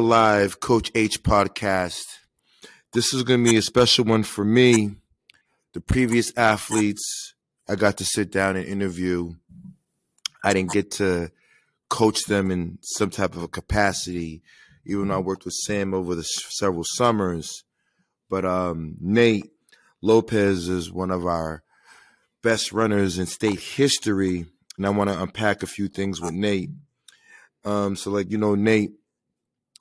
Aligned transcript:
Live, 0.00 0.60
Coach 0.60 0.90
H 0.94 1.22
podcast. 1.22 2.04
This 2.92 3.12
is 3.12 3.22
going 3.22 3.44
to 3.44 3.50
be 3.50 3.56
a 3.56 3.62
special 3.62 4.04
one 4.04 4.22
for 4.22 4.44
me. 4.44 4.96
The 5.72 5.80
previous 5.80 6.32
athletes 6.36 7.34
I 7.68 7.76
got 7.76 7.98
to 7.98 8.04
sit 8.04 8.30
down 8.30 8.56
and 8.56 8.66
interview, 8.66 9.34
I 10.42 10.54
didn't 10.54 10.72
get 10.72 10.90
to 10.92 11.30
coach 11.88 12.24
them 12.24 12.50
in 12.50 12.78
some 12.82 13.10
type 13.10 13.34
of 13.34 13.42
a 13.42 13.48
capacity, 13.48 14.42
even 14.86 15.08
though 15.08 15.16
I 15.16 15.18
worked 15.18 15.44
with 15.44 15.54
Sam 15.54 15.94
over 15.94 16.14
the 16.14 16.22
several 16.22 16.84
summers. 16.84 17.64
But 18.30 18.44
um, 18.44 18.96
Nate 19.00 19.50
Lopez 20.00 20.68
is 20.68 20.92
one 20.92 21.10
of 21.10 21.26
our 21.26 21.62
best 22.42 22.72
runners 22.72 23.18
in 23.18 23.26
state 23.26 23.60
history, 23.60 24.46
and 24.76 24.86
I 24.86 24.90
want 24.90 25.10
to 25.10 25.20
unpack 25.20 25.62
a 25.62 25.66
few 25.66 25.88
things 25.88 26.20
with 26.20 26.32
Nate. 26.32 26.70
Um, 27.64 27.96
so, 27.96 28.10
like 28.10 28.30
you 28.30 28.38
know, 28.38 28.54
Nate, 28.54 28.92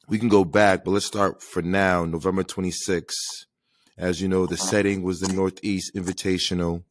we 0.07 0.17
can 0.17 0.29
go 0.29 0.45
back, 0.45 0.83
but 0.83 0.91
let's 0.91 1.05
start 1.05 1.41
for 1.43 1.61
now. 1.61 2.05
November 2.05 2.43
26th, 2.43 3.11
as 3.97 4.21
you 4.21 4.27
know, 4.27 4.45
the 4.45 4.57
setting 4.57 5.03
was 5.03 5.19
the 5.19 5.33
Northeast 5.33 5.93
Invitational, 5.95 6.83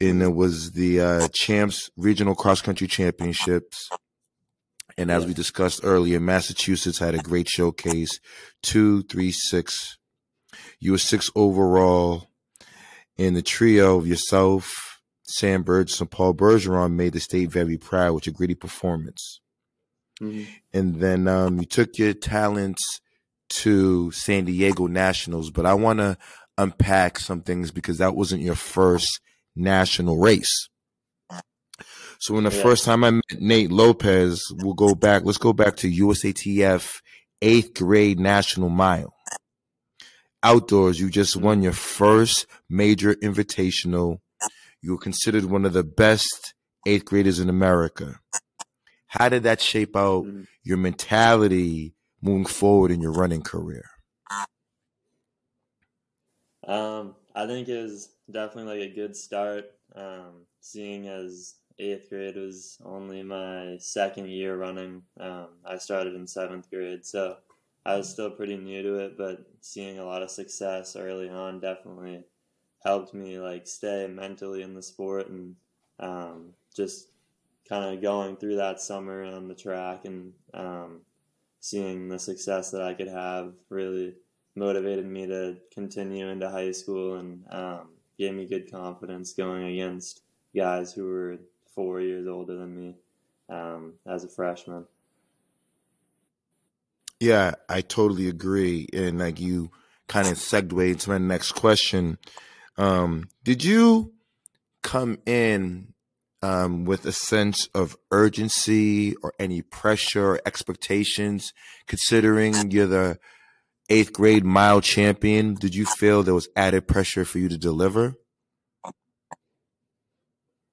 and 0.00 0.22
it 0.22 0.34
was 0.34 0.72
the 0.72 1.00
uh, 1.00 1.28
champs 1.32 1.90
regional 1.96 2.34
cross 2.34 2.60
country 2.60 2.86
championships. 2.86 3.88
And 4.98 5.10
as 5.10 5.26
we 5.26 5.34
discussed 5.34 5.80
earlier, 5.82 6.20
Massachusetts 6.20 6.98
had 6.98 7.14
a 7.14 7.18
great 7.18 7.48
showcase. 7.48 8.18
Two, 8.62 9.02
three, 9.02 9.30
six. 9.30 9.98
You 10.80 10.92
were 10.92 10.98
six 10.98 11.30
overall. 11.34 12.28
In 13.18 13.34
the 13.34 13.42
trio 13.42 13.96
of 13.96 14.06
yourself, 14.06 15.00
Sam 15.22 15.62
Burgess, 15.62 16.00
and 16.00 16.10
Paul 16.10 16.34
Bergeron 16.34 16.92
made 16.92 17.14
the 17.14 17.20
state 17.20 17.50
very 17.50 17.78
proud 17.78 18.14
with 18.14 18.26
a 18.26 18.30
gritty 18.30 18.54
performance. 18.54 19.40
Mm-hmm. 20.20 20.44
And 20.72 20.96
then 20.96 21.28
um, 21.28 21.58
you 21.58 21.66
took 21.66 21.98
your 21.98 22.14
talents 22.14 23.00
to 23.48 24.10
San 24.12 24.44
Diego 24.44 24.86
Nationals, 24.86 25.50
but 25.50 25.66
I 25.66 25.74
want 25.74 25.98
to 26.00 26.16
unpack 26.58 27.18
some 27.18 27.42
things 27.42 27.70
because 27.70 27.98
that 27.98 28.16
wasn't 28.16 28.42
your 28.42 28.54
first 28.54 29.20
national 29.54 30.18
race. 30.18 30.68
So 32.18 32.34
when 32.34 32.44
the 32.44 32.50
yeah. 32.50 32.62
first 32.62 32.84
time 32.84 33.04
I 33.04 33.10
met 33.10 33.22
Nate 33.38 33.70
Lopez, 33.70 34.42
we'll 34.62 34.74
go 34.74 34.94
back. 34.94 35.24
Let's 35.24 35.38
go 35.38 35.52
back 35.52 35.76
to 35.76 35.90
USATF 35.90 37.00
eighth 37.42 37.74
grade 37.74 38.18
national 38.18 38.70
mile. 38.70 39.14
Outdoors, 40.42 40.98
you 40.98 41.10
just 41.10 41.36
won 41.36 41.62
your 41.62 41.72
first 41.72 42.46
major 42.70 43.14
invitational. 43.16 44.20
You 44.80 44.92
were 44.92 44.98
considered 44.98 45.44
one 45.44 45.64
of 45.64 45.72
the 45.72 45.84
best 45.84 46.54
eighth 46.86 47.04
graders 47.04 47.38
in 47.40 47.48
America. 47.48 48.20
How 49.18 49.28
did 49.28 49.44
that 49.44 49.60
shape 49.60 49.96
out 49.96 50.24
mm-hmm. 50.24 50.42
your 50.62 50.76
mentality 50.76 51.94
moving 52.20 52.46
forward 52.46 52.90
in 52.90 53.00
your 53.00 53.12
running 53.12 53.42
career? 53.42 53.84
Um, 56.66 57.14
I 57.34 57.46
think 57.46 57.68
it 57.68 57.80
was 57.80 58.10
definitely 58.30 58.80
like 58.80 58.90
a 58.90 58.94
good 58.94 59.16
start. 59.16 59.66
Um, 59.94 60.46
seeing 60.60 61.06
as 61.08 61.54
eighth 61.78 62.10
grade 62.10 62.36
was 62.36 62.76
only 62.84 63.22
my 63.22 63.76
second 63.78 64.28
year 64.28 64.56
running. 64.56 65.02
Um, 65.18 65.48
I 65.64 65.78
started 65.78 66.14
in 66.14 66.26
seventh 66.26 66.68
grade, 66.70 67.04
so 67.04 67.36
I 67.84 67.96
was 67.96 68.08
still 68.08 68.30
pretty 68.30 68.56
new 68.56 68.82
to 68.82 68.98
it, 68.98 69.16
but 69.16 69.46
seeing 69.60 69.98
a 69.98 70.04
lot 70.04 70.22
of 70.22 70.30
success 70.30 70.96
early 70.96 71.28
on 71.28 71.60
definitely 71.60 72.24
helped 72.84 73.14
me 73.14 73.38
like 73.38 73.66
stay 73.66 74.06
mentally 74.08 74.62
in 74.62 74.74
the 74.74 74.82
sport 74.82 75.28
and 75.28 75.54
um, 76.00 76.52
just 76.74 77.08
kind 77.68 77.94
of 77.94 78.02
going 78.02 78.36
through 78.36 78.56
that 78.56 78.80
summer 78.80 79.24
on 79.24 79.48
the 79.48 79.54
track 79.54 80.04
and 80.04 80.32
um, 80.54 81.00
seeing 81.60 82.08
the 82.08 82.18
success 82.18 82.70
that 82.70 82.82
I 82.82 82.94
could 82.94 83.08
have 83.08 83.52
really 83.68 84.14
motivated 84.54 85.06
me 85.06 85.26
to 85.26 85.56
continue 85.72 86.28
into 86.28 86.48
high 86.48 86.72
school 86.72 87.16
and 87.16 87.44
um, 87.50 87.88
gave 88.18 88.34
me 88.34 88.46
good 88.46 88.70
confidence 88.70 89.32
going 89.32 89.64
against 89.64 90.22
guys 90.54 90.92
who 90.92 91.06
were 91.06 91.38
four 91.74 92.00
years 92.00 92.26
older 92.26 92.56
than 92.56 92.74
me 92.74 92.94
um, 93.48 93.94
as 94.06 94.24
a 94.24 94.28
freshman. 94.28 94.86
Yeah, 97.20 97.54
I 97.68 97.80
totally 97.80 98.28
agree. 98.28 98.88
And 98.92 99.18
like 99.18 99.40
you 99.40 99.70
kind 100.06 100.28
of 100.28 100.34
segue 100.34 100.90
into 100.90 101.10
my 101.10 101.18
next 101.18 101.52
question. 101.52 102.18
Um, 102.78 103.28
did 103.42 103.64
you 103.64 104.12
come 104.82 105.18
in 105.26 105.94
um, 106.42 106.84
with 106.84 107.04
a 107.06 107.12
sense 107.12 107.68
of 107.74 107.96
urgency 108.10 109.14
or 109.22 109.32
any 109.38 109.62
pressure 109.62 110.32
or 110.32 110.40
expectations, 110.46 111.52
considering 111.86 112.70
you're 112.70 112.86
the 112.86 113.18
eighth 113.88 114.12
grade 114.12 114.44
mile 114.44 114.80
champion? 114.80 115.54
Did 115.54 115.74
you 115.74 115.86
feel 115.86 116.22
there 116.22 116.34
was 116.34 116.48
added 116.56 116.86
pressure 116.86 117.24
for 117.24 117.38
you 117.38 117.48
to 117.48 117.58
deliver? 117.58 118.14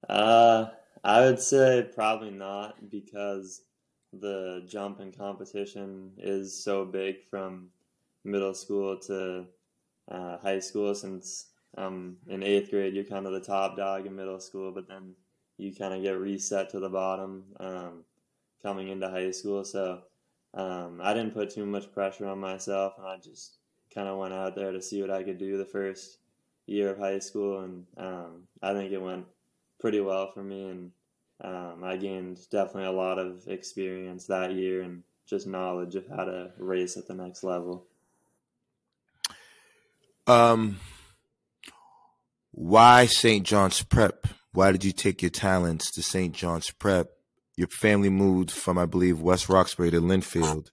Uh, 0.08 0.66
I 1.02 1.20
would 1.20 1.40
say 1.40 1.88
probably 1.94 2.30
not 2.30 2.90
because 2.90 3.62
the 4.12 4.64
jump 4.68 5.00
in 5.00 5.12
competition 5.12 6.12
is 6.18 6.62
so 6.62 6.84
big 6.84 7.24
from 7.24 7.68
middle 8.24 8.54
school 8.54 8.98
to 8.98 9.46
uh, 10.10 10.38
high 10.38 10.60
school. 10.60 10.94
Since 10.94 11.46
um, 11.76 12.18
in 12.28 12.42
eighth 12.42 12.70
grade, 12.70 12.94
you're 12.94 13.04
kind 13.04 13.26
of 13.26 13.32
the 13.32 13.40
top 13.40 13.76
dog 13.76 14.06
in 14.06 14.14
middle 14.14 14.40
school, 14.40 14.72
but 14.72 14.88
then 14.88 15.14
you 15.56 15.74
kind 15.74 15.94
of 15.94 16.02
get 16.02 16.18
reset 16.18 16.70
to 16.70 16.80
the 16.80 16.88
bottom 16.88 17.44
um, 17.60 18.04
coming 18.62 18.88
into 18.88 19.08
high 19.08 19.30
school. 19.30 19.64
So 19.64 20.02
um, 20.54 21.00
I 21.02 21.14
didn't 21.14 21.34
put 21.34 21.50
too 21.50 21.66
much 21.66 21.92
pressure 21.92 22.26
on 22.26 22.40
myself, 22.40 22.94
and 22.98 23.06
I 23.06 23.16
just 23.16 23.58
kind 23.94 24.08
of 24.08 24.18
went 24.18 24.34
out 24.34 24.54
there 24.54 24.72
to 24.72 24.82
see 24.82 25.00
what 25.00 25.10
I 25.10 25.22
could 25.22 25.38
do 25.38 25.56
the 25.56 25.64
first 25.64 26.18
year 26.66 26.90
of 26.90 26.98
high 26.98 27.18
school, 27.18 27.60
and 27.60 27.86
um, 27.96 28.42
I 28.62 28.72
think 28.72 28.92
it 28.92 29.02
went 29.02 29.26
pretty 29.80 30.00
well 30.00 30.30
for 30.32 30.42
me, 30.42 30.68
and 30.68 30.90
um, 31.42 31.82
I 31.84 31.96
gained 31.96 32.38
definitely 32.50 32.86
a 32.86 32.92
lot 32.92 33.18
of 33.18 33.46
experience 33.48 34.26
that 34.26 34.52
year 34.52 34.82
and 34.82 35.02
just 35.26 35.46
knowledge 35.46 35.94
of 35.94 36.06
how 36.08 36.24
to 36.24 36.52
race 36.58 36.96
at 36.96 37.06
the 37.06 37.14
next 37.14 37.44
level. 37.44 37.86
Um, 40.26 40.78
why 42.52 43.06
St. 43.06 43.44
John's 43.44 43.82
Prep? 43.82 44.26
Why 44.54 44.70
did 44.70 44.84
you 44.84 44.92
take 44.92 45.20
your 45.20 45.32
talents 45.32 45.90
to 45.90 46.02
St. 46.02 46.32
John's 46.32 46.70
Prep? 46.70 47.08
Your 47.56 47.66
family 47.66 48.08
moved 48.08 48.52
from, 48.52 48.78
I 48.78 48.86
believe, 48.86 49.20
West 49.20 49.48
Roxbury 49.48 49.90
to 49.90 50.00
Lynnfield. 50.00 50.68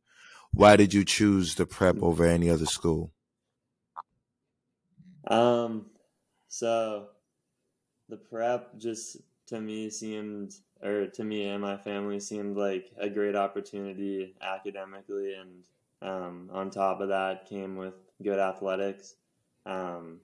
Why 0.54 0.76
did 0.76 0.94
you 0.94 1.04
choose 1.04 1.56
the 1.56 1.66
prep 1.66 1.96
over 2.04 2.24
any 2.24 2.48
other 2.48 2.68
school? 2.68 3.12
Um, 5.28 5.88
so 6.48 7.08
the 8.08 8.18
prep 8.18 8.78
just 8.78 9.18
to 9.48 9.60
me 9.60 9.90
seemed 9.90 10.54
or 10.84 11.08
to 11.08 11.24
me 11.24 11.48
and 11.48 11.62
my 11.62 11.78
family 11.78 12.20
seemed 12.20 12.58
like 12.58 12.92
a 13.00 13.10
great 13.10 13.36
opportunity 13.36 14.36
academically 14.42 15.34
and 15.34 15.64
um, 16.02 16.50
on 16.52 16.70
top 16.70 17.02
of 17.02 17.10
that 17.10 17.48
came 17.48 17.78
with 17.78 17.94
good 18.22 18.40
athletics 18.40 19.16
um, 19.66 20.20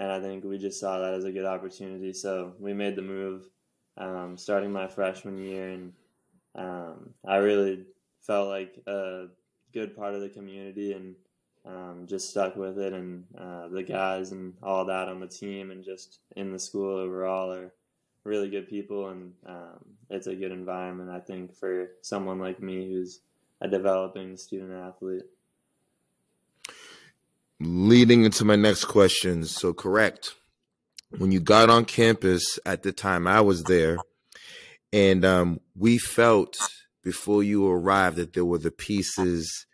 and 0.00 0.10
i 0.10 0.20
think 0.20 0.42
we 0.42 0.58
just 0.58 0.80
saw 0.80 0.98
that 0.98 1.14
as 1.14 1.24
a 1.24 1.30
good 1.30 1.46
opportunity 1.46 2.12
so 2.12 2.52
we 2.58 2.72
made 2.72 2.96
the 2.96 3.02
move 3.02 3.48
um, 3.96 4.36
starting 4.36 4.72
my 4.72 4.88
freshman 4.88 5.38
year 5.38 5.68
and 5.68 5.92
um, 6.56 7.10
i 7.24 7.36
really 7.36 7.84
felt 8.20 8.48
like 8.48 8.80
a 8.88 9.26
good 9.72 9.96
part 9.96 10.14
of 10.14 10.20
the 10.20 10.28
community 10.28 10.92
and 10.92 11.14
um, 11.64 12.06
just 12.06 12.30
stuck 12.30 12.56
with 12.56 12.78
it, 12.78 12.92
and 12.92 13.24
uh, 13.38 13.68
the 13.68 13.82
guys 13.82 14.32
and 14.32 14.54
all 14.62 14.84
that 14.86 15.08
on 15.08 15.20
the 15.20 15.26
team 15.26 15.70
and 15.70 15.84
just 15.84 16.20
in 16.36 16.52
the 16.52 16.58
school 16.58 16.96
overall 16.96 17.52
are 17.52 17.72
really 18.24 18.48
good 18.48 18.68
people, 18.68 19.08
and 19.08 19.32
um, 19.46 19.78
it's 20.08 20.26
a 20.26 20.34
good 20.34 20.52
environment. 20.52 21.10
I 21.10 21.20
think 21.20 21.54
for 21.54 21.90
someone 22.02 22.38
like 22.38 22.60
me 22.60 22.90
who's 22.90 23.20
a 23.60 23.68
developing 23.68 24.36
student 24.36 24.72
athlete. 24.72 25.22
Leading 27.60 28.24
into 28.24 28.44
my 28.44 28.56
next 28.56 28.86
question, 28.86 29.44
so 29.44 29.74
correct. 29.74 30.34
When 31.18 31.30
you 31.30 31.40
got 31.40 31.68
on 31.68 31.84
campus 31.84 32.58
at 32.64 32.82
the 32.82 32.92
time 32.92 33.26
I 33.26 33.42
was 33.42 33.64
there, 33.64 33.98
and 34.92 35.24
um, 35.24 35.60
we 35.76 35.98
felt 35.98 36.56
before 37.02 37.42
you 37.42 37.68
arrived 37.68 38.16
that 38.16 38.32
there 38.32 38.44
were 38.44 38.58
the 38.58 38.70
pieces 38.70 39.66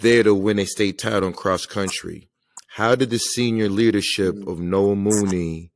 there 0.00 0.22
to 0.22 0.34
win 0.34 0.58
a 0.58 0.66
state 0.66 0.98
title 0.98 1.28
in 1.28 1.34
cross 1.34 1.66
country. 1.66 2.30
How 2.68 2.94
did 2.94 3.10
the 3.10 3.18
senior 3.18 3.68
leadership 3.68 4.34
of 4.46 4.60
Noah 4.60 4.96
Mooney, 4.96 5.72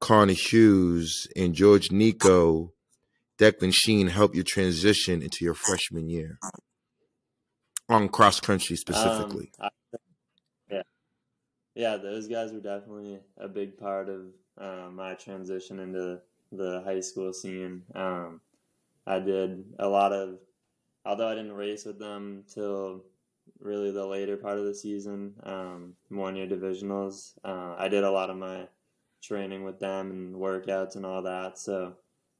Carter 0.00 0.32
Hughes, 0.32 1.26
and 1.34 1.54
George 1.54 1.90
Nico, 1.90 2.72
Declan 3.38 3.74
Sheen 3.74 4.08
help 4.08 4.34
you 4.34 4.42
transition 4.42 5.22
into 5.22 5.44
your 5.44 5.54
freshman 5.54 6.08
year 6.08 6.38
on 7.88 8.08
cross 8.08 8.38
country 8.40 8.76
specifically? 8.76 9.50
Um, 9.58 9.66
I, 9.66 9.68
yeah, 9.68 9.75
yeah, 11.76 11.98
those 11.98 12.26
guys 12.26 12.52
were 12.52 12.60
definitely 12.60 13.20
a 13.36 13.46
big 13.46 13.76
part 13.76 14.08
of 14.08 14.22
uh, 14.58 14.88
my 14.90 15.12
transition 15.12 15.78
into 15.78 16.18
the 16.50 16.80
high 16.86 17.00
school 17.00 17.34
scene. 17.34 17.82
Um, 17.94 18.40
I 19.06 19.18
did 19.18 19.62
a 19.78 19.86
lot 19.86 20.12
of 20.12 20.38
although 21.04 21.28
I 21.28 21.34
didn't 21.34 21.52
race 21.52 21.84
with 21.84 21.98
them 21.98 22.44
till 22.52 23.04
really 23.60 23.92
the 23.92 24.06
later 24.06 24.38
part 24.38 24.58
of 24.58 24.64
the 24.64 24.74
season, 24.74 25.34
um, 25.42 25.92
more 26.08 26.32
near 26.32 26.46
divisionals, 26.46 27.34
uh, 27.44 27.76
I 27.78 27.88
did 27.88 28.04
a 28.04 28.10
lot 28.10 28.30
of 28.30 28.38
my 28.38 28.66
training 29.22 29.62
with 29.62 29.78
them 29.78 30.10
and 30.10 30.34
workouts 30.34 30.96
and 30.96 31.04
all 31.04 31.22
that. 31.22 31.58
So 31.58 31.94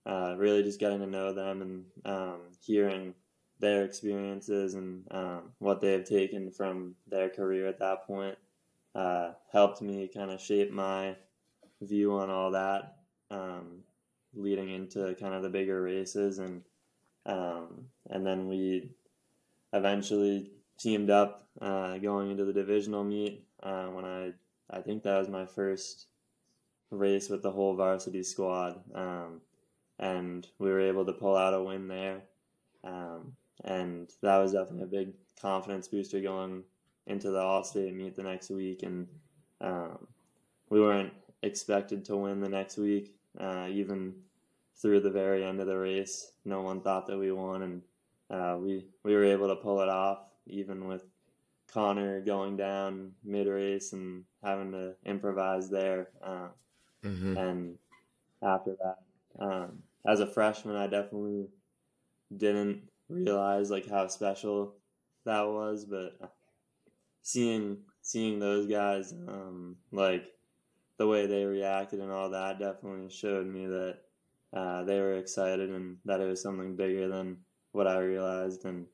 uh, 0.06 0.34
really 0.38 0.62
just 0.62 0.80
getting 0.80 1.00
to 1.00 1.06
know 1.06 1.34
them 1.34 1.62
and 1.62 1.84
um, 2.06 2.40
hearing 2.60 3.14
their 3.60 3.84
experiences 3.84 4.74
and 4.74 5.04
um, 5.10 5.52
what 5.58 5.82
they 5.82 5.92
have 5.92 6.04
taken 6.04 6.50
from 6.50 6.94
their 7.06 7.28
career 7.28 7.68
at 7.68 7.78
that 7.80 8.06
point 8.06 8.36
uh, 8.96 9.32
helped 9.52 9.82
me 9.82 10.08
kind 10.12 10.30
of 10.30 10.40
shape 10.40 10.72
my 10.72 11.14
view 11.82 12.14
on 12.14 12.30
all 12.30 12.50
that 12.52 12.96
um, 13.30 13.80
leading 14.34 14.70
into 14.70 15.14
kind 15.20 15.34
of 15.34 15.42
the 15.42 15.50
bigger 15.50 15.82
races 15.82 16.38
and 16.38 16.62
um, 17.26 17.86
and 18.08 18.24
then 18.24 18.48
we 18.48 18.90
eventually 19.72 20.50
teamed 20.78 21.10
up 21.10 21.46
uh, 21.60 21.98
going 21.98 22.30
into 22.30 22.44
the 22.44 22.52
divisional 22.52 23.04
meet 23.04 23.44
uh, 23.62 23.86
when 23.86 24.04
I 24.04 24.32
I 24.70 24.80
think 24.80 25.02
that 25.02 25.18
was 25.18 25.28
my 25.28 25.44
first 25.44 26.06
race 26.90 27.28
with 27.28 27.42
the 27.42 27.50
whole 27.50 27.74
varsity 27.74 28.22
squad 28.22 28.80
um, 28.94 29.42
and 29.98 30.46
we 30.58 30.70
were 30.70 30.80
able 30.80 31.04
to 31.04 31.12
pull 31.12 31.36
out 31.36 31.54
a 31.54 31.62
win 31.62 31.88
there. 31.88 32.22
Um, 32.84 33.32
and 33.64 34.10
that 34.22 34.38
was 34.38 34.52
definitely 34.52 34.84
a 34.84 35.04
big 35.04 35.14
confidence 35.40 35.88
booster 35.88 36.20
going 36.20 36.62
into 37.06 37.30
the 37.30 37.38
all-state 37.38 37.94
meet 37.94 38.16
the 38.16 38.22
next 38.22 38.50
week 38.50 38.82
and 38.82 39.06
um, 39.60 40.06
we 40.70 40.80
weren't 40.80 41.12
expected 41.42 42.04
to 42.04 42.16
win 42.16 42.40
the 42.40 42.48
next 42.48 42.76
week 42.76 43.14
uh, 43.38 43.66
even 43.70 44.14
through 44.80 45.00
the 45.00 45.10
very 45.10 45.44
end 45.44 45.60
of 45.60 45.66
the 45.66 45.76
race 45.76 46.32
no 46.44 46.60
one 46.62 46.80
thought 46.80 47.06
that 47.06 47.18
we 47.18 47.30
won 47.32 47.62
and 47.62 47.82
uh, 48.30 48.56
we 48.58 48.86
we 49.04 49.14
were 49.14 49.24
able 49.24 49.48
to 49.48 49.56
pull 49.56 49.80
it 49.80 49.88
off 49.88 50.18
even 50.46 50.86
with 50.86 51.04
Connor 51.72 52.20
going 52.20 52.56
down 52.56 53.12
mid 53.24 53.46
race 53.46 53.92
and 53.92 54.24
having 54.42 54.72
to 54.72 54.94
improvise 55.04 55.68
there 55.68 56.08
uh, 56.22 56.48
mm-hmm. 57.04 57.36
and 57.36 57.78
after 58.42 58.76
that 58.82 59.44
um, 59.44 59.78
as 60.06 60.20
a 60.20 60.26
freshman 60.26 60.76
I 60.76 60.86
definitely 60.86 61.48
didn't 62.36 62.82
realize 63.08 63.70
like 63.70 63.88
how 63.88 64.06
special 64.08 64.74
that 65.24 65.42
was, 65.42 65.84
but 65.84 66.18
seeing 67.26 67.78
seeing 68.02 68.38
those 68.38 68.66
guys 68.68 69.12
um, 69.26 69.74
like 69.90 70.26
the 70.96 71.08
way 71.08 71.26
they 71.26 71.44
reacted 71.44 71.98
and 71.98 72.12
all 72.12 72.30
that 72.30 72.60
definitely 72.60 73.10
showed 73.10 73.48
me 73.48 73.66
that 73.66 73.98
uh, 74.52 74.84
they 74.84 75.00
were 75.00 75.16
excited 75.16 75.68
and 75.68 75.96
that 76.04 76.20
it 76.20 76.28
was 76.28 76.40
something 76.40 76.76
bigger 76.76 77.08
than 77.08 77.36
what 77.72 77.88
I 77.88 77.98
realized 77.98 78.64
and 78.64 78.86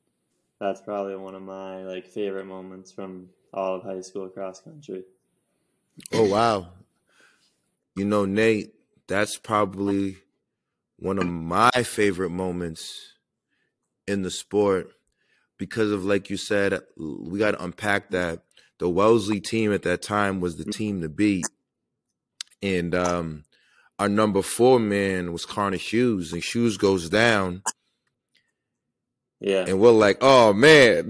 that's 0.59 0.81
probably 0.81 1.15
one 1.15 1.35
of 1.35 1.43
my 1.43 1.83
like 1.83 2.07
favorite 2.07 2.47
moments 2.47 2.91
from 2.91 3.29
all 3.53 3.75
of 3.75 3.83
high 3.83 4.01
school 4.01 4.27
cross 4.29 4.59
country. 4.59 5.03
Oh 6.11 6.27
wow. 6.27 6.69
You 7.95 8.05
know, 8.05 8.25
Nate, 8.25 8.73
that's 9.05 9.37
probably 9.37 10.17
one 10.97 11.19
of 11.19 11.27
my 11.27 11.69
favorite 11.69 12.31
moments 12.31 13.13
in 14.07 14.23
the 14.23 14.31
sport 14.31 14.89
because 15.63 15.91
of 15.91 16.03
like 16.03 16.29
you 16.29 16.35
said, 16.35 16.77
we 16.97 17.39
got 17.39 17.51
to 17.51 17.63
unpack 17.63 18.09
that. 18.09 18.41
The 18.79 18.89
Wellesley 18.89 19.39
team 19.39 19.71
at 19.71 19.83
that 19.83 20.01
time 20.01 20.41
was 20.41 20.57
the 20.57 20.63
mm-hmm. 20.63 20.71
team 20.71 21.01
to 21.01 21.07
beat, 21.07 21.45
and 22.61 22.93
um, 22.93 23.45
our 23.97 24.09
number 24.09 24.41
four 24.41 24.77
man 24.77 25.31
was 25.31 25.45
Connor 25.45 25.77
Hughes, 25.77 26.33
and 26.33 26.43
Hughes 26.43 26.75
goes 26.75 27.09
down. 27.09 27.63
Yeah, 29.39 29.63
and 29.65 29.79
we're 29.79 29.91
like, 29.91 30.17
oh 30.19 30.51
man, 30.51 31.09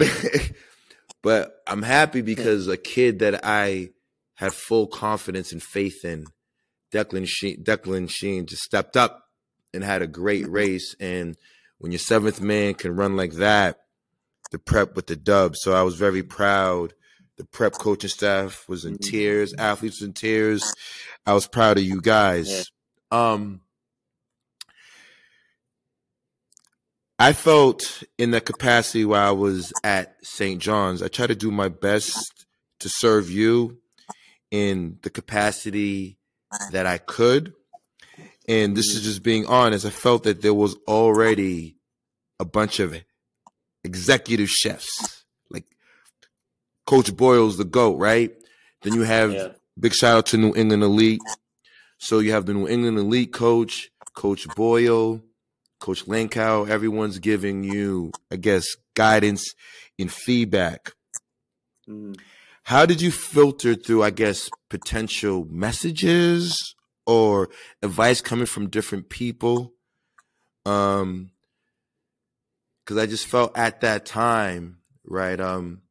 but 1.24 1.64
I'm 1.66 1.82
happy 1.82 2.20
hmm. 2.20 2.26
because 2.26 2.68
a 2.68 2.78
kid 2.78 3.20
that 3.20 3.44
I 3.44 3.90
had 4.36 4.54
full 4.54 4.86
confidence 4.86 5.52
and 5.52 5.64
faith 5.64 6.06
in, 6.06 6.28
Declan 6.94 7.28
Sheen, 7.28 7.64
Declan 7.64 8.08
Sheen, 8.08 8.46
just 8.46 8.62
stepped 8.62 8.98
up 8.98 9.24
and 9.74 9.84
had 9.84 10.04
a 10.04 10.08
great 10.08 10.44
mm-hmm. 10.44 10.54
race. 10.54 10.96
And 11.00 11.38
when 11.80 11.92
your 11.92 11.98
seventh 11.98 12.40
man 12.40 12.76
can 12.76 12.96
run 12.96 13.16
like 13.16 13.34
that, 13.34 13.80
the 14.54 14.60
prep 14.60 14.96
with 14.96 15.08
the 15.08 15.16
dub. 15.16 15.58
So 15.58 15.74
I 15.74 15.82
was 15.82 15.96
very 15.96 16.22
proud. 16.22 16.94
The 17.38 17.44
prep 17.44 17.74
coaching 17.74 18.10
staff 18.10 18.70
was 18.70 18.86
in 18.86 18.94
mm-hmm. 18.94 19.10
tears, 19.10 19.54
athletes 19.58 20.02
in 20.02 20.14
tears. 20.14 20.74
I 21.26 21.34
was 21.34 21.48
proud 21.48 21.80
of 21.80 21.84
you 21.84 22.00
guys. 22.00 22.72
Um, 23.12 23.62
I 27.18 27.34
felt 27.34 28.04
in 28.20 28.30
the 28.30 28.42
capacity 28.42 29.06
while 29.06 29.28
I 29.28 29.32
was 29.32 29.74
at 29.84 30.16
St. 30.24 30.62
John's, 30.62 31.02
I 31.02 31.08
tried 31.08 31.28
to 31.28 31.36
do 31.36 31.50
my 31.50 31.70
best 31.70 32.46
to 32.82 32.90
serve 32.90 33.32
you 33.32 33.80
in 34.52 35.00
the 35.02 35.10
capacity 35.10 36.20
that 36.72 36.86
I 36.86 37.00
could. 37.00 37.54
And 38.48 38.78
this 38.78 38.90
is 38.90 38.98
mm-hmm. 38.98 39.06
just 39.06 39.24
being 39.24 39.48
honest. 39.48 39.84
I 39.84 39.90
felt 39.90 40.24
that 40.24 40.44
there 40.44 40.54
was 40.54 40.76
already 40.88 41.78
a 42.40 42.46
bunch 42.46 42.80
of 42.80 42.94
executive 43.84 44.50
chefs, 44.50 45.24
like 45.50 45.66
Coach 46.86 47.16
Boyle's 47.16 47.58
the 47.58 47.66
GOAT, 47.66 47.98
right? 47.98 48.32
Then 48.82 48.94
you 48.94 49.02
have 49.04 49.34
yeah. 49.34 49.50
big 49.80 49.94
shout 49.94 50.18
out 50.18 50.26
to 50.28 50.38
New 50.38 50.54
England 50.56 50.84
Elite. 50.84 51.22
So 51.98 52.20
you 52.20 52.32
have 52.34 52.46
the 52.46 52.54
New 52.54 52.68
England 52.68 52.98
Elite 52.98 53.32
coach, 53.32 53.90
Coach 54.14 54.48
Boyle, 54.56 55.22
Coach 55.80 56.06
Lankow. 56.06 56.68
Everyone's 56.68 57.20
giving 57.20 57.64
you, 57.64 58.12
I 58.32 58.36
guess, 58.36 58.66
guidance 58.94 59.54
and 59.98 60.12
feedback. 60.12 60.92
Mm. 61.88 62.18
How 62.64 62.86
did 62.86 63.02
you 63.02 63.12
filter 63.12 63.76
through, 63.76 64.04
I 64.04 64.10
guess, 64.10 64.50
potential 64.70 65.46
messages 65.50 66.76
or 67.06 67.50
advice 67.82 68.22
coming 68.22 68.46
from 68.46 68.70
different 68.70 69.10
people 69.10 69.74
um 70.66 71.30
because 72.84 73.02
i 73.02 73.06
just 73.06 73.26
felt 73.28 73.58
at 73.58 73.82
that 73.82 74.06
time 74.06 74.78
right 75.06 75.40
um 75.40 75.82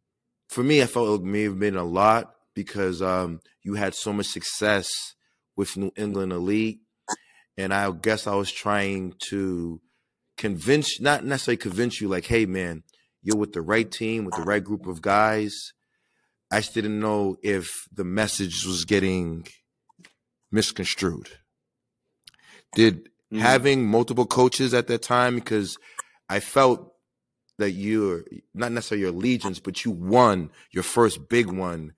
for 0.48 0.62
me 0.62 0.82
i 0.82 0.86
felt 0.86 1.20
it 1.20 1.24
may 1.24 1.42
have 1.42 1.58
been 1.58 1.76
a 1.76 1.84
lot 1.84 2.34
because 2.54 3.02
um 3.02 3.40
you 3.62 3.74
had 3.74 3.94
so 3.94 4.12
much 4.12 4.26
success 4.26 4.88
with 5.56 5.76
new 5.76 5.92
england 5.96 6.32
elite 6.32 6.80
and 7.56 7.72
i 7.72 7.90
guess 7.90 8.26
i 8.26 8.34
was 8.34 8.50
trying 8.50 9.14
to 9.18 9.80
convince 10.36 11.00
not 11.00 11.24
necessarily 11.24 11.56
convince 11.56 12.00
you 12.00 12.08
like 12.08 12.26
hey 12.26 12.46
man 12.46 12.82
you're 13.22 13.36
with 13.36 13.52
the 13.52 13.62
right 13.62 13.90
team 13.90 14.24
with 14.24 14.34
the 14.34 14.42
right 14.42 14.64
group 14.64 14.86
of 14.86 15.02
guys 15.02 15.72
i 16.50 16.60
just 16.60 16.74
didn't 16.74 16.98
know 16.98 17.36
if 17.42 17.86
the 17.92 18.04
message 18.04 18.64
was 18.64 18.84
getting 18.84 19.46
misconstrued. 20.52 21.28
Did 22.74 23.08
mm. 23.32 23.40
having 23.40 23.86
multiple 23.86 24.26
coaches 24.26 24.74
at 24.74 24.86
that 24.86 25.02
time 25.02 25.34
because 25.34 25.78
I 26.32 26.40
felt 26.40 26.94
that 27.58 27.72
you're 27.72 28.24
not 28.54 28.72
necessarily 28.72 29.02
your 29.02 29.10
allegiance, 29.10 29.60
but 29.60 29.84
you 29.84 29.90
won 29.90 30.50
your 30.70 30.82
first 30.82 31.28
big 31.28 31.46
one 31.46 31.92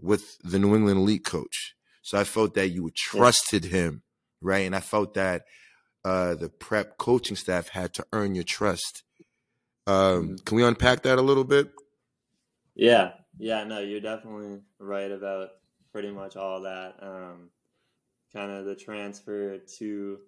with 0.00 0.38
the 0.44 0.60
New 0.60 0.76
England 0.76 1.00
elite 1.00 1.24
coach. 1.24 1.74
So 2.02 2.16
I 2.16 2.22
felt 2.22 2.54
that 2.54 2.68
you 2.68 2.88
trusted 2.96 3.64
him, 3.64 4.02
right? 4.40 4.60
And 4.60 4.76
I 4.76 4.80
felt 4.80 5.14
that 5.14 5.42
uh, 6.04 6.36
the 6.36 6.48
prep 6.48 6.98
coaching 6.98 7.36
staff 7.36 7.70
had 7.70 7.92
to 7.94 8.06
earn 8.12 8.36
your 8.36 8.44
trust. 8.44 9.02
Um, 9.88 9.96
mm-hmm. 9.96 10.34
can 10.44 10.56
we 10.56 10.62
unpack 10.62 11.02
that 11.02 11.18
a 11.18 11.22
little 11.22 11.44
bit? 11.44 11.72
Yeah, 12.76 13.14
yeah, 13.38 13.64
no, 13.64 13.80
you're 13.80 14.00
definitely 14.00 14.60
right 14.78 15.10
about 15.10 15.48
pretty 15.90 16.12
much 16.12 16.36
all 16.36 16.60
that. 16.60 16.94
Um, 17.02 17.50
kind 18.32 18.52
of 18.52 18.66
the 18.66 18.76
transfer 18.76 19.58
to 19.78 20.18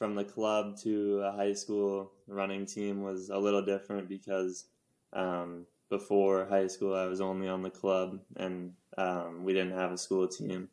from 0.00 0.14
the 0.14 0.24
club 0.24 0.78
to 0.78 1.20
a 1.20 1.30
high 1.30 1.52
school 1.52 2.10
running 2.26 2.64
team 2.64 3.02
was 3.02 3.28
a 3.28 3.36
little 3.36 3.62
different 3.62 4.08
because 4.08 4.64
um, 5.12 5.66
before 5.90 6.46
high 6.46 6.68
school 6.68 6.94
I 6.94 7.04
was 7.04 7.20
only 7.20 7.48
on 7.48 7.60
the 7.60 7.68
club 7.68 8.18
and 8.36 8.72
um, 8.96 9.44
we 9.44 9.52
didn't 9.52 9.76
have 9.76 9.92
a 9.92 9.98
school 9.98 10.26
team. 10.26 10.70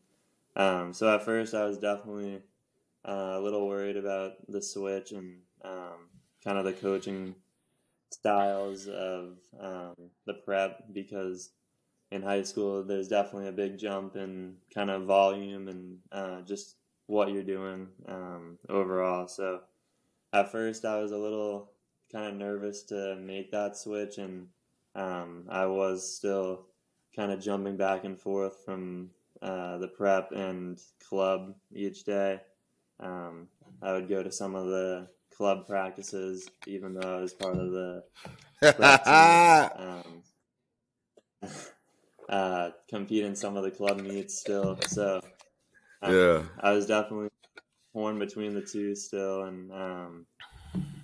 Um, 0.56 0.94
so 0.94 1.14
at 1.14 1.26
first 1.26 1.54
I 1.54 1.66
was 1.66 1.78
definitely 1.78 2.42
uh, 3.06 3.34
a 3.34 3.42
little 3.42 3.68
worried 3.68 3.98
about 3.98 4.36
the 4.48 4.62
switch 4.62 5.12
and 5.12 5.40
um, 5.62 6.08
kind 6.42 6.58
of 6.58 6.64
the 6.64 6.72
coaching 6.72 7.36
styles 8.14 8.88
of 8.88 9.40
um, 9.60 9.96
the 10.26 10.36
prep 10.36 10.86
because 10.94 11.50
in 12.12 12.22
high 12.22 12.44
school, 12.44 12.82
there's 12.82 13.10
definitely 13.10 13.50
a 13.50 13.52
big 13.52 13.78
jump 13.78 14.16
in 14.16 14.56
kind 14.74 14.90
of 14.90 15.04
volume 15.04 15.68
and 15.68 15.98
uh, 16.14 16.40
just 16.44 16.77
what 17.08 17.32
you're 17.32 17.44
doing 17.44 17.88
um, 18.08 18.58
overall. 18.70 19.28
So 19.28 19.62
at 20.34 20.52
first, 20.52 20.86
I 20.86 21.02
was 21.02 21.12
a 21.12 21.18
little 21.18 21.72
kind 22.12 22.28
of 22.28 22.36
nervous 22.36 22.84
to 22.84 23.16
make 23.16 23.52
that 23.52 23.78
switch, 23.78 24.18
and 24.18 24.48
um, 24.96 25.46
I 25.50 25.66
was 25.66 26.16
still 26.16 26.68
kind 27.16 27.32
of 27.32 27.42
jumping 27.42 27.78
back 27.78 28.04
and 28.04 28.20
forth 28.20 28.64
from 28.64 29.10
uh, 29.42 29.78
the 29.78 29.88
prep 29.88 30.32
and 30.32 30.80
club 31.08 31.56
each 31.74 32.04
day. 32.04 32.40
Um, 33.00 33.48
I 33.82 33.94
would 33.94 34.10
go 34.10 34.24
to 34.24 34.32
some 34.32 34.56
of 34.56 34.68
the 34.68 35.08
club 35.36 35.68
practices, 35.68 36.50
even 36.66 36.94
though 36.94 37.18
I 37.18 37.22
was 37.22 37.34
part 37.34 37.58
of 37.58 37.72
the 37.72 38.04
um, 41.42 41.50
uh, 42.30 42.70
compete 42.90 43.24
in 43.24 43.36
some 43.36 43.56
of 43.56 43.64
the 43.64 43.72
club 43.72 44.02
meets 44.02 44.40
still. 44.40 44.78
So 44.88 45.22
yeah, 46.04 46.44
I 46.60 46.72
was 46.72 46.86
definitely 46.86 47.30
torn 47.94 48.20
between 48.20 48.54
the 48.54 48.62
two 48.62 48.96
still, 48.96 49.44
and 49.44 49.72
um, 49.72 50.25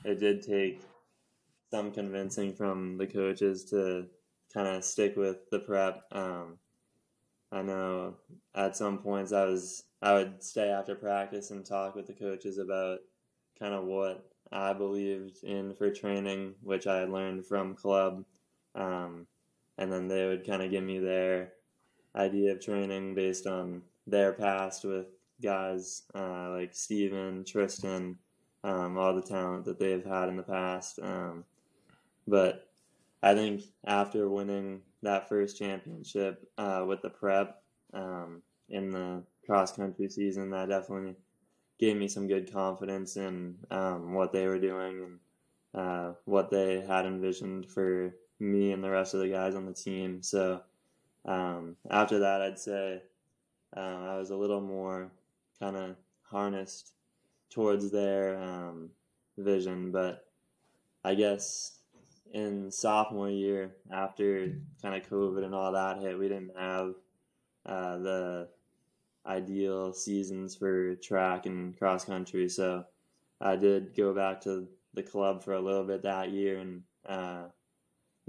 it 0.03 0.19
did 0.19 0.41
take 0.41 0.81
some 1.71 1.91
convincing 1.91 2.53
from 2.53 2.97
the 2.97 3.07
coaches 3.07 3.65
to 3.65 4.07
kind 4.53 4.67
of 4.67 4.83
stick 4.83 5.15
with 5.15 5.49
the 5.49 5.59
prep. 5.59 6.03
Um, 6.11 6.59
I 7.51 7.61
know 7.61 8.17
at 8.55 8.75
some 8.75 8.99
points 8.99 9.31
I 9.31 9.45
was 9.45 9.83
I 10.01 10.13
would 10.13 10.43
stay 10.43 10.69
after 10.69 10.95
practice 10.95 11.51
and 11.51 11.65
talk 11.65 11.95
with 11.95 12.07
the 12.07 12.13
coaches 12.13 12.57
about 12.57 12.99
kind 13.57 13.73
of 13.73 13.85
what 13.85 14.29
I 14.51 14.73
believed 14.73 15.43
in 15.43 15.73
for 15.75 15.89
training, 15.91 16.55
which 16.61 16.87
I 16.87 16.97
had 16.97 17.09
learned 17.09 17.45
from 17.45 17.75
club. 17.75 18.25
Um, 18.75 19.27
and 19.77 19.91
then 19.91 20.07
they 20.07 20.27
would 20.27 20.45
kind 20.45 20.61
of 20.61 20.71
give 20.71 20.83
me 20.83 20.99
their 20.99 21.53
idea 22.15 22.51
of 22.51 22.59
training 22.59 23.15
based 23.15 23.47
on 23.47 23.83
their 24.07 24.33
past 24.33 24.83
with 24.83 25.07
guys 25.41 26.03
uh, 26.15 26.51
like 26.51 26.73
Steven, 26.73 27.43
Tristan, 27.45 28.17
um, 28.63 28.97
all 28.97 29.13
the 29.13 29.21
talent 29.21 29.65
that 29.65 29.79
they've 29.79 30.05
had 30.05 30.29
in 30.29 30.37
the 30.37 30.43
past. 30.43 30.99
Um, 31.01 31.43
but 32.27 32.69
I 33.21 33.33
think 33.33 33.63
after 33.85 34.29
winning 34.29 34.81
that 35.01 35.29
first 35.29 35.57
championship 35.57 36.49
uh, 36.57 36.85
with 36.87 37.01
the 37.01 37.09
prep 37.09 37.61
um, 37.93 38.41
in 38.69 38.91
the 38.91 39.23
cross 39.45 39.75
country 39.75 40.09
season, 40.09 40.49
that 40.51 40.69
definitely 40.69 41.15
gave 41.79 41.97
me 41.97 42.07
some 42.07 42.27
good 42.27 42.51
confidence 42.51 43.17
in 43.17 43.55
um, 43.71 44.13
what 44.13 44.31
they 44.31 44.47
were 44.47 44.59
doing 44.59 45.01
and 45.03 45.19
uh, 45.73 46.13
what 46.25 46.49
they 46.49 46.81
had 46.87 47.05
envisioned 47.05 47.69
for 47.69 48.13
me 48.39 48.71
and 48.71 48.83
the 48.83 48.89
rest 48.89 49.13
of 49.13 49.19
the 49.19 49.29
guys 49.29 49.55
on 49.55 49.65
the 49.65 49.73
team. 49.73 50.21
So 50.21 50.61
um, 51.25 51.75
after 51.89 52.19
that, 52.19 52.41
I'd 52.41 52.59
say 52.59 53.01
uh, 53.75 53.79
I 54.11 54.17
was 54.17 54.29
a 54.29 54.35
little 54.35 54.61
more 54.61 55.11
kind 55.59 55.75
of 55.75 55.95
harnessed 56.23 56.93
towards 57.49 57.91
their 57.91 58.37
um, 58.37 58.89
vision. 59.37 59.91
But 59.91 60.25
I 61.03 61.15
guess 61.15 61.79
in 62.33 62.71
sophomore 62.71 63.29
year, 63.29 63.75
after 63.91 64.55
kind 64.81 64.95
of 64.95 65.09
COVID 65.09 65.43
and 65.43 65.55
all 65.55 65.71
that 65.71 66.01
hit, 66.01 66.17
we 66.17 66.27
didn't 66.27 66.57
have 66.57 66.95
uh, 67.65 67.97
the 67.97 68.47
ideal 69.25 69.93
seasons 69.93 70.55
for 70.55 70.95
track 70.95 71.45
and 71.45 71.77
cross 71.77 72.05
country. 72.05 72.49
So 72.49 72.85
I 73.39 73.55
did 73.55 73.95
go 73.95 74.13
back 74.13 74.41
to 74.41 74.67
the 74.93 75.03
club 75.03 75.43
for 75.43 75.53
a 75.53 75.61
little 75.61 75.83
bit 75.83 76.03
that 76.03 76.31
year 76.31 76.59
and 76.59 76.81
uh, 77.07 77.43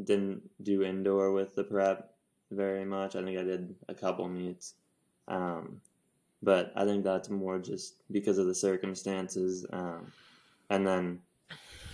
didn't 0.03 0.43
do 0.63 0.83
indoor 0.83 1.33
with 1.33 1.55
the 1.55 1.65
prep 1.65 2.15
very 2.51 2.85
much. 2.85 3.17
I 3.17 3.23
think 3.23 3.39
I 3.39 3.43
did 3.43 3.75
a 3.89 3.95
couple 3.95 4.29
meets. 4.29 4.75
Um, 5.29 5.81
but 6.43 6.73
I 6.77 6.85
think 6.85 7.05
that's 7.05 7.31
more 7.31 7.59
just 7.59 7.95
because 8.11 8.39
of 8.39 8.47
the 8.47 8.55
circumstances. 8.55 9.67
Um, 9.73 10.13
and 10.71 10.87
then 10.87 11.21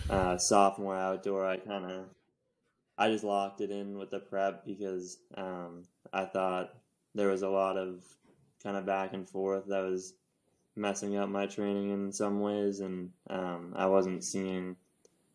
uh, 0.08 0.36
sophomore 0.38 0.96
outdoor, 0.96 1.46
I 1.46 1.56
kind 1.58 1.84
of 1.84 2.04
I 2.98 3.10
just 3.10 3.24
locked 3.24 3.60
it 3.60 3.70
in 3.70 3.96
with 3.96 4.10
the 4.10 4.18
prep 4.18 4.66
because 4.66 5.18
um, 5.36 5.84
I 6.12 6.24
thought 6.26 6.74
there 7.14 7.28
was 7.28 7.42
a 7.42 7.48
lot 7.48 7.76
of 7.78 8.04
kind 8.62 8.76
of 8.76 8.84
back 8.84 9.14
and 9.14 9.28
forth 9.28 9.66
that 9.68 9.82
was 9.82 10.14
messing 10.76 11.16
up 11.16 11.28
my 11.28 11.46
training 11.46 11.90
in 11.90 12.12
some 12.12 12.40
ways, 12.40 12.80
and 12.80 13.10
um, 13.30 13.72
I 13.76 13.86
wasn't 13.86 14.24
seeing 14.24 14.76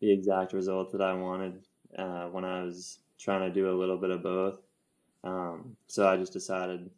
the 0.00 0.12
exact 0.12 0.52
result 0.52 0.92
that 0.92 1.02
I 1.02 1.14
wanted 1.14 1.66
uh, 1.98 2.26
when 2.26 2.44
I 2.44 2.62
was 2.62 2.98
trying 3.18 3.40
to 3.40 3.52
do 3.52 3.70
a 3.70 3.78
little 3.78 3.96
bit 3.96 4.10
of 4.10 4.22
both. 4.22 4.60
Um, 5.24 5.76
so 5.88 6.08
I 6.08 6.16
just 6.16 6.32
decided 6.32 6.90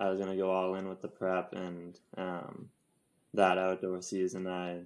I 0.00 0.08
was 0.08 0.18
going 0.18 0.30
to 0.30 0.36
go 0.36 0.50
all 0.50 0.74
in 0.74 0.88
with 0.88 1.02
the 1.02 1.08
prep, 1.08 1.52
and 1.52 1.98
um, 2.16 2.70
that 3.34 3.58
outdoor 3.58 4.02
season 4.02 4.46
I 4.46 4.80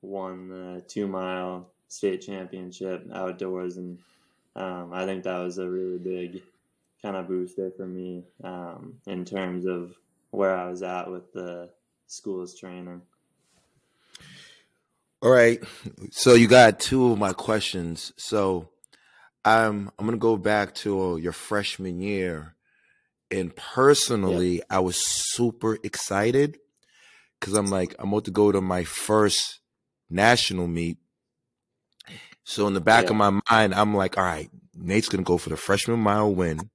won 0.00 0.48
the 0.48 0.82
two 0.86 1.06
mile 1.06 1.68
state 1.88 2.22
championship 2.22 3.06
outdoors, 3.12 3.76
and 3.76 3.98
um, 4.56 4.92
I 4.92 5.04
think 5.04 5.24
that 5.24 5.38
was 5.38 5.58
a 5.58 5.68
really 5.68 5.98
big 5.98 6.42
kind 7.02 7.16
of 7.16 7.28
booster 7.28 7.70
for 7.76 7.86
me 7.86 8.24
um, 8.44 8.94
in 9.06 9.24
terms 9.24 9.66
of 9.66 9.94
where 10.30 10.56
I 10.56 10.70
was 10.70 10.82
at 10.82 11.10
with 11.10 11.32
the 11.32 11.70
school's 12.06 12.58
training. 12.58 13.02
All 15.22 15.30
right. 15.30 15.62
So 16.12 16.34
you 16.34 16.48
got 16.48 16.80
two 16.80 17.12
of 17.12 17.18
my 17.18 17.32
questions. 17.32 18.12
So 18.16 18.70
I'm 19.44 19.90
I'm 19.98 20.06
gonna 20.06 20.16
go 20.16 20.36
back 20.36 20.74
to 20.76 21.18
your 21.20 21.32
freshman 21.32 22.00
year, 22.00 22.54
and 23.30 23.54
personally, 23.54 24.56
yeah. 24.56 24.64
I 24.70 24.78
was 24.80 24.96
super 24.96 25.78
excited 25.82 26.58
because 27.38 27.54
I'm 27.54 27.66
like 27.66 27.94
I'm 27.98 28.08
about 28.08 28.24
to 28.26 28.30
go 28.30 28.52
to 28.52 28.60
my 28.60 28.84
first 28.84 29.60
national 30.08 30.66
meet. 30.66 30.98
So 32.44 32.66
in 32.66 32.74
the 32.74 32.80
back 32.80 33.04
yeah. 33.04 33.10
of 33.10 33.16
my 33.16 33.40
mind, 33.50 33.74
I'm 33.74 33.94
like, 33.94 34.18
all 34.18 34.24
right, 34.24 34.50
Nate's 34.74 35.08
gonna 35.08 35.22
go 35.22 35.38
for 35.38 35.50
the 35.50 35.56
freshman 35.56 36.00
mile 36.00 36.34
win 36.34 36.70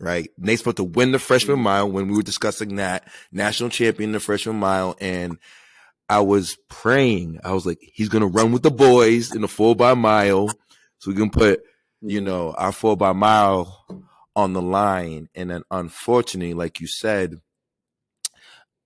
right? 0.00 0.30
Nate's 0.38 0.60
supposed 0.60 0.76
to 0.78 0.84
win 0.84 1.12
the 1.12 1.18
freshman 1.18 1.56
mm-hmm. 1.56 1.64
mile 1.64 1.90
when 1.90 2.08
we 2.08 2.16
were 2.16 2.22
discussing 2.22 2.76
that 2.76 3.08
national 3.32 3.70
champion, 3.70 4.12
the 4.12 4.20
freshman 4.20 4.56
mile. 4.56 4.96
And 5.00 5.38
I 6.08 6.20
was 6.20 6.56
praying. 6.68 7.40
I 7.44 7.52
was 7.52 7.66
like, 7.66 7.78
he's 7.80 8.08
going 8.08 8.22
to 8.22 8.28
run 8.28 8.52
with 8.52 8.62
the 8.62 8.70
boys 8.70 9.34
in 9.34 9.42
the 9.42 9.48
four 9.48 9.74
by 9.74 9.94
mile. 9.94 10.50
So 10.98 11.10
we 11.10 11.16
can 11.16 11.30
put, 11.30 11.62
you 12.00 12.18
mm-hmm. 12.18 12.26
know, 12.26 12.54
our 12.56 12.72
four 12.72 12.96
by 12.96 13.12
mile 13.12 13.84
on 14.38 14.52
the 14.52 14.62
line. 14.62 15.28
And 15.34 15.50
then 15.50 15.64
unfortunately, 15.68 16.54
like 16.54 16.78
you 16.78 16.86
said, 16.86 17.40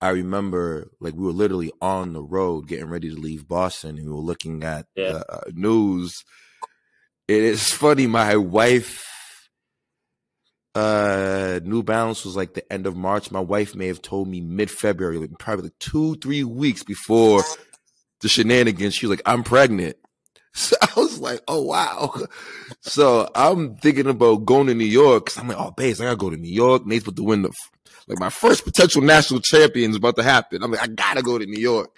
I 0.01 0.09
remember 0.09 0.89
like 0.99 1.13
we 1.13 1.23
were 1.23 1.31
literally 1.31 1.71
on 1.79 2.13
the 2.13 2.23
road 2.23 2.67
getting 2.67 2.89
ready 2.89 3.11
to 3.11 3.15
leave 3.15 3.47
Boston 3.47 3.99
and 3.99 4.07
we 4.07 4.11
were 4.11 4.17
looking 4.17 4.63
at 4.63 4.87
yeah. 4.95 5.11
the 5.11 5.31
uh, 5.31 5.41
news. 5.53 6.25
It 7.27 7.43
is 7.43 7.71
funny. 7.71 8.07
My 8.07 8.35
wife 8.35 9.07
uh 10.73 11.59
New 11.63 11.83
Balance 11.83 12.25
was 12.25 12.35
like 12.35 12.55
the 12.55 12.73
end 12.73 12.87
of 12.87 12.97
March. 12.97 13.29
My 13.29 13.39
wife 13.39 13.75
may 13.75 13.85
have 13.87 14.01
told 14.01 14.27
me 14.27 14.41
mid 14.41 14.71
February, 14.71 15.19
like 15.19 15.37
probably 15.37 15.65
like 15.65 15.79
two, 15.79 16.15
three 16.15 16.43
weeks 16.43 16.81
before 16.81 17.43
the 18.21 18.27
shenanigans. 18.27 18.95
She 18.95 19.05
was 19.05 19.17
like, 19.17 19.27
I'm 19.27 19.43
pregnant. 19.43 19.97
So 20.55 20.75
I 20.81 20.99
was 20.99 21.19
like, 21.19 21.41
oh 21.47 21.63
wow. 21.63 22.13
So 22.81 23.27
I'm 23.33 23.75
thinking 23.77 24.05
about 24.05 24.45
going 24.45 24.67
to 24.67 24.75
New 24.75 24.85
York. 24.85 25.25
Cause 25.25 25.39
I'm 25.39 25.47
like, 25.47 25.57
oh 25.57 25.71
babes, 25.71 25.99
I 25.99 26.05
gotta 26.05 26.15
go 26.15 26.29
to 26.29 26.37
New 26.37 26.53
York. 26.53 26.85
Nate's 26.85 27.05
about 27.05 27.15
to 27.15 27.23
win 27.23 27.41
the 27.41 27.51
like 28.07 28.19
my 28.19 28.29
first 28.29 28.63
potential 28.63 29.01
national 29.01 29.39
champion 29.39 29.91
is 29.91 29.97
about 29.97 30.15
to 30.17 30.23
happen. 30.23 30.61
I'm 30.61 30.71
like, 30.71 30.83
I 30.83 30.87
gotta 30.87 31.23
go 31.23 31.39
to 31.39 31.45
New 31.45 31.59
York. 31.59 31.89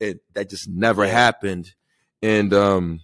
And 0.00 0.20
that 0.34 0.48
just 0.48 0.68
never 0.70 1.06
happened. 1.06 1.72
And 2.22 2.54
um 2.54 3.00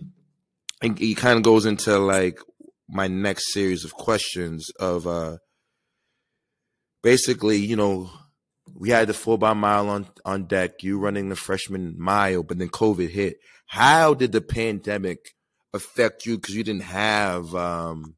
and 0.81 0.99
he 0.99 1.15
kind 1.15 1.37
of 1.37 1.43
goes 1.43 1.67
into 1.67 1.99
like 1.99 2.41
my 2.89 3.09
next 3.09 3.53
series 3.53 3.85
of 3.85 3.93
questions 3.93 4.71
of 4.81 5.07
uh 5.07 5.37
basically, 7.03 7.59
you 7.59 7.77
know, 7.77 8.11
we 8.75 8.91
had 8.91 9.09
the 9.09 9.15
four 9.15 9.37
by 9.37 9.53
mile 9.53 9.89
on 9.91 10.07
on 10.25 10.47
deck, 10.47 10.83
you 10.83 10.99
running 10.99 11.29
the 11.29 11.37
freshman 11.37 11.95
mile, 11.99 12.43
but 12.43 12.59
then 12.59 12.69
COVID 12.69 13.11
hit. 13.11 13.37
How 13.69 14.15
did 14.15 14.33
the 14.33 14.41
pandemic 14.41 15.35
affect 15.73 16.27
you 16.27 16.37
because 16.37 16.55
you 16.55 16.65
didn't 16.65 16.83
have 16.83 17.55
um 17.55 18.17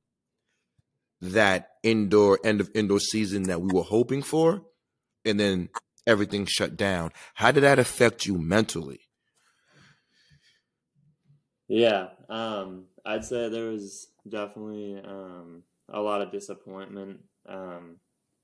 that 1.21 1.69
indoor 1.83 2.39
end 2.45 2.61
of 2.61 2.71
indoor 2.75 3.01
season 3.01 3.45
that 3.45 3.61
we 3.61 3.73
were 3.73 3.83
hoping 3.83 4.23
for 4.23 4.63
and 5.25 5.39
then 5.39 5.69
everything 6.07 6.47
shut 6.47 6.77
down. 6.77 7.11
How 7.35 7.51
did 7.51 7.63
that 7.63 7.79
affect 7.79 8.27
you 8.27 8.39
mentally? 8.39 9.01
Yeah, 11.69 12.09
um, 12.29 12.87
I'd 13.05 13.25
say 13.25 13.49
there 13.49 13.71
was 13.71 14.09
definitely 14.29 15.01
um, 15.05 15.63
a 15.89 16.01
lot 16.01 16.23
of 16.23 16.33
disappointment 16.33 17.21
um, 17.49 17.97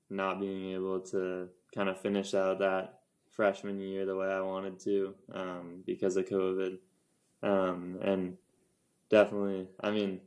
not 0.09 0.39
being 0.39 0.73
able 0.73 1.01
to 1.01 1.49
kind 1.75 1.89
of 1.89 1.99
finish 1.99 2.33
out 2.33 2.59
that 2.59 2.99
freshman 3.31 3.79
year 3.81 4.05
the 4.05 4.15
way 4.15 4.27
I 4.27 4.41
wanted 4.41 4.79
to 4.81 5.13
um, 5.33 5.83
because 5.85 6.15
of 6.15 6.25
COVID. 6.29 6.77
Um, 7.43 7.99
and 8.01 8.37
definitely, 9.09 9.67
I 9.81 9.91
mean, 9.91 10.21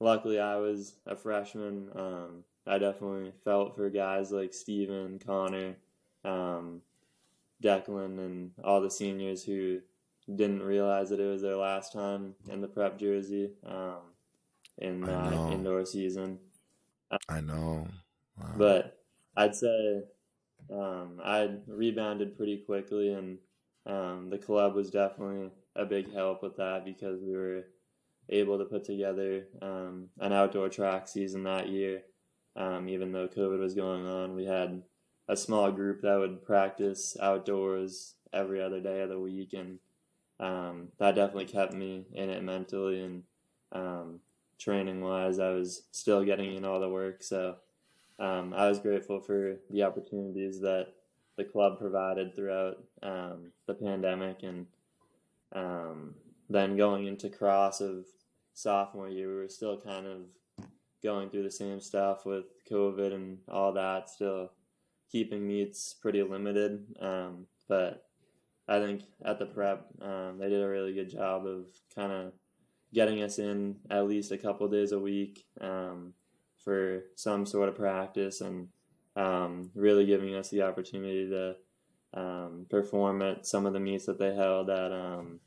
luckily 0.00 0.38
I 0.38 0.56
was 0.56 0.94
a 1.06 1.16
freshman. 1.16 1.88
Um, 1.94 2.44
I 2.66 2.78
definitely 2.78 3.32
felt 3.44 3.76
for 3.76 3.90
guys 3.90 4.30
like 4.30 4.54
Steven, 4.54 5.20
Connor, 5.24 5.76
um, 6.24 6.80
Declan, 7.62 8.18
and 8.18 8.52
all 8.62 8.80
the 8.80 8.90
seniors 8.90 9.44
who 9.44 9.80
didn't 10.34 10.62
realize 10.62 11.10
that 11.10 11.20
it 11.20 11.26
was 11.30 11.42
their 11.42 11.56
last 11.56 11.92
time 11.92 12.34
in 12.48 12.60
the 12.60 12.68
prep 12.68 12.98
jersey. 12.98 13.50
Um, 13.66 13.98
in 14.78 15.00
the 15.00 15.50
indoor 15.52 15.84
season. 15.84 16.38
I 17.28 17.40
know. 17.40 17.86
Wow. 18.38 18.54
But 18.56 18.98
I'd 19.36 19.54
say 19.54 20.02
um, 20.72 21.20
I 21.24 21.50
rebounded 21.66 22.36
pretty 22.36 22.58
quickly, 22.58 23.12
and 23.12 23.38
um, 23.86 24.30
the 24.30 24.38
club 24.38 24.74
was 24.74 24.90
definitely 24.90 25.50
a 25.76 25.84
big 25.84 26.12
help 26.12 26.42
with 26.42 26.56
that 26.56 26.84
because 26.84 27.20
we 27.20 27.34
were 27.34 27.64
able 28.28 28.58
to 28.58 28.64
put 28.64 28.84
together 28.84 29.46
um, 29.60 30.08
an 30.20 30.32
outdoor 30.32 30.68
track 30.68 31.08
season 31.08 31.44
that 31.44 31.68
year. 31.68 32.02
Um, 32.56 32.88
even 32.88 33.12
though 33.12 33.28
COVID 33.28 33.58
was 33.58 33.74
going 33.74 34.06
on, 34.06 34.36
we 34.36 34.44
had 34.46 34.82
a 35.28 35.36
small 35.36 35.72
group 35.72 36.02
that 36.02 36.18
would 36.18 36.44
practice 36.44 37.16
outdoors 37.20 38.14
every 38.32 38.62
other 38.62 38.80
day 38.80 39.00
of 39.00 39.08
the 39.08 39.18
week, 39.18 39.54
and 39.54 39.78
um, 40.38 40.88
that 40.98 41.14
definitely 41.14 41.46
kept 41.46 41.72
me 41.72 42.06
in 42.12 42.30
it 42.30 42.42
mentally 42.42 43.02
and 43.02 43.22
um, 43.72 44.20
training 44.58 45.00
wise. 45.00 45.38
I 45.38 45.50
was 45.50 45.82
still 45.90 46.24
getting 46.24 46.54
in 46.54 46.64
all 46.64 46.80
the 46.80 46.88
work, 46.88 47.22
so 47.22 47.56
um, 48.18 48.54
I 48.54 48.68
was 48.68 48.78
grateful 48.78 49.20
for 49.20 49.56
the 49.70 49.82
opportunities 49.82 50.60
that 50.60 50.88
the 51.36 51.44
club 51.44 51.78
provided 51.78 52.34
throughout 52.34 52.82
um, 53.02 53.50
the 53.66 53.74
pandemic, 53.74 54.44
and 54.44 54.66
um, 55.54 56.14
then 56.48 56.76
going 56.76 57.06
into 57.06 57.28
cross 57.28 57.80
of 57.80 58.06
sophomore 58.52 59.08
year, 59.08 59.28
we 59.28 59.42
were 59.42 59.48
still 59.48 59.80
kind 59.80 60.06
of 60.06 60.20
going 61.02 61.30
through 61.30 61.42
the 61.42 61.50
same 61.50 61.80
stuff 61.80 62.24
with 62.24 62.44
COVID 62.70 63.14
and 63.14 63.38
all 63.48 63.72
that, 63.72 64.08
still 64.08 64.50
keeping 65.10 65.46
meets 65.46 65.94
pretty 65.94 66.22
limited. 66.22 66.84
Um, 67.00 67.46
but 67.68 68.06
I 68.66 68.80
think 68.80 69.02
at 69.24 69.38
the 69.38 69.46
prep, 69.46 69.86
um, 70.00 70.38
they 70.38 70.48
did 70.48 70.62
a 70.62 70.68
really 70.68 70.94
good 70.94 71.10
job 71.10 71.46
of 71.46 71.66
kind 71.94 72.12
of 72.12 72.32
getting 72.92 73.22
us 73.22 73.38
in 73.38 73.76
at 73.90 74.08
least 74.08 74.32
a 74.32 74.38
couple 74.38 74.68
days 74.68 74.92
a 74.92 74.98
week 74.98 75.44
um, 75.60 76.14
for 76.64 77.04
some 77.16 77.44
sort 77.44 77.68
of 77.68 77.74
practice 77.74 78.40
and 78.40 78.68
um, 79.16 79.70
really 79.74 80.06
giving 80.06 80.34
us 80.34 80.48
the 80.48 80.62
opportunity 80.62 81.28
to 81.28 81.56
um, 82.14 82.66
perform 82.70 83.22
at 83.22 83.46
some 83.46 83.66
of 83.66 83.72
the 83.72 83.80
meets 83.80 84.06
that 84.06 84.18
they 84.18 84.34
held 84.34 84.70
at 84.70 84.92
um, 84.92 85.40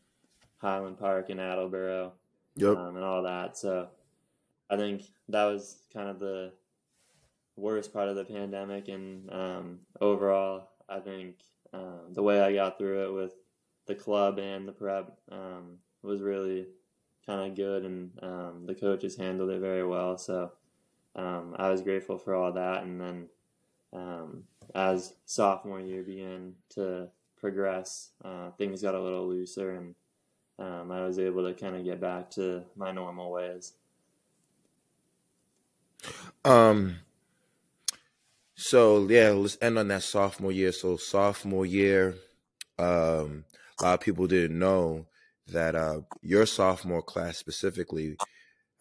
Highland 0.57 1.00
Park 1.00 1.29
in 1.29 1.39
Attleboro 1.39 2.13
Yep. 2.55 2.77
um, 2.77 2.95
and 2.95 3.05
all 3.05 3.24
that. 3.24 3.57
So 3.57 3.88
I 4.69 4.77
think 4.77 5.03
that 5.29 5.45
was 5.45 5.77
kind 5.93 6.09
of 6.09 6.19
the 6.19 6.51
worst 7.55 7.93
part 7.93 8.09
of 8.09 8.15
the 8.15 8.25
pandemic. 8.25 8.88
And 8.88 9.31
um, 9.31 9.79
overall, 10.01 10.69
I 10.89 11.00
think 11.00 11.36
um, 11.74 12.13
the 12.13 12.24
way 12.24 12.41
I 12.41 12.53
got 12.53 12.77
through 12.77 13.05
it 13.05 13.13
with 13.13 13.33
the 13.86 13.95
club 13.95 14.39
and 14.39 14.67
the 14.67 14.71
prep 14.71 15.17
um, 15.31 15.77
was 16.01 16.21
really 16.21 16.67
kind 17.25 17.50
of 17.50 17.55
good, 17.57 17.83
and 17.83 18.12
um, 18.21 18.63
the 18.65 18.75
coaches 18.75 19.17
handled 19.17 19.50
it 19.50 19.59
very 19.59 19.86
well. 19.86 20.17
So 20.17 20.51
um, 21.15 21.55
I 21.57 21.69
was 21.69 21.81
grateful 21.81 22.17
for 22.17 22.33
all 22.33 22.53
that. 22.53 22.83
And 22.83 23.00
then 23.00 23.29
um, 23.93 24.43
as 24.75 25.13
sophomore 25.25 25.79
year 25.79 26.03
began 26.03 26.53
to 26.69 27.07
progress, 27.39 28.12
uh, 28.24 28.51
things 28.57 28.81
got 28.81 28.95
a 28.95 29.01
little 29.01 29.27
looser 29.27 29.71
and 29.75 29.95
um, 30.59 30.91
I 30.91 31.05
was 31.05 31.19
able 31.19 31.45
to 31.47 31.53
kind 31.53 31.75
of 31.75 31.83
get 31.83 32.01
back 32.01 32.31
to 32.31 32.63
my 32.75 32.91
normal 32.91 33.31
ways. 33.31 33.74
Um. 36.43 36.97
So 38.55 39.07
yeah, 39.07 39.29
let's 39.29 39.57
end 39.62 39.77
on 39.77 39.88
that 39.89 40.01
sophomore 40.01 40.51
year. 40.51 40.71
So 40.71 40.97
sophomore 40.97 41.65
year, 41.65 42.15
um, 42.79 43.45
a 43.79 43.83
lot 43.83 43.93
of 43.93 44.00
people 44.00 44.25
didn't 44.25 44.57
know 44.57 45.05
that 45.50 45.75
uh, 45.75 46.01
your 46.24 46.47
sophomore 46.47 47.03
class 47.03 47.38
specifically. 47.38 48.17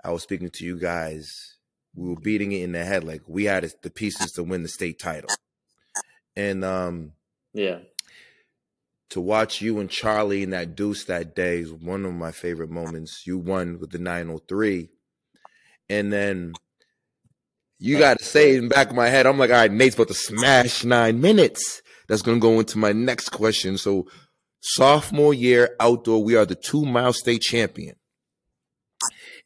I 0.02 0.12
was 0.12 0.22
speaking 0.22 0.50
to 0.50 0.64
you 0.64 0.78
guys. 0.78 1.56
We 1.94 2.08
were 2.08 2.20
beating 2.20 2.52
it 2.52 2.62
in 2.62 2.72
the 2.72 2.84
head, 2.84 3.04
like 3.04 3.22
we 3.26 3.44
had 3.44 3.70
the 3.82 3.90
pieces 3.90 4.32
to 4.32 4.42
win 4.42 4.62
the 4.62 4.68
state 4.68 4.98
title, 4.98 5.30
and 6.36 6.64
um, 6.64 7.12
Yeah, 7.54 7.78
to 9.10 9.20
watch 9.20 9.60
you 9.60 9.78
and 9.78 9.88
Charlie 9.90 10.42
in 10.42 10.50
that 10.50 10.74
deuce 10.76 11.04
that 11.04 11.34
day 11.34 11.60
is 11.60 11.72
one 11.72 12.04
of 12.04 12.12
my 12.12 12.32
favorite 12.32 12.70
moments. 12.70 13.22
You 13.26 13.38
won 13.38 13.78
with 13.78 13.90
the 13.90 13.98
903. 13.98 14.90
And 15.88 16.12
then 16.12 16.54
you 17.78 17.98
got 17.98 18.18
to 18.18 18.24
say 18.24 18.56
in 18.56 18.64
the 18.64 18.74
back 18.74 18.90
of 18.90 18.96
my 18.96 19.08
head, 19.08 19.26
I'm 19.26 19.38
like, 19.38 19.50
all 19.50 19.56
right, 19.56 19.70
Nate's 19.70 19.94
about 19.94 20.08
to 20.08 20.14
smash 20.14 20.82
nine 20.84 21.20
minutes. 21.20 21.82
That's 22.08 22.22
going 22.22 22.38
to 22.38 22.42
go 22.42 22.58
into 22.58 22.78
my 22.78 22.92
next 22.92 23.28
question. 23.30 23.78
So, 23.78 24.08
sophomore 24.60 25.34
year 25.34 25.76
outdoor, 25.78 26.24
we 26.24 26.34
are 26.34 26.44
the 26.46 26.54
two 26.56 26.84
mile 26.84 27.12
state 27.12 27.42
champion. 27.42 27.94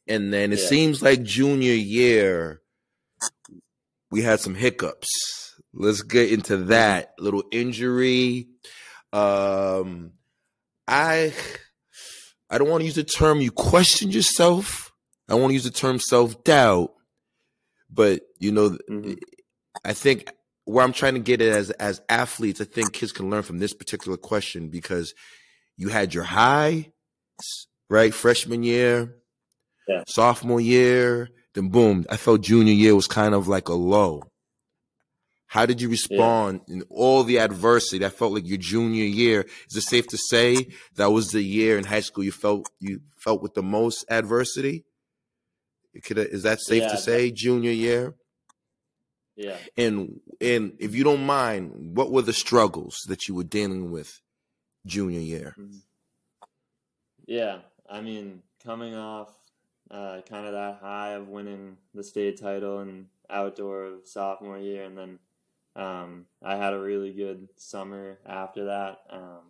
And 0.09 0.33
then 0.33 0.53
it 0.53 0.59
Yeah. 0.61 0.66
seems 0.66 1.03
like 1.03 1.22
junior 1.22 1.74
year, 1.74 2.62
we 4.11 4.22
had 4.22 4.40
some 4.40 4.55
hiccups. 4.55 5.50
Let's 5.72 6.02
get 6.02 6.33
into 6.33 6.56
that 6.64 7.14
little 7.18 7.44
injury. 7.52 8.48
Um, 9.12 10.12
I 10.88 11.33
I 12.48 12.59
don't 12.59 12.68
want 12.68 12.80
to 12.80 12.87
use 12.87 12.96
the 12.96 13.04
term 13.04 13.40
you 13.40 13.52
questioned 13.52 14.14
yourself. 14.14 14.92
I 15.28 15.35
want 15.35 15.50
to 15.50 15.54
use 15.54 15.64
the 15.64 15.70
term 15.70 16.00
self 16.00 16.42
doubt, 16.44 16.92
but 17.88 18.22
you 18.38 18.50
know, 18.52 18.76
Mhm. 18.88 19.18
I 19.85 19.92
think 19.92 20.33
where 20.64 20.85
I'm 20.85 20.92
trying 20.92 21.14
to 21.14 21.20
get 21.20 21.40
it 21.40 21.52
as 21.52 21.70
as 21.72 22.00
athletes, 22.09 22.61
I 22.61 22.64
think 22.64 22.92
kids 22.92 23.12
can 23.12 23.30
learn 23.30 23.42
from 23.44 23.59
this 23.59 23.72
particular 23.72 24.16
question 24.16 24.68
because 24.70 25.14
you 25.76 25.88
had 25.88 26.12
your 26.14 26.24
high, 26.24 26.92
right, 27.88 28.12
freshman 28.12 28.62
year, 28.64 29.16
Yeah. 29.88 30.02
sophomore 30.09 30.61
year, 30.61 31.30
then 31.54 31.68
boom, 31.68 32.04
I 32.11 32.16
felt 32.16 32.42
junior 32.42 32.72
year 32.74 32.94
was 32.96 33.06
kind 33.06 33.35
of 33.35 33.46
like 33.48 33.68
a 33.68 33.74
low. 33.74 34.30
How 35.51 35.67
did 35.67 35.81
you 35.81 35.89
respond 35.89 36.61
in 36.69 36.83
all 36.91 37.25
the 37.25 37.41
adversity 37.41 37.99
that 37.99 38.13
felt 38.13 38.33
like 38.33 38.47
your 38.47 38.57
junior 38.57 39.03
year? 39.05 39.47
Is 39.69 39.77
it 39.79 39.81
safe 39.83 40.07
to 40.09 40.17
say 40.17 40.69
that 40.95 41.11
was 41.11 41.33
the 41.33 41.43
year 41.43 41.77
in 41.77 41.83
high 41.83 42.03
school 42.03 42.23
you 42.23 42.31
felt 42.31 42.71
you 42.79 43.01
felt 43.19 43.43
with 43.43 43.55
the 43.55 43.63
most 43.63 44.05
adversity? 44.09 44.85
Could 46.05 46.19
is 46.19 46.45
that 46.45 46.61
safe 46.61 46.85
Yeah, 46.85 46.91
to 46.91 46.97
say 46.97 47.33
junior 47.33 47.73
year? 47.73 48.15
yeah. 49.35 49.57
And 49.77 50.21
and 50.41 50.77
if 50.79 50.95
you 50.95 51.03
don't 51.03 51.27
mind, 51.27 51.97
what 51.97 52.13
were 52.13 52.23
the 52.23 52.33
struggles 52.33 53.01
that 53.09 53.27
you 53.27 53.35
were 53.35 53.43
dealing 53.43 53.91
with 53.91 54.21
junior 54.87 55.19
year? 55.19 55.57
Mhm. 55.59 55.81
Yeah, 57.27 57.59
I 57.89 58.01
mean, 58.03 58.45
coming 58.63 58.95
off 58.95 59.35
uh, 59.91 60.21
kind 60.29 60.47
of 60.47 60.53
that 60.53 60.79
high 60.81 61.15
of 61.15 61.27
winning 61.27 61.77
the 61.93 62.05
state 62.05 62.39
title 62.41 62.79
and 62.79 63.07
outdoor 63.29 63.83
of 63.87 64.07
sophomore 64.07 64.57
year, 64.59 64.85
and 64.85 64.97
then 64.97 65.19
um, 65.81 66.27
I 66.43 66.57
had 66.57 66.75
a 66.75 66.79
really 66.79 67.12
good 67.12 67.49
summer 67.57 68.19
after 68.27 68.66
that. 68.66 68.99
Um, 69.09 69.40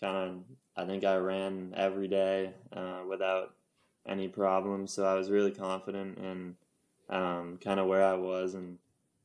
kind 0.00 0.16
of, 0.16 0.36
I 0.76 0.86
think 0.86 1.04
I 1.04 1.16
ran 1.16 1.74
every 1.76 2.06
day 2.06 2.52
uh, 2.72 3.00
without 3.08 3.54
any 4.06 4.28
problems, 4.28 4.92
so 4.92 5.04
I 5.04 5.14
was 5.14 5.30
really 5.30 5.50
confident 5.50 6.18
in 6.18 6.56
um, 7.08 7.58
kind 7.62 7.80
of 7.80 7.86
where 7.86 8.04
I 8.04 8.14
was, 8.14 8.54
and 8.54 8.78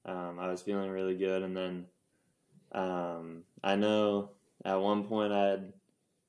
um, 0.06 0.40
I 0.40 0.50
was 0.50 0.62
feeling 0.62 0.90
really 0.90 1.16
good. 1.16 1.44
And 1.44 1.56
then 1.56 1.86
um, 2.72 3.44
I 3.64 3.76
know 3.76 4.32
at 4.66 4.82
one 4.82 5.04
point 5.04 5.32
I 5.32 5.46
had 5.46 5.74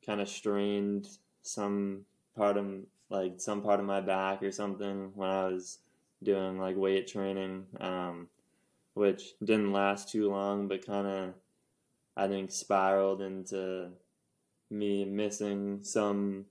kind 0.04 0.20
of 0.20 0.28
strained 0.28 1.08
some 1.42 2.04
part 2.36 2.56
of 2.58 2.66
like 3.08 3.40
some 3.40 3.62
part 3.62 3.80
of 3.80 3.86
my 3.86 4.00
back 4.00 4.42
or 4.42 4.52
something 4.52 5.12
when 5.14 5.30
I 5.30 5.46
was 5.46 5.78
doing 6.22 6.58
like 6.58 6.76
weight 6.76 7.06
training, 7.06 7.64
um, 7.80 8.28
which 9.00 9.32
didn't 9.42 9.72
last 9.72 10.10
too 10.10 10.28
long, 10.28 10.68
but 10.68 10.84
kind 10.84 11.06
of 11.06 11.34
I 12.18 12.28
think 12.28 12.50
spiraled 12.50 13.22
into 13.22 13.88
me 14.70 15.06
missing 15.06 15.78
some 15.82 16.44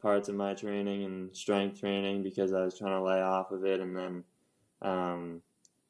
parts 0.00 0.28
of 0.28 0.36
my 0.36 0.54
training 0.54 1.02
and 1.02 1.36
strength 1.36 1.80
training 1.80 2.22
because 2.22 2.52
I 2.52 2.62
was 2.62 2.78
trying 2.78 2.92
to 2.92 3.02
lay 3.02 3.20
off 3.20 3.50
of 3.50 3.64
it 3.64 3.80
and 3.80 3.96
then 3.96 4.24
um, 4.80 5.42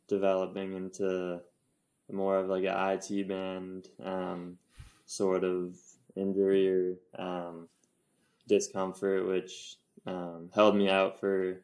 developing 0.09 0.73
into 0.73 1.42
more 2.11 2.38
of 2.38 2.49
like 2.49 2.64
an 2.64 2.75
IT 2.75 3.29
band 3.29 3.88
um, 4.03 4.57
sort 5.05 5.44
of 5.44 5.77
injury 6.16 6.68
or 6.71 6.94
um, 7.23 7.68
discomfort, 8.49 9.27
which 9.27 9.77
um, 10.07 10.49
held 10.55 10.75
me 10.75 10.88
out 10.88 11.21
for 11.21 11.61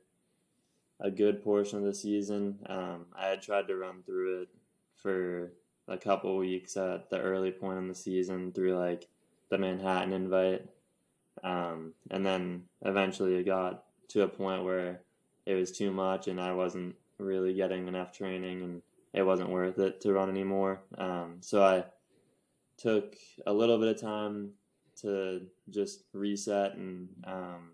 a 1.01 1.11
good 1.11 1.43
portion 1.43 1.79
of 1.79 1.85
the 1.85 1.95
season. 1.95 2.59
Um, 2.67 3.07
I 3.17 3.27
had 3.27 3.43
tried 3.43 3.69
to 3.69 3.77
run 3.77 4.03
through 4.05 4.43
it 4.43 4.49
for 4.97 5.53
a 5.89 5.99
couple 5.99 6.37
weeks 6.37 6.77
at 6.77 7.11
the 7.11 7.21
early 7.21 7.51
point 7.51 7.79
in 7.79 7.89
the 7.89 7.95
season 7.95 8.53
through 8.53 8.77
like 8.79 9.09
the 9.51 9.59
Manhattan 9.59 10.13
invite. 10.13 10.67
Um, 11.43 11.93
and 12.11 12.25
then 12.25 12.65
eventually 12.83 13.35
it 13.35 13.45
got 13.45 13.85
to 14.09 14.23
a 14.23 14.29
point 14.29 14.65
where 14.65 15.01
it 15.47 15.55
was 15.55 15.73
too 15.73 15.93
much 15.93 16.29
and 16.29 16.41
I 16.41 16.53
wasn't 16.53 16.95
really 17.19 17.55
getting 17.55 17.87
enough 17.87 18.13
training 18.13 18.63
and 18.63 18.83
it 19.13 19.23
wasn't 19.23 19.51
worth 19.51 19.79
it 19.79 20.01
to 20.03 20.13
run 20.13 20.31
anymore. 20.31 20.81
Um, 20.97 21.37
so 21.41 21.63
I 21.63 21.85
took 22.79 23.17
a 23.47 23.53
little 23.53 23.79
bit 23.79 23.89
of 23.89 24.01
time 24.01 24.51
to 25.03 25.43
just 25.71 26.05
reset 26.13 26.75
and 26.75 27.09
um, 27.25 27.71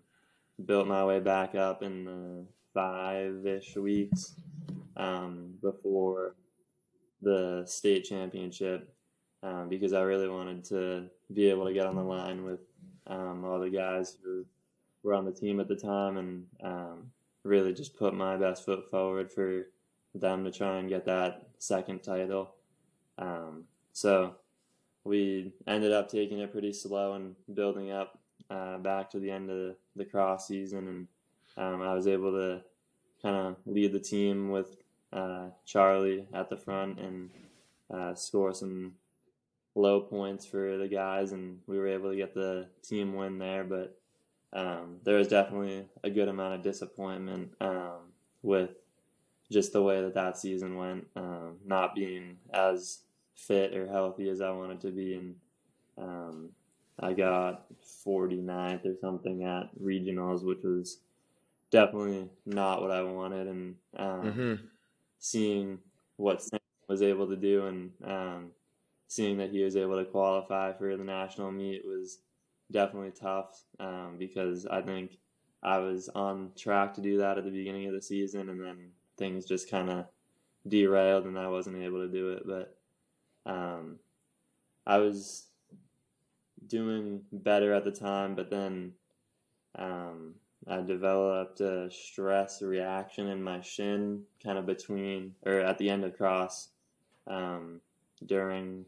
built 0.65 0.87
my 0.87 1.05
way 1.05 1.19
back 1.19 1.55
up 1.55 1.83
in 1.83 2.05
the 2.05 2.45
five 2.73 3.45
ish 3.45 3.75
weeks 3.75 4.35
um, 4.97 5.53
before 5.61 6.35
the 7.21 7.63
state 7.65 8.03
championship 8.03 8.93
um, 9.43 9.69
because 9.69 9.93
I 9.93 10.01
really 10.01 10.27
wanted 10.27 10.63
to 10.65 11.05
be 11.33 11.49
able 11.49 11.65
to 11.65 11.73
get 11.73 11.85
on 11.85 11.95
the 11.95 12.03
line 12.03 12.45
with 12.45 12.59
um, 13.07 13.43
all 13.43 13.59
the 13.59 13.69
guys 13.69 14.17
who 14.23 14.45
were 15.03 15.13
on 15.13 15.25
the 15.25 15.31
team 15.31 15.59
at 15.59 15.67
the 15.67 15.75
time, 15.75 16.17
and 16.17 16.45
um, 16.63 17.11
really 17.43 17.73
just 17.73 17.97
put 17.97 18.13
my 18.13 18.37
best 18.37 18.65
foot 18.65 18.89
forward 18.89 19.31
for 19.31 19.67
them 20.13 20.43
to 20.43 20.51
try 20.51 20.77
and 20.77 20.89
get 20.89 21.05
that 21.05 21.47
second 21.57 22.03
title. 22.03 22.53
Um, 23.17 23.63
so 23.93 24.35
we 25.03 25.53
ended 25.67 25.91
up 25.91 26.09
taking 26.09 26.39
it 26.39 26.51
pretty 26.51 26.73
slow 26.73 27.13
and 27.13 27.35
building 27.53 27.91
up 27.91 28.19
uh, 28.49 28.77
back 28.77 29.09
to 29.11 29.19
the 29.19 29.31
end 29.31 29.49
of 29.49 29.57
the, 29.57 29.75
the 29.95 30.05
cross 30.05 30.47
season, 30.47 30.87
and 30.87 31.07
um, 31.61 31.81
I 31.81 31.93
was 31.93 32.07
able 32.07 32.31
to 32.31 32.61
kind 33.21 33.35
of 33.35 33.55
lead 33.65 33.93
the 33.93 33.99
team 33.99 34.49
with 34.49 34.77
uh, 35.13 35.49
Charlie 35.65 36.27
at 36.33 36.49
the 36.49 36.57
front 36.57 36.99
and 36.99 37.29
uh, 37.93 38.15
score 38.15 38.53
some 38.53 38.93
low 39.75 40.01
points 40.01 40.45
for 40.45 40.77
the 40.77 40.87
guys, 40.87 41.31
and 41.31 41.59
we 41.67 41.77
were 41.77 41.87
able 41.87 42.09
to 42.09 42.17
get 42.17 42.33
the 42.33 42.67
team 42.81 43.13
win 43.13 43.37
there. 43.37 43.63
But 43.63 43.95
um, 44.53 44.97
there 45.03 45.17
was 45.17 45.27
definitely 45.27 45.85
a 46.03 46.09
good 46.09 46.27
amount 46.27 46.55
of 46.55 46.63
disappointment 46.63 47.53
um, 47.61 48.11
with 48.41 48.71
just 49.51 49.73
the 49.73 49.83
way 49.83 50.01
that 50.01 50.15
that 50.15 50.37
season 50.37 50.75
went, 50.75 51.05
um, 51.15 51.57
not 51.63 51.93
being 51.93 52.37
as 52.53 52.99
fit 53.35 53.75
or 53.75 53.87
healthy 53.87 54.29
as 54.29 54.41
I 54.41 54.49
wanted 54.49 54.81
to 54.81 54.91
be, 54.91 55.13
and 55.13 55.35
um, 55.97 56.49
I 56.99 57.13
got 57.13 57.65
49th 58.05 58.85
or 58.85 58.95
something 58.99 59.43
at 59.43 59.69
regionals, 59.79 60.43
which 60.43 60.63
was 60.63 60.97
definitely 61.71 62.29
not 62.45 62.81
what 62.81 62.91
I 62.91 63.01
wanted. 63.01 63.47
And 63.47 63.75
um, 63.97 64.21
mm-hmm. 64.21 64.53
seeing 65.19 65.79
what 66.17 66.41
Sam 66.41 66.59
was 66.87 67.01
able 67.01 67.27
to 67.27 67.37
do 67.37 67.65
and 67.67 67.91
um, 68.03 68.51
seeing 69.07 69.37
that 69.37 69.49
he 69.49 69.63
was 69.63 69.75
able 69.75 69.97
to 69.97 70.05
qualify 70.05 70.73
for 70.73 70.95
the 70.95 71.03
national 71.03 71.51
meet 71.51 71.83
was 71.85 72.19
definitely 72.71 73.11
tough 73.11 73.63
um, 73.79 74.15
because 74.17 74.65
I 74.65 74.81
think 74.81 75.17
I 75.63 75.77
was 75.77 76.09
on 76.09 76.51
track 76.57 76.93
to 76.95 77.01
do 77.01 77.17
that 77.17 77.37
at 77.37 77.43
the 77.43 77.51
beginning 77.51 77.87
of 77.87 77.93
the 77.93 78.01
season, 78.01 78.49
and 78.49 78.59
then 78.59 78.91
things 79.17 79.45
just 79.45 79.69
kind 79.69 79.89
of 79.89 80.05
derailed, 80.67 81.25
and 81.25 81.37
I 81.37 81.47
wasn't 81.47 81.83
able 81.83 82.05
to 82.05 82.11
do 82.11 82.31
it. 82.31 82.43
But 82.45 82.77
um, 83.45 83.99
I 84.87 84.97
was 84.97 85.45
doing 86.65 87.21
better 87.31 87.73
at 87.73 87.83
the 87.83 87.91
time, 87.91 88.35
but 88.35 88.49
then 88.49 88.93
um, 89.77 90.35
I 90.67 90.81
developed 90.81 91.59
a 91.61 91.89
stress 91.89 92.61
reaction 92.61 93.27
in 93.27 93.41
my 93.41 93.61
shin, 93.61 94.23
kind 94.43 94.57
of 94.57 94.65
between 94.65 95.33
or 95.45 95.59
at 95.59 95.77
the 95.77 95.89
end 95.89 96.03
of 96.03 96.15
cross 96.17 96.69
um, 97.27 97.81
during 98.25 98.85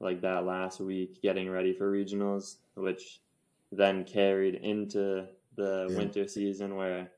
like 0.00 0.20
that 0.20 0.44
last 0.44 0.80
week, 0.80 1.20
getting 1.22 1.50
ready 1.50 1.72
for 1.72 1.90
regionals, 1.90 2.56
which 2.74 3.20
then 3.72 4.04
carried 4.04 4.54
into 4.54 5.26
the 5.56 5.88
yeah. 5.90 5.96
winter 5.96 6.28
season 6.28 6.76
where 6.76 7.10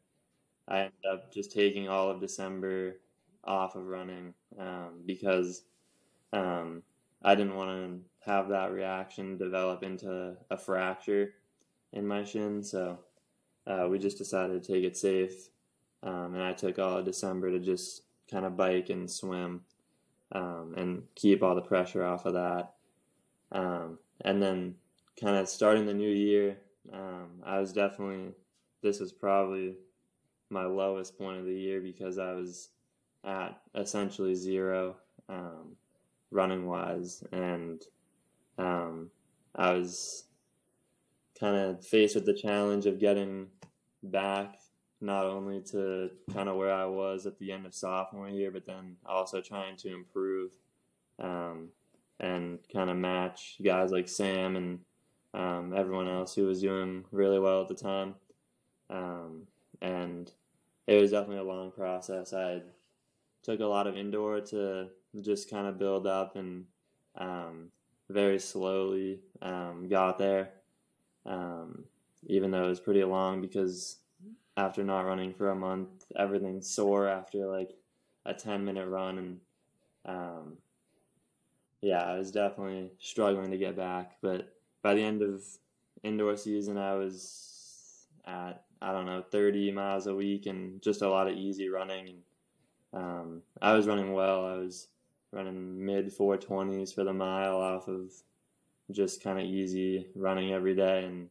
I 0.67 0.79
ended 0.79 0.93
up 1.13 1.33
just 1.33 1.53
taking 1.53 1.89
all 1.89 2.11
of 2.11 2.21
December 2.21 3.01
off 3.45 3.75
of 3.75 3.87
running 3.87 4.35
um, 4.59 5.03
because 5.07 5.65
um, 6.33 6.83
I 7.23 7.35
didn't 7.35 7.57
want 7.57 7.71
to 7.71 8.31
have 8.31 8.49
that 8.49 8.73
reaction 8.73 9.37
develop 9.37 9.83
into 9.83 10.37
a 10.51 10.57
fracture 10.57 11.35
in 11.93 12.07
my 12.07 12.25
shin. 12.25 12.63
So 12.63 12.99
uh, 13.67 13.87
we 13.89 13.99
just 13.99 14.19
decided 14.19 14.63
to 14.63 14.73
take 14.73 14.85
it 14.85 14.97
safe. 14.97 15.49
Um, 16.03 16.35
and 16.35 16.43
I 16.43 16.53
took 16.53 16.79
all 16.79 16.99
of 16.99 17.05
December 17.05 17.51
to 17.51 17.59
just 17.59 18.03
kind 18.31 18.47
of 18.47 18.57
bike 18.57 18.89
and 18.91 19.11
swim 19.11 19.63
um, 20.33 20.75
and 20.77 21.03
keep 21.15 21.43
all 21.43 21.55
the 21.55 21.61
pressure 21.61 22.05
off 22.05 22.25
of 22.25 22.35
that. 22.35 22.73
Um, 23.53 23.99
and 24.25 24.43
then 24.43 24.77
kind 25.21 25.37
of 25.37 25.49
starting 25.49 25.87
the 25.87 25.95
new 25.95 26.11
year, 26.11 26.57
um, 26.93 27.43
I 27.45 27.59
was 27.59 27.73
definitely, 27.73 28.33
this 28.83 29.01
was 29.01 29.13
probably 29.13 29.75
my 30.49 30.65
lowest 30.65 31.19
point 31.19 31.39
of 31.39 31.45
the 31.45 31.55
year 31.55 31.81
because 31.81 32.19
I 32.19 32.33
was 32.33 32.69
at 33.25 33.61
essentially 33.75 34.35
zero 34.35 34.97
um, 35.29 35.77
running 36.31 36.67
wise. 36.67 37.23
And 37.33 37.83
um, 38.57 39.11
I 39.55 39.73
was 39.73 40.25
kind 41.41 41.57
of 41.57 41.85
faced 41.85 42.15
with 42.15 42.27
the 42.27 42.35
challenge 42.35 42.87
of 42.87 43.01
getting 43.01 43.49
back 44.03 44.61
not 45.01 45.25
only 45.25 45.63
to 45.63 46.11
kind 46.33 46.49
of 46.49 46.57
where 46.57 46.73
I 46.73 46.85
was 46.85 47.25
at 47.25 47.39
the 47.39 47.53
end 47.53 47.65
of 47.65 47.75
sophomore 47.75 48.29
year, 48.29 48.51
but 48.51 48.67
then 48.67 48.97
also 49.07 49.41
trying 49.41 49.77
to 49.79 49.95
improve 49.95 50.53
um, 51.19 51.71
and 52.19 52.59
kind 52.71 52.91
of 52.91 52.97
match 52.97 53.57
guys 53.65 53.91
like 53.91 54.09
Sam 54.09 54.57
and 54.57 54.79
um, 55.33 55.73
everyone 55.75 56.09
else 56.09 56.35
who 56.35 56.47
was 56.47 56.61
doing 56.61 57.05
really 57.13 57.39
well 57.39 57.63
at 57.63 57.69
the 57.69 57.75
time. 57.75 58.15
Um, 58.91 59.47
and 59.81 60.31
it 60.87 61.01
was 61.01 61.13
definitely 61.13 61.39
a 61.39 61.45
long 61.45 61.71
process. 61.71 62.35
I 62.35 62.61
took 63.43 63.61
a 63.61 63.67
lot 63.67 63.87
of 63.87 63.97
indoor 63.97 64.41
to 64.41 64.89
just 65.23 65.51
kind 65.51 65.67
of 65.67 65.79
build 65.79 66.07
up 66.07 66.37
and 66.37 66.67
um, 67.17 67.71
very 68.11 68.39
slowly 68.39 69.21
um, 69.41 69.89
got 69.89 70.19
there. 70.19 70.51
Um, 71.27 71.85
even 72.27 72.51
though 72.51 72.65
it 72.65 72.69
was 72.69 72.81
pretty 72.81 73.05
long 73.05 73.41
because 73.41 73.97
after 74.57 74.85
not 74.85 75.07
running 75.07 75.33
for 75.33 75.51
a 75.51 75.57
month, 75.57 75.89
everything's 76.17 76.69
sore 76.69 77.09
after 77.09 77.47
like 77.47 77.73
a 78.27 78.35
10 78.35 78.65
minute 78.65 78.89
run. 78.89 79.19
And 79.19 79.41
um, 80.05 80.57
yeah, 81.81 82.03
I 82.03 82.19
was 82.19 82.31
definitely 82.31 82.93
struggling 82.99 83.51
to 83.51 83.59
get 83.59 83.77
back. 83.77 84.17
But 84.21 84.53
by 84.83 84.95
the 84.95 85.03
end 85.03 85.23
of 85.23 85.43
indoor 86.03 86.37
season, 86.37 86.77
I 86.77 86.95
was 86.95 88.07
at, 88.27 88.65
I 88.83 88.93
don't 88.93 89.07
know, 89.07 89.23
30 89.23 89.73
miles 89.73 90.07
a 90.07 90.15
week 90.15 90.47
and 90.47 90.83
just 90.83 91.03
a 91.03 91.09
lot 91.09 91.29
of 91.29 91.37
easy 91.37 91.69
running. 91.69 92.17
Um, 92.93 93.43
I 93.63 93.73
was 93.73 93.87
running 93.87 94.13
well. 94.13 94.45
I 94.47 94.57
was 94.57 94.89
running 95.33 95.85
mid 95.85 96.15
420s 96.15 96.95
for 96.95 97.05
the 97.05 97.13
mile 97.13 97.57
off 97.57 97.89
of 97.89 98.13
just 98.93 99.23
kind 99.23 99.39
of 99.39 99.45
easy 99.45 100.09
running 100.15 100.53
every 100.53 100.75
day. 100.75 101.05
And 101.05 101.29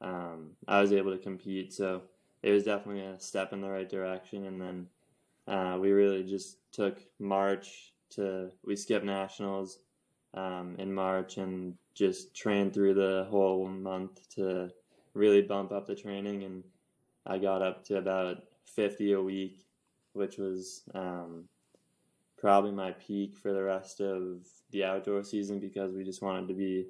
um, 0.00 0.50
I 0.66 0.80
was 0.80 0.92
able 0.92 1.12
to 1.12 1.18
compete. 1.18 1.72
So 1.72 2.02
it 2.42 2.52
was 2.52 2.64
definitely 2.64 3.04
a 3.04 3.20
step 3.20 3.52
in 3.52 3.60
the 3.60 3.70
right 3.70 3.88
direction. 3.88 4.46
And 4.46 4.60
then 4.60 4.86
uh, 5.46 5.78
we 5.78 5.90
really 5.90 6.22
just 6.22 6.58
took 6.72 7.00
March 7.18 7.92
to, 8.10 8.50
we 8.64 8.76
skipped 8.76 9.04
nationals 9.04 9.78
um, 10.34 10.76
in 10.78 10.92
March 10.92 11.38
and 11.38 11.74
just 11.94 12.34
trained 12.34 12.72
through 12.72 12.94
the 12.94 13.26
whole 13.30 13.66
month 13.66 14.28
to 14.36 14.70
really 15.14 15.42
bump 15.42 15.72
up 15.72 15.86
the 15.86 15.94
training. 15.94 16.44
And 16.44 16.62
I 17.26 17.38
got 17.38 17.62
up 17.62 17.84
to 17.86 17.98
about 17.98 18.44
50 18.74 19.12
a 19.12 19.22
week, 19.22 19.64
which 20.12 20.38
was 20.38 20.82
um, 20.94 21.44
probably 22.38 22.70
my 22.70 22.92
peak 22.92 23.36
for 23.36 23.52
the 23.52 23.62
rest 23.62 24.00
of 24.00 24.46
the 24.70 24.84
outdoor 24.84 25.24
season 25.24 25.58
because 25.58 25.94
we 25.94 26.04
just 26.04 26.22
wanted 26.22 26.48
to 26.48 26.54
be 26.54 26.86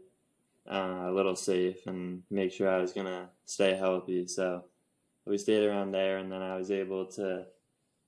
uh, 0.71 1.07
a 1.07 1.13
little 1.13 1.37
safe 1.37 1.87
and 1.87 2.23
make 2.31 2.53
sure 2.53 2.69
I 2.69 2.81
was 2.81 2.93
to 2.93 3.29
stay 3.45 3.75
healthy. 3.75 4.27
So 4.27 4.65
we 5.27 5.39
stayed 5.39 5.65
around 5.65 5.93
there, 5.93 6.19
and 6.19 6.31
then 6.31 6.43
I 6.43 6.57
was 6.57 6.71
able 6.71 7.07
to 7.13 7.47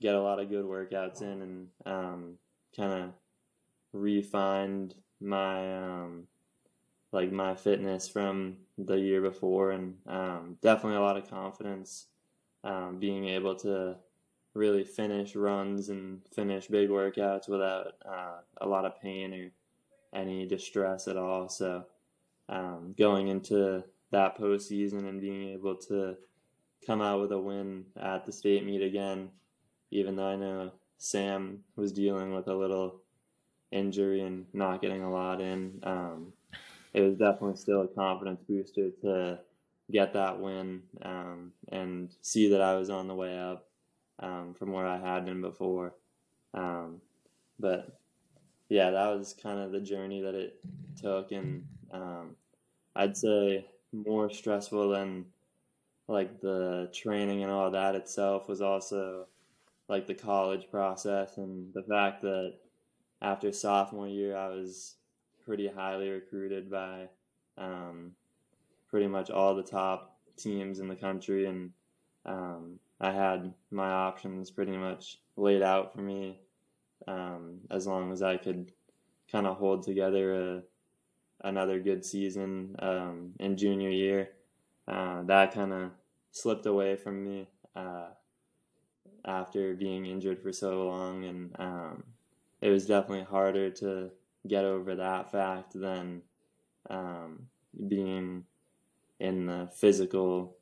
get 0.01 0.15
a 0.15 0.23
lot 0.23 0.41
of 0.41 0.49
good 0.49 0.65
workouts 0.65 1.23
in 1.23 1.43
and 1.43 1.69
um, 1.85 2.35
kind 2.77 2.93
of 2.93 3.11
refined 3.93 4.95
my 5.21 5.77
um, 5.77 6.27
like 7.13 7.33
my 7.33 7.55
fitness 7.55 8.09
from 8.09 8.57
the 8.79 8.99
year 8.99 9.21
before, 9.21 9.73
and 9.73 9.97
um, 10.07 10.57
definitely 10.63 10.97
a 10.97 11.03
lot 11.03 11.17
of 11.17 11.29
confidence 11.29 12.07
um, 12.65 12.99
being 12.99 13.29
able 13.29 13.55
to 13.57 13.97
really 14.55 14.85
finish 14.85 15.37
runs 15.37 15.89
and 15.89 16.21
finish 16.35 16.67
big 16.67 16.89
workouts 16.89 17.49
without 17.49 17.95
uh, 18.05 18.39
a 18.61 18.67
lot 18.67 18.85
of 18.85 19.01
pain 19.01 19.33
or 19.33 20.19
any 20.19 20.47
distress 20.47 21.07
at 21.07 21.17
all. 21.17 21.49
So 21.49 21.85
um, 22.51 22.95
going 22.99 23.29
into 23.29 23.83
that 24.11 24.39
postseason 24.39 25.09
and 25.09 25.21
being 25.21 25.51
able 25.51 25.77
to 25.77 26.17
come 26.85 27.01
out 27.01 27.21
with 27.21 27.33
a 27.33 27.39
win 27.39 27.85
at 27.99 28.27
the 28.27 28.33
state 28.33 28.67
meet 28.67 28.83
again, 28.83 29.31
even 29.91 30.17
though 30.17 30.27
I 30.27 30.37
know 30.37 30.73
Sam 30.99 31.61
was 31.77 31.93
dealing 31.93 32.35
with 32.35 32.49
a 32.49 32.55
little 32.55 33.01
injury 33.71 34.21
and 34.21 34.47
not 34.53 34.83
getting 34.83 35.03
a 35.03 35.11
lot 35.11 35.41
in. 35.41 35.81
Um, 35.83 36.33
it 36.93 37.03
was 37.03 37.17
definitely 37.17 37.57
still 37.57 37.83
a 37.83 37.89
confidence 37.89 38.43
booster 38.49 38.91
to 39.03 39.39
get 39.93 40.13
that 40.15 40.41
win 40.41 40.83
um, 41.03 41.53
and 41.69 42.11
see 42.21 42.51
that 42.51 42.61
I 42.61 42.75
was 42.75 42.91
on 42.91 43.07
the 43.07 43.15
way 43.15 43.39
up 43.39 43.67
um, 44.19 44.55
from 44.59 44.73
where 44.73 44.87
I 44.87 44.99
had 44.99 45.25
been 45.25 45.41
before. 45.41 45.95
Um, 46.53 47.01
but 47.59 48.01
yeah, 48.69 48.91
that 48.91 49.17
was 49.17 49.35
kind 49.41 49.61
of 49.61 49.73
the 49.73 49.81
journey 49.81 50.21
that 50.23 50.35
it 50.35 50.61
took, 51.01 51.33
and 51.33 51.65
um, 51.93 52.37
I'd 52.95 53.17
say 53.17 53.67
more 53.93 54.31
stressful 54.31 54.91
than 54.91 55.27
like 56.09 56.41
the 56.41 56.91
training 56.93 57.43
and 57.43 57.53
all 57.53 57.71
that 57.71 57.95
itself 57.95 58.49
was 58.49 58.61
also 58.61 59.27
like 59.89 60.07
the 60.07 60.15
college 60.15 60.71
process 60.71 61.37
and 61.37 61.73
the 61.75 61.83
fact 61.83 62.23
that 62.23 62.55
after 63.23 63.53
sophomore 63.53 64.09
year 64.09 64.37
I 64.37 64.49
was 64.49 64.97
pretty 65.45 65.69
highly 65.69 66.09
recruited 66.11 66.71
by 66.71 67.09
um, 67.59 68.13
pretty 68.89 69.07
much 69.07 69.31
all 69.31 69.55
the 69.55 69.63
top 69.63 70.19
teams 70.37 70.81
in 70.81 70.89
the 70.89 70.97
country, 70.97 71.47
and 71.47 71.71
um, 72.27 72.79
I 73.01 73.13
had 73.13 73.53
my 73.71 73.91
options 73.91 74.51
pretty 74.51 74.77
much 74.77 75.19
laid 75.37 75.63
out 75.63 75.93
for 75.93 76.01
me 76.01 76.41
um, 77.07 77.61
as 77.71 77.87
long 77.87 78.13
as 78.13 78.23
I 78.23 78.37
could 78.37 78.73
kind 79.31 79.47
of 79.47 79.57
hold 79.57 79.83
together 79.83 80.35
a, 80.35 80.63
another 81.43 81.81
good 81.81 82.05
season 82.05 82.77
um, 82.79 83.33
in 83.39 83.57
junior 83.57 83.91
year. 83.91 84.31
Uh, 84.89 85.23
that 85.23 85.55
kind 85.55 85.73
of 85.73 85.91
slipped 86.33 86.67
away 86.67 86.97
from 86.97 87.25
me 87.25 87.49
uh, 87.77 88.09
after 89.25 89.75
being 89.75 90.07
injured 90.07 90.41
for 90.43 90.53
so 90.53 90.87
long, 90.87 91.25
and 91.25 91.55
um, 91.59 92.05
it 92.61 92.71
was 92.71 92.87
definitely 92.87 93.25
harder 93.25 93.71
to 93.71 94.11
get 94.47 94.65
over 94.65 94.97
that 94.97 95.31
fact 95.31 95.73
than 95.75 96.23
um, 96.89 97.47
being 97.89 98.45
in 99.19 99.47
the 99.47 99.69
physical 99.75 100.57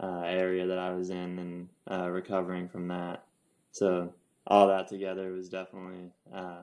uh, 0.00 0.22
area 0.24 0.66
that 0.66 0.78
I 0.78 0.92
was 0.94 1.10
in 1.10 1.38
and 1.38 1.68
uh, 1.90 2.08
recovering 2.08 2.68
from 2.68 2.88
that. 2.88 3.24
So 3.72 4.12
all 4.46 4.68
that 4.68 4.88
together 4.88 5.32
was 5.32 5.48
definitely 5.48 6.10
uh, 6.32 6.62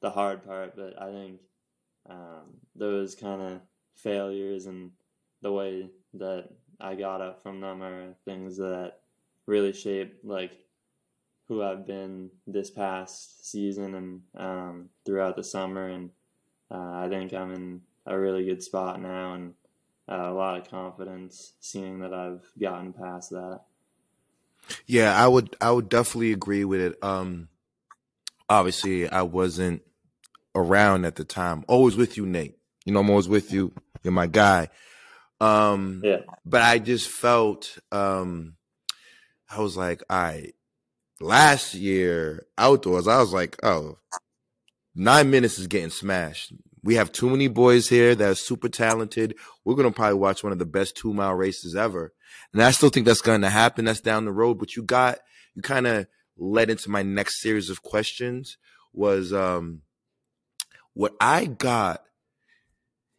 the 0.00 0.10
hard 0.10 0.44
part. 0.44 0.74
But 0.76 1.00
I 1.00 1.10
think 1.10 1.40
um, 2.08 2.58
those 2.74 3.14
kind 3.14 3.40
of 3.40 3.60
failures 3.94 4.66
and 4.66 4.90
the 5.42 5.52
way 5.52 5.90
that 6.14 6.48
I 6.80 6.94
got 6.94 7.20
up 7.20 7.42
from 7.42 7.60
them 7.60 7.82
are 7.82 8.14
things 8.24 8.56
that 8.56 8.98
really 9.46 9.72
shape 9.72 10.18
like 10.24 10.52
who 11.48 11.62
I've 11.62 11.86
been 11.86 12.30
this 12.46 12.70
past 12.70 13.48
season 13.50 13.94
and 13.94 14.20
um, 14.36 14.88
throughout 15.04 15.36
the 15.36 15.44
summer. 15.44 15.88
And 15.88 16.10
uh, 16.70 16.92
I 16.92 17.08
think 17.08 17.32
I'm 17.32 17.52
in 17.52 17.80
a 18.06 18.18
really 18.18 18.44
good 18.44 18.62
spot 18.62 19.00
now 19.00 19.34
and 19.34 19.54
uh, 20.08 20.30
a 20.30 20.34
lot 20.34 20.58
of 20.58 20.70
confidence 20.70 21.52
seeing 21.60 22.00
that 22.00 22.14
I've 22.14 22.44
gotten 22.58 22.92
past 22.92 23.30
that. 23.30 23.60
Yeah, 24.86 25.14
I 25.14 25.26
would 25.26 25.56
I 25.60 25.72
would 25.72 25.88
definitely 25.88 26.32
agree 26.32 26.64
with 26.64 26.80
it. 26.80 26.98
Um 27.02 27.48
obviously 28.48 29.08
I 29.08 29.22
wasn't 29.22 29.82
around 30.54 31.04
at 31.04 31.16
the 31.16 31.24
time. 31.24 31.64
Always 31.68 31.96
with 31.96 32.16
you, 32.16 32.26
Nate. 32.26 32.56
You 32.84 32.92
know, 32.92 33.00
I'm 33.00 33.10
always 33.10 33.28
with 33.28 33.52
you. 33.52 33.72
You're 34.02 34.12
my 34.12 34.26
guy. 34.26 34.68
Um 35.40 36.02
yeah. 36.04 36.18
but 36.44 36.62
I 36.62 36.78
just 36.78 37.08
felt 37.08 37.78
um 37.90 38.56
I 39.50 39.60
was 39.60 39.76
like, 39.76 40.02
all 40.08 40.22
right, 40.22 40.54
last 41.20 41.74
year 41.74 42.46
outdoors, 42.56 43.06
I 43.06 43.18
was 43.18 43.32
like, 43.32 43.56
oh, 43.62 43.98
nine 44.94 45.30
minutes 45.30 45.58
is 45.58 45.66
getting 45.66 45.90
smashed. 45.90 46.52
We 46.84 46.94
have 46.96 47.12
too 47.12 47.30
many 47.30 47.48
boys 47.48 47.88
here 47.88 48.14
that 48.14 48.30
are 48.30 48.34
super 48.34 48.68
talented. 48.68 49.36
We're 49.64 49.74
gonna 49.74 49.92
probably 49.92 50.18
watch 50.18 50.42
one 50.42 50.52
of 50.52 50.58
the 50.58 50.66
best 50.66 50.96
two 50.96 51.12
mile 51.12 51.34
races 51.34 51.76
ever. 51.76 52.12
And 52.52 52.62
I 52.62 52.70
still 52.70 52.88
think 52.88 53.06
that's 53.06 53.20
gonna 53.20 53.50
happen. 53.50 53.84
That's 53.84 54.00
down 54.00 54.24
the 54.24 54.32
road. 54.32 54.58
But 54.58 54.76
you 54.76 54.82
got 54.82 55.18
you 55.54 55.62
kind 55.62 55.86
of 55.86 56.06
led 56.36 56.70
into 56.70 56.90
my 56.90 57.02
next 57.02 57.40
series 57.40 57.70
of 57.70 57.82
questions 57.82 58.56
was 58.92 59.32
um 59.32 59.82
what 60.94 61.14
I 61.20 61.46
got, 61.46 62.02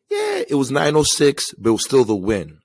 yeah, 0.10 0.44
it 0.48 0.56
was 0.56 0.72
906, 0.72 1.54
but 1.58 1.70
it 1.70 1.74
was 1.74 1.84
still 1.84 2.06
the 2.06 2.16
win. 2.16 2.60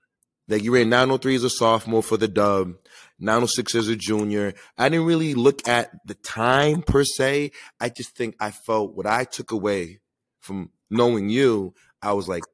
Like 0.49 0.62
you 0.62 0.75
ran 0.75 0.88
903 0.88 1.37
as 1.37 1.44
a 1.44 1.51
sophomore 1.51 2.03
for 2.03 2.16
the 2.16 2.29
dub, 2.29 2.75
906 3.18 3.75
as 3.75 3.88
a 3.88 3.97
junior. 3.97 4.55
I 4.77 4.88
didn't 4.88 5.07
really 5.07 5.35
look 5.35 5.66
at 5.68 5.90
the 6.07 6.14
time 6.14 6.83
per 6.83 7.05
se. 7.05 7.53
I 7.81 7.90
just 7.90 8.16
think 8.16 8.35
I 8.40 8.51
felt 8.51 8.94
what 8.94 9.07
I 9.07 9.25
took 9.25 9.53
away 9.53 10.01
from 10.40 10.71
knowing 10.90 11.29
you, 11.29 11.75
I 12.03 12.14
was 12.14 12.29
like, 12.29 12.44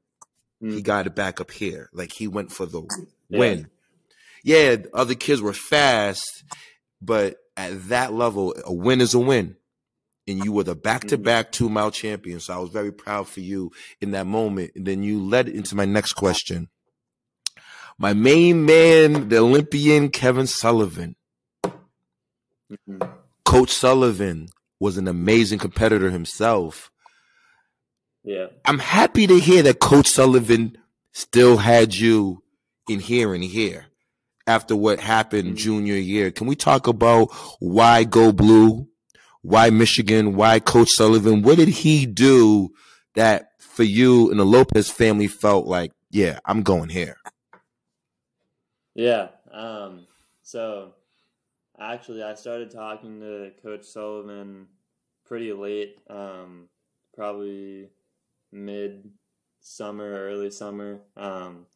mm. 0.63 0.75
he 0.75 0.83
got 0.83 1.07
it 1.07 1.15
back 1.15 1.41
up 1.41 1.51
here. 1.51 1.89
Like 1.93 2.13
he 2.13 2.27
went 2.27 2.51
for 2.51 2.67
the 2.67 2.83
yeah. 3.29 3.39
win. 3.39 3.71
Yeah, 4.43 4.77
other 4.93 5.15
kids 5.15 5.41
were 5.41 5.53
fast, 5.53 6.45
but 7.01 7.37
at 7.57 7.89
that 7.89 8.13
level, 8.13 8.55
a 8.65 8.73
win 8.73 9.01
is 9.01 9.15
a 9.15 9.19
win. 9.19 9.57
And 10.27 10.43
you 10.43 10.53
were 10.53 10.65
the 10.65 10.75
back 10.75 11.03
to 11.09 11.19
back 11.19 11.53
two 11.53 11.69
mile 11.69 11.91
champion. 11.91 12.41
So 12.41 12.55
I 12.55 12.59
was 12.59 12.71
very 12.71 12.93
proud 12.93 13.29
for 13.29 13.41
you 13.41 13.73
in 14.01 14.13
that 14.13 14.27
moment. 14.27 14.73
And 14.75 14.87
then 14.87 15.03
you 15.03 15.23
led 15.23 15.49
into 15.49 15.77
my 15.77 15.85
next 15.85 16.15
question. 16.15 16.69
My 17.99 18.13
main 18.13 18.65
man, 18.65 19.29
the 19.29 19.39
Olympian 19.39 20.09
Kevin 20.09 20.47
Sullivan. 20.47 21.17
Mm-hmm. 21.65 23.03
Coach 23.45 23.71
Sullivan 23.71 24.49
was 24.81 24.97
an 24.97 25.07
amazing 25.07 25.59
competitor 25.59 26.11
himself. 26.11 26.91
Yeah. 28.25 28.47
I'm 28.65 28.79
happy 28.79 29.27
to 29.27 29.39
hear 29.39 29.63
that 29.63 29.81
Coach 29.81 30.09
Sullivan 30.09 30.79
still 31.13 31.59
had 31.59 31.95
you 31.95 32.43
in 32.89 33.01
here 33.01 33.35
and 33.35 33.45
here 33.45 33.87
after 34.47 34.75
what 34.75 34.99
happened 34.99 35.49
mm-hmm. 35.49 35.57
junior 35.57 35.97
year. 35.97 36.31
Can 36.31 36.47
we 36.47 36.57
talk 36.57 36.87
about 36.87 37.29
why 37.61 38.05
go 38.05 38.33
blue? 38.33 38.89
Why 39.45 39.69
Michigan? 39.69 40.37
Why 40.37 40.59
Coach 40.59 40.89
Sullivan? 40.89 41.43
What 41.43 41.59
did 41.59 41.69
he 41.69 42.07
do 42.07 42.71
that 43.15 43.49
for 43.59 43.83
you 43.83 44.31
and 44.31 44.41
the 44.41 44.45
Lopez 44.45 44.89
family 44.89 45.29
felt 45.29 45.67
like, 45.67 45.93
yeah, 46.11 46.39
I'm 46.47 46.63
going 46.63 46.89
here? 46.89 47.19
Yeah. 48.95 49.29
Um, 49.53 50.07
so 50.43 50.95
actually, 51.79 52.23
I 52.23 52.35
started 52.37 52.71
talking 52.71 53.21
to 53.21 53.51
Coach 53.63 53.85
Sullivan 53.85 54.67
pretty 55.27 55.53
late, 55.53 55.99
um, 56.09 56.71
probably 57.15 57.91
mid 58.51 59.11
summer, 59.61 60.11
early 60.11 60.51
summer. 60.51 61.01
Um, 61.19 61.67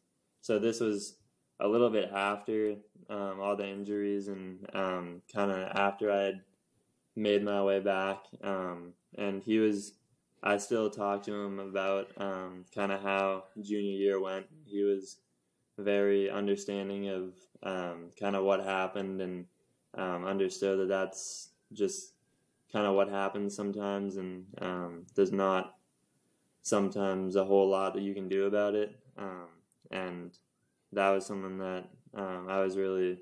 so 0.41 0.57
this 0.57 0.79
was 0.79 1.17
a 1.59 1.67
little 1.67 1.91
bit 1.91 2.09
after 2.11 2.77
um, 3.11 3.39
all 3.39 3.55
the 3.55 3.69
injuries 3.69 4.27
and 4.27 4.65
um, 4.73 5.21
kind 5.31 5.51
of 5.51 5.59
after 5.75 6.11
I 6.11 6.21
had 6.21 6.41
made 7.19 7.43
my 7.43 7.61
way 7.61 7.79
back. 7.79 8.23
Um, 8.43 8.93
and 9.17 9.43
he 9.43 9.59
was, 9.59 9.93
I 10.41 10.57
still 10.57 10.89
talk 10.89 11.23
to 11.23 11.33
him 11.33 11.59
about 11.59 12.07
um, 12.17 12.65
kind 12.73 12.91
of 12.91 13.01
how 13.01 13.45
junior 13.61 13.97
year 13.97 14.21
went. 14.21 14.47
He 14.65 14.83
was 14.83 15.17
very 15.77 16.29
understanding 16.29 17.09
of 17.09 17.33
um, 17.63 18.11
kind 18.19 18.35
of 18.35 18.43
what 18.43 18.63
happened 18.63 19.21
and 19.21 19.45
understood 19.95 20.79
that 20.79 20.87
that's 20.87 21.49
just 21.73 22.13
kind 22.71 22.85
of 22.85 22.95
what 22.95 23.09
happens 23.09 23.55
sometimes 23.55 24.17
and 24.17 24.45
does 25.15 25.31
not 25.31 25.75
sometimes 26.61 27.35
a 27.35 27.43
whole 27.43 27.67
lot 27.67 27.93
that 27.93 28.03
you 28.03 28.13
can 28.13 28.29
do 28.29 28.45
about 28.45 28.75
it. 28.75 28.97
Um, 29.17 29.47
and 29.91 30.37
that 30.93 31.09
was 31.09 31.25
something 31.25 31.57
that 31.57 31.85
um, 32.13 32.47
I 32.47 32.61
was 32.61 32.77
really 32.77 33.19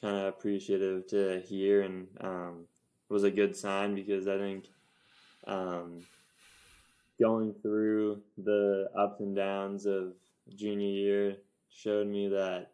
kind 0.00 0.16
of 0.16 0.26
appreciative 0.26 1.06
to 1.08 1.40
hear 1.40 1.82
and 1.82 2.06
um, 2.20 2.66
was 3.08 3.24
a 3.24 3.30
good 3.30 3.56
sign 3.56 3.94
because 3.94 4.28
I 4.28 4.38
think 4.38 4.64
um, 5.46 6.02
going 7.20 7.54
through 7.62 8.20
the 8.36 8.88
ups 8.96 9.20
and 9.20 9.34
downs 9.34 9.86
of 9.86 10.12
junior 10.54 10.88
year 10.88 11.36
showed 11.70 12.06
me 12.06 12.28
that 12.28 12.70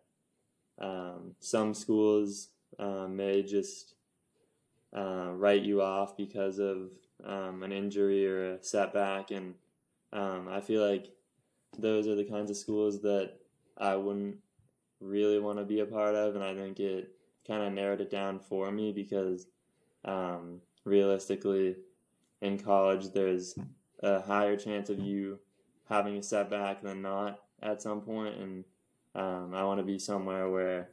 um, 0.78 1.34
some 1.40 1.74
schools 1.74 2.48
uh, 2.78 3.06
may 3.08 3.42
just 3.42 3.94
uh, 4.94 5.30
write 5.32 5.62
you 5.62 5.82
off 5.82 6.16
because 6.16 6.58
of 6.58 6.90
um, 7.24 7.62
an 7.62 7.72
injury 7.72 8.26
or 8.26 8.54
a 8.54 8.62
setback. 8.62 9.30
And 9.30 9.54
um, 10.12 10.48
I 10.48 10.60
feel 10.60 10.86
like 10.86 11.12
those 11.78 12.06
are 12.06 12.14
the 12.14 12.24
kinds 12.24 12.50
of 12.50 12.56
schools 12.56 13.02
that 13.02 13.32
I 13.78 13.96
wouldn't 13.96 14.38
really 15.00 15.38
want 15.38 15.58
to 15.58 15.64
be 15.64 15.80
a 15.80 15.86
part 15.86 16.14
of, 16.14 16.34
and 16.34 16.44
I 16.44 16.54
think 16.54 16.80
it 16.80 17.10
kind 17.46 17.62
of 17.62 17.72
narrowed 17.72 18.00
it 18.00 18.10
down 18.10 18.38
for 18.38 18.70
me 18.70 18.92
because 18.92 19.46
um, 20.04 20.60
realistically, 20.84 21.76
in 22.40 22.58
college, 22.58 23.12
there's 23.12 23.54
a 24.02 24.20
higher 24.20 24.56
chance 24.56 24.90
of 24.90 24.98
you 24.98 25.38
having 25.88 26.16
a 26.16 26.22
setback 26.22 26.82
than 26.82 27.02
not 27.02 27.40
at 27.62 27.82
some 27.82 28.00
point, 28.00 28.36
and 28.36 28.64
um, 29.14 29.54
I 29.54 29.64
want 29.64 29.78
to 29.78 29.84
be 29.84 29.98
somewhere 29.98 30.50
where 30.50 30.90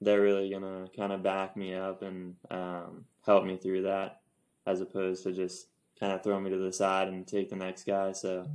they're 0.00 0.20
really 0.20 0.50
gonna 0.50 0.86
kind 0.96 1.12
of 1.12 1.22
back 1.22 1.56
me 1.56 1.74
up 1.74 2.02
and 2.02 2.34
um, 2.50 3.04
help 3.24 3.44
me 3.44 3.56
through 3.56 3.82
that, 3.82 4.20
as 4.66 4.80
opposed 4.80 5.22
to 5.24 5.32
just 5.32 5.68
kind 5.98 6.12
of 6.12 6.22
throw 6.22 6.40
me 6.40 6.50
to 6.50 6.58
the 6.58 6.72
side 6.72 7.08
and 7.08 7.26
take 7.26 7.48
the 7.48 7.56
next 7.56 7.84
guy. 7.84 8.12
So 8.12 8.46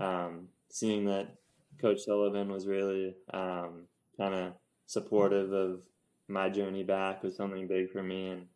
um, 0.00 0.48
seeing 0.68 1.04
that 1.06 1.36
Coach 1.80 2.00
Sullivan 2.00 2.50
was 2.50 2.66
really 2.66 3.14
um, 3.32 3.86
kind 4.16 4.34
of 4.34 4.52
supportive 4.86 5.52
of 5.52 5.80
my 6.28 6.48
journey 6.48 6.82
back 6.82 7.22
was 7.22 7.36
something 7.36 7.66
big 7.66 7.90
for 7.90 8.02
me. 8.02 8.30
And 8.30 8.46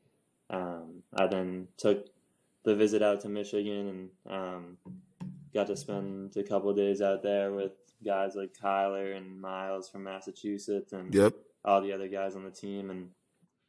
um, 0.50 1.02
I 1.14 1.26
then 1.26 1.68
took 1.76 2.06
the 2.64 2.74
visit 2.74 3.02
out 3.02 3.20
to 3.22 3.28
Michigan 3.28 4.10
and 4.26 4.34
um, 4.34 4.76
got 5.52 5.66
to 5.68 5.76
spend 5.76 6.36
a 6.36 6.42
couple 6.42 6.72
days 6.74 7.00
out 7.00 7.22
there 7.22 7.52
with 7.52 7.72
guys 8.04 8.34
like 8.34 8.54
Kyler 8.54 9.16
and 9.16 9.40
Miles 9.40 9.88
from 9.88 10.04
Massachusetts 10.04 10.92
and 10.92 11.14
yep. 11.14 11.34
all 11.64 11.80
the 11.80 11.92
other 11.92 12.08
guys 12.08 12.36
on 12.36 12.44
the 12.44 12.50
team. 12.50 12.90
And 12.90 13.08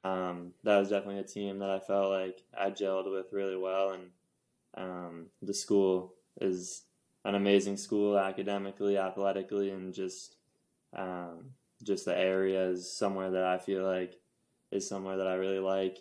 um, 0.04 0.52
that 0.64 0.78
was 0.78 0.90
definitely 0.90 1.20
a 1.20 1.24
team 1.24 1.60
that 1.60 1.70
I 1.70 1.80
felt 1.80 2.12
like 2.12 2.42
I 2.58 2.72
gelled 2.72 3.12
with 3.12 3.32
really 3.32 3.58
well. 3.58 3.92
And 3.92 4.04
um, 4.76 5.26
the 5.42 5.54
school 5.54 6.14
is 6.42 6.84
an 7.24 7.36
amazing 7.36 7.78
school 7.78 8.18
academically, 8.18 8.98
athletically, 8.98 9.72
and 9.72 9.94
just 9.94 10.36
um, 10.96 11.52
just 11.84 12.06
the 12.06 12.18
area 12.18 12.70
is 12.70 12.92
somewhere 12.92 13.32
that 13.32 13.44
I 13.44 13.58
feel 13.58 13.84
like 13.84 14.20
is 14.72 14.88
somewhere 14.88 15.18
that 15.18 15.28
I 15.28 15.36
really 15.36 15.60
like, 15.60 16.00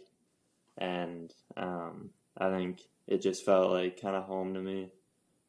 and 1.57 1.65
um, 1.65 2.11
I 2.37 2.51
think 2.51 2.81
it 3.07 3.23
just 3.23 3.45
felt 3.45 3.71
like 3.71 4.01
kind 4.01 4.17
of 4.17 4.25
home 4.25 4.55
to 4.55 4.61
me 4.61 4.91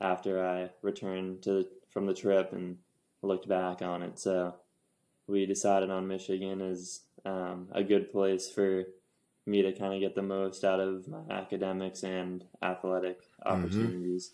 after 0.02 0.46
I 0.46 0.70
returned 0.82 1.44
to 1.44 1.66
from 1.92 2.06
the 2.06 2.14
trip 2.14 2.52
and 2.52 2.78
looked 3.22 3.48
back 3.48 3.82
on 3.82 4.04
it. 4.04 4.20
So 4.20 4.56
we 5.28 5.46
decided 5.46 5.90
on 5.90 6.08
Michigan 6.08 6.62
as 6.62 7.02
um, 7.26 7.70
a 7.72 7.84
good 7.84 8.12
place 8.12 8.50
for 8.54 8.84
me 9.46 9.62
to 9.62 9.72
kind 9.72 9.94
of 9.94 10.00
get 10.00 10.16
the 10.16 10.22
most 10.22 10.64
out 10.64 10.80
of 10.80 11.08
my 11.08 11.22
academics 11.30 12.04
and 12.04 12.44
athletic 12.62 13.22
mm-hmm. 13.22 13.50
opportunities. 13.50 14.32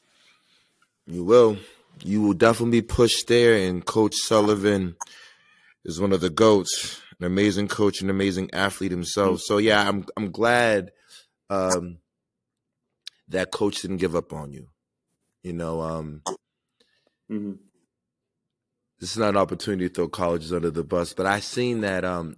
Mm-hmm. 1.08 1.16
You 1.16 1.24
will. 1.24 1.58
You 2.04 2.22
will 2.22 2.34
definitely 2.34 2.82
be 2.82 2.88
pushed 2.88 3.28
there, 3.28 3.54
and 3.54 3.86
Coach 3.86 4.16
Sullivan 4.16 4.96
is 5.84 6.00
one 6.00 6.14
of 6.14 6.22
the 6.22 6.30
goats, 6.30 7.02
an 7.20 7.26
amazing 7.26 7.68
coach, 7.68 8.02
an 8.02 8.10
amazing 8.10 8.50
athlete 8.54 8.92
himself. 8.92 9.32
Mm-hmm. 9.32 9.54
So 9.54 9.58
yeah, 9.58 9.88
I'm 9.88 10.06
I'm 10.16 10.32
glad 10.32 10.92
um, 11.52 11.98
that 13.28 13.52
coach 13.52 13.82
didn't 13.82 13.98
give 13.98 14.16
up 14.16 14.34
on 14.34 14.54
you. 14.54 14.68
You 15.44 15.54
know, 15.54 15.82
um, 15.82 16.22
mm-hmm. 17.30 17.54
this 19.00 19.12
is 19.12 19.18
not 19.18 19.30
an 19.30 19.38
opportunity 19.38 19.90
to 19.90 19.94
throw 19.94 20.08
colleges 20.08 20.54
under 20.54 20.72
the 20.72 20.84
bus, 20.84 21.14
but 21.14 21.26
I 21.26 21.40
seen 21.40 21.82
that 21.82 22.06
um, 22.06 22.38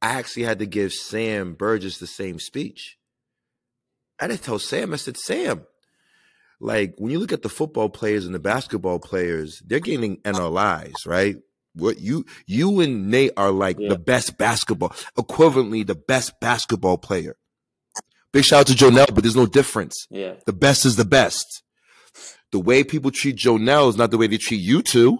I 0.00 0.10
actually 0.10 0.44
had 0.44 0.60
to 0.60 0.66
give 0.66 0.92
Sam 0.92 1.54
Burgess 1.54 1.98
the 1.98 2.06
same 2.06 2.38
speech. 2.38 2.96
I 4.18 4.28
didn't 4.28 4.42
tell 4.42 4.58
Sam. 4.58 4.94
I 4.94 4.96
said, 4.96 5.16
Sam, 5.16 5.66
like 6.60 6.94
when 6.96 7.10
you 7.10 7.18
look 7.18 7.32
at 7.32 7.42
the 7.42 7.48
football 7.48 7.90
players 7.90 8.24
and 8.24 8.34
the 8.34 8.38
basketball 8.38 9.00
players, 9.00 9.62
they're 9.66 9.80
getting 9.80 10.18
NLIs, 10.18 11.06
right? 11.06 11.36
What 11.74 11.98
you 11.98 12.24
you 12.46 12.80
and 12.80 13.10
Nate 13.10 13.32
are 13.36 13.50
like 13.50 13.76
yeah. 13.80 13.88
the 13.88 13.98
best 13.98 14.38
basketball, 14.38 14.90
equivalently 15.18 15.84
the 15.84 15.96
best 15.96 16.38
basketball 16.40 16.96
player. 16.98 17.36
Big 18.34 18.44
shout 18.44 18.62
out 18.62 18.66
to 18.66 18.72
Jonell, 18.72 19.14
but 19.14 19.22
there's 19.22 19.36
no 19.36 19.46
difference. 19.46 20.08
Yeah. 20.10 20.34
The 20.44 20.52
best 20.52 20.84
is 20.84 20.96
the 20.96 21.04
best. 21.04 21.62
The 22.50 22.58
way 22.58 22.82
people 22.82 23.12
treat 23.12 23.36
Jonell 23.36 23.88
is 23.88 23.96
not 23.96 24.10
the 24.10 24.18
way 24.18 24.26
they 24.26 24.38
treat 24.38 24.60
you 24.60 24.82
two. 24.82 25.18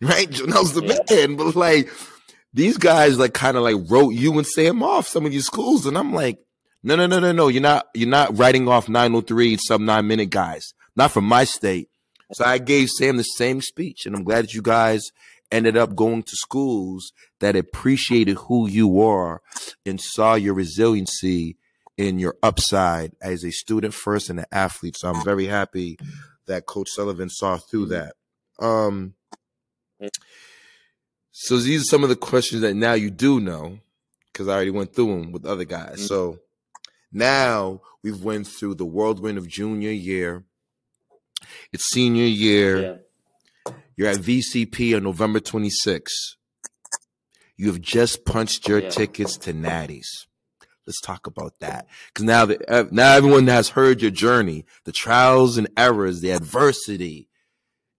Right? 0.00 0.30
Jonell's 0.30 0.74
the 0.74 0.84
yeah. 0.84 1.26
man. 1.26 1.36
But 1.36 1.56
like 1.56 1.90
these 2.52 2.76
guys 2.76 3.18
like 3.18 3.34
kind 3.34 3.56
of 3.56 3.64
like 3.64 3.74
wrote 3.90 4.10
you 4.10 4.38
and 4.38 4.46
Sam 4.46 4.80
off 4.84 5.08
some 5.08 5.26
of 5.26 5.32
these 5.32 5.46
schools. 5.46 5.84
And 5.86 5.98
I'm 5.98 6.14
like, 6.14 6.38
no, 6.84 6.94
no, 6.94 7.08
no, 7.08 7.18
no, 7.18 7.32
no. 7.32 7.48
You're 7.48 7.60
not 7.60 7.88
you're 7.92 8.08
not 8.08 8.38
writing 8.38 8.68
off 8.68 8.88
903 8.88 9.56
some 9.56 9.84
nine 9.84 10.06
minute 10.06 10.30
guys. 10.30 10.72
Not 10.94 11.10
from 11.10 11.24
my 11.24 11.42
state. 11.42 11.88
So 12.34 12.44
I 12.44 12.58
gave 12.58 12.90
Sam 12.90 13.16
the 13.16 13.24
same 13.24 13.60
speech, 13.60 14.06
and 14.06 14.14
I'm 14.14 14.22
glad 14.22 14.44
that 14.44 14.54
you 14.54 14.62
guys 14.62 15.10
ended 15.50 15.76
up 15.76 15.94
going 15.94 16.22
to 16.22 16.36
schools 16.36 17.12
that 17.40 17.56
appreciated 17.56 18.36
who 18.36 18.68
you 18.68 19.00
are 19.00 19.40
and 19.86 20.00
saw 20.00 20.34
your 20.34 20.54
resiliency 20.54 21.56
and 21.96 22.20
your 22.20 22.36
upside 22.42 23.12
as 23.20 23.44
a 23.44 23.50
student 23.50 23.94
first 23.94 24.30
and 24.30 24.38
an 24.38 24.46
athlete. 24.52 24.96
So 24.96 25.10
I'm 25.10 25.24
very 25.24 25.46
happy 25.46 25.98
that 26.46 26.66
Coach 26.66 26.88
Sullivan 26.90 27.28
saw 27.28 27.56
through 27.56 27.86
that. 27.86 28.14
Um, 28.60 29.14
so 31.32 31.56
these 31.58 31.82
are 31.82 31.84
some 31.84 32.02
of 32.02 32.08
the 32.08 32.16
questions 32.16 32.62
that 32.62 32.74
now 32.74 32.94
you 32.94 33.10
do 33.10 33.40
know 33.40 33.78
because 34.32 34.48
I 34.48 34.54
already 34.54 34.70
went 34.70 34.94
through 34.94 35.20
them 35.20 35.32
with 35.32 35.44
other 35.44 35.64
guys. 35.64 35.96
Mm-hmm. 35.96 36.04
So 36.04 36.38
now 37.12 37.80
we've 38.02 38.22
went 38.22 38.46
through 38.46 38.76
the 38.76 38.86
whirlwind 38.86 39.38
of 39.38 39.48
junior 39.48 39.90
year. 39.90 40.44
It's 41.72 41.90
senior 41.90 42.24
year. 42.24 42.82
Yeah. 42.82 42.96
You're 43.96 44.08
at 44.08 44.18
VCP 44.18 44.96
on 44.96 45.02
November 45.02 45.40
26th. 45.40 46.36
You 47.56 47.66
have 47.66 47.80
just 47.80 48.24
punched 48.24 48.68
your 48.68 48.80
yeah. 48.80 48.90
tickets 48.90 49.36
to 49.38 49.52
Natty's. 49.52 50.26
Let's 50.86 51.00
talk 51.00 51.26
about 51.26 51.58
that 51.60 51.86
because 52.06 52.24
now 52.24 52.46
now 52.90 53.12
everyone 53.14 53.46
has 53.48 53.68
heard 53.68 54.00
your 54.00 54.10
journey, 54.10 54.64
the 54.84 54.92
trials 54.92 55.58
and 55.58 55.68
errors, 55.76 56.22
the 56.22 56.30
adversity, 56.30 57.28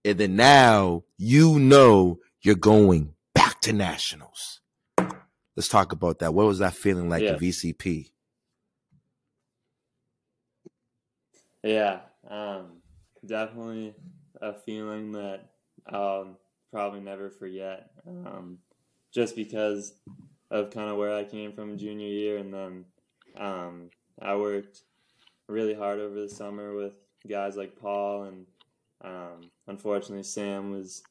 and 0.03 0.17
then 0.17 0.35
now 0.35 1.03
you 1.15 1.59
know 1.59 2.17
you're 2.41 2.55
going 2.55 3.13
back 3.35 3.61
to 3.61 3.73
nationals. 3.73 4.61
Let's 5.55 5.67
talk 5.67 5.91
about 5.91 6.19
that. 6.19 6.33
What 6.33 6.47
was 6.47 6.59
that 6.59 6.73
feeling 6.73 7.09
like 7.09 7.21
yeah. 7.21 7.31
at 7.31 7.39
VCP? 7.39 8.09
Yeah, 11.63 11.99
um, 12.27 12.81
definitely 13.25 13.93
a 14.41 14.53
feeling 14.53 15.11
that 15.11 15.49
I'll 15.89 16.37
probably 16.71 16.99
never 16.99 17.29
forget. 17.29 17.91
Um, 18.07 18.59
just 19.11 19.35
because 19.35 19.93
of 20.51 20.71
kind 20.71 20.89
of 20.89 20.97
where 20.97 21.15
I 21.15 21.23
came 21.23 21.53
from 21.53 21.77
junior 21.77 22.07
year, 22.07 22.37
and 22.37 22.53
then 22.53 22.85
um, 23.37 23.89
I 24.21 24.35
worked 24.35 24.81
really 25.47 25.73
hard 25.73 25.99
over 25.99 26.19
the 26.19 26.29
summer 26.29 26.75
with 26.75 26.93
guys 27.27 27.55
like 27.55 27.79
Paul, 27.79 28.23
and 28.23 28.45
um, 29.03 29.49
unfortunately 29.67 30.23
Sam 30.23 30.71
was, 30.71 31.03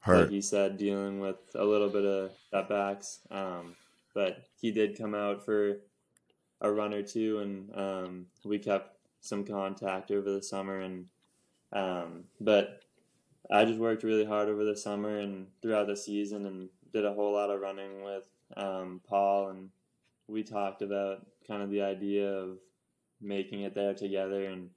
Hurt. 0.00 0.22
like 0.22 0.30
he 0.30 0.40
said, 0.40 0.76
dealing 0.76 1.20
with 1.20 1.36
a 1.54 1.64
little 1.64 1.88
bit 1.88 2.04
of 2.04 2.30
setbacks. 2.50 3.20
Um, 3.30 3.74
but 4.14 4.44
he 4.60 4.70
did 4.70 4.98
come 4.98 5.14
out 5.14 5.44
for 5.44 5.78
a 6.60 6.70
run 6.70 6.94
or 6.94 7.02
two, 7.02 7.40
and 7.40 7.74
um, 7.74 8.26
we 8.44 8.58
kept 8.58 8.96
some 9.20 9.44
contact 9.44 10.10
over 10.10 10.30
the 10.30 10.42
summer. 10.42 10.80
And 10.80 11.06
um, 11.72 12.24
but 12.40 12.82
I 13.50 13.64
just 13.64 13.78
worked 13.78 14.02
really 14.02 14.24
hard 14.24 14.48
over 14.48 14.64
the 14.64 14.76
summer 14.76 15.18
and 15.18 15.46
throughout 15.62 15.86
the 15.86 15.96
season, 15.96 16.46
and 16.46 16.68
did 16.92 17.04
a 17.04 17.12
whole 17.14 17.32
lot 17.32 17.50
of 17.50 17.60
running 17.60 18.02
with 18.02 18.24
um, 18.56 19.00
Paul, 19.08 19.50
and 19.50 19.70
we 20.28 20.42
talked 20.42 20.82
about 20.82 21.24
kind 21.46 21.62
of 21.62 21.70
the 21.70 21.82
idea 21.82 22.28
of 22.28 22.58
making 23.20 23.62
it 23.62 23.74
there 23.74 23.94
together, 23.94 24.46
and 24.46 24.70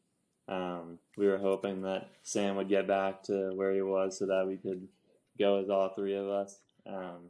um, 0.48 1.00
we 1.18 1.28
were 1.28 1.38
hoping 1.38 1.82
that 1.84 2.10
Sam 2.24 2.56
would 2.56 2.70
get 2.70 2.88
back 2.88 3.24
to 3.24 3.52
where 3.56 3.74
he 3.74 3.82
was 3.82 4.18
so 4.18 4.26
that 4.28 4.48
we 4.48 4.58
could 4.58 4.88
go 5.38 5.62
as 5.62 5.70
all 5.70 5.90
three 5.90 6.16
of 6.16 6.28
us, 6.28 6.60
um, 6.86 7.30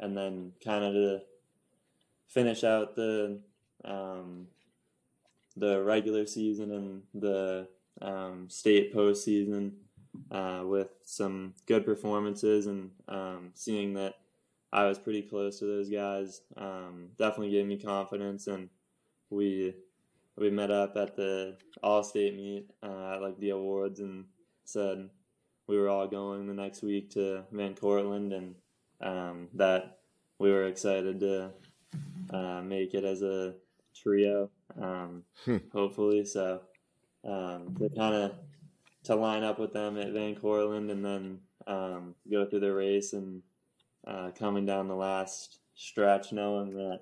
and 0.00 0.16
then 0.16 0.52
kind 0.64 0.84
of 0.84 0.92
to 0.92 1.20
finish 2.28 2.64
out 2.64 2.96
the 2.96 3.38
um, 3.84 4.48
the 5.56 5.80
regular 5.82 6.26
season 6.26 6.72
and 6.72 7.02
the 7.14 7.68
um, 8.02 8.48
state 8.48 8.92
postseason 8.92 9.72
uh, 10.30 10.62
with 10.64 10.88
some 11.04 11.54
good 11.66 11.84
performances 11.84 12.66
and 12.66 12.90
um, 13.08 13.50
seeing 13.54 13.94
that 13.94 14.14
I 14.72 14.86
was 14.86 14.98
pretty 14.98 15.22
close 15.22 15.60
to 15.60 15.66
those 15.66 15.88
guys 15.88 16.40
um, 16.56 17.10
definitely 17.16 17.50
gave 17.50 17.66
me 17.66 17.78
confidence. 17.78 18.46
And 18.46 18.68
we 19.30 19.74
we 20.36 20.50
met 20.50 20.70
up 20.70 20.96
at 20.96 21.16
the 21.16 21.56
All 21.82 22.02
State 22.02 22.36
meet 22.36 22.70
uh, 22.82 23.14
at 23.14 23.22
like 23.22 23.38
the 23.38 23.50
awards 23.50 24.00
and 24.00 24.24
said 24.64 25.08
we 25.66 25.78
were 25.78 25.88
all 25.88 26.08
going 26.08 26.46
the 26.46 26.54
next 26.54 26.82
week 26.82 27.10
to 27.10 27.44
Van 27.52 27.74
Cortlandt 27.74 28.34
and 28.34 28.54
um, 29.00 29.48
that 29.54 29.98
we 30.38 30.50
were 30.50 30.66
excited 30.66 31.20
to 31.20 31.50
uh, 32.30 32.60
make 32.62 32.94
it 32.94 33.04
as 33.04 33.22
a 33.22 33.54
trio, 33.94 34.50
um, 34.80 35.22
hmm. 35.44 35.58
hopefully. 35.72 36.24
So 36.24 36.62
um, 37.24 37.76
to 37.78 37.88
kind 37.96 38.14
of 38.14 38.32
to 39.04 39.14
line 39.14 39.42
up 39.42 39.58
with 39.58 39.72
them 39.72 39.98
at 39.98 40.12
Van 40.12 40.34
Cortlandt 40.34 40.90
and 40.90 41.04
then 41.04 41.38
um, 41.66 42.14
go 42.30 42.44
through 42.44 42.60
the 42.60 42.72
race 42.72 43.12
and 43.12 43.42
uh, 44.06 44.30
coming 44.38 44.66
down 44.66 44.88
the 44.88 44.94
last 44.94 45.58
stretch, 45.74 46.32
knowing 46.32 46.74
that 46.74 47.00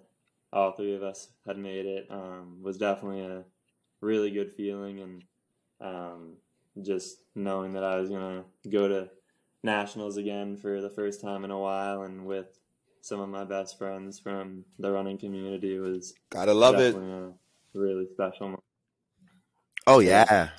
all 0.52 0.72
three 0.72 0.94
of 0.94 1.02
us 1.02 1.28
had 1.46 1.58
made 1.58 1.86
it 1.86 2.06
um, 2.10 2.58
was 2.62 2.76
definitely 2.76 3.20
a 3.20 3.44
really 4.00 4.30
good 4.30 4.52
feeling, 4.52 5.00
and 5.00 5.24
um, 5.80 6.34
just 6.82 7.18
knowing 7.34 7.72
that 7.72 7.84
I 7.84 7.96
was 7.96 8.10
gonna 8.10 8.44
go 8.70 8.88
to 8.88 9.10
nationals 9.62 10.16
again 10.16 10.56
for 10.56 10.80
the 10.80 10.90
first 10.90 11.20
time 11.20 11.44
in 11.44 11.50
a 11.50 11.58
while, 11.58 12.02
and 12.02 12.26
with 12.26 12.58
some 13.00 13.20
of 13.20 13.28
my 13.28 13.44
best 13.44 13.78
friends 13.78 14.18
from 14.18 14.64
the 14.78 14.90
running 14.90 15.18
community 15.18 15.78
was 15.78 16.14
gotta 16.30 16.54
love 16.54 16.78
it. 16.78 16.94
A 16.94 17.32
really 17.74 18.06
special. 18.12 18.48
Moment. 18.48 18.64
Oh 19.86 19.98
yeah, 19.98 20.50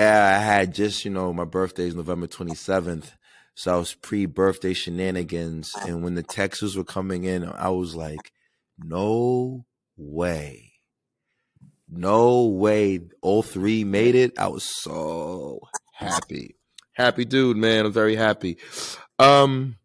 yeah. 0.00 0.36
I 0.36 0.42
had 0.42 0.74
just 0.74 1.04
you 1.04 1.10
know 1.10 1.32
my 1.32 1.44
birthday 1.44 1.86
is 1.86 1.94
November 1.94 2.26
twenty 2.26 2.54
seventh, 2.54 3.14
so 3.54 3.74
I 3.74 3.76
was 3.76 3.94
pre 3.94 4.26
birthday 4.26 4.72
shenanigans. 4.72 5.72
And 5.86 6.02
when 6.02 6.14
the 6.14 6.22
texts 6.22 6.74
were 6.74 6.84
coming 6.84 7.24
in, 7.24 7.44
I 7.44 7.68
was 7.68 7.94
like, 7.94 8.32
no 8.78 9.66
way. 9.96 10.72
No 11.88 12.46
way. 12.46 13.00
All 13.20 13.42
three 13.42 13.84
made 13.84 14.14
it. 14.14 14.38
I 14.38 14.48
was 14.48 14.64
so 14.64 15.60
happy. 15.92 16.56
Happy 16.92 17.24
dude, 17.24 17.56
man. 17.56 17.86
I'm 17.86 17.92
very 17.92 18.16
happy. 18.16 18.58
Um, 19.18 19.76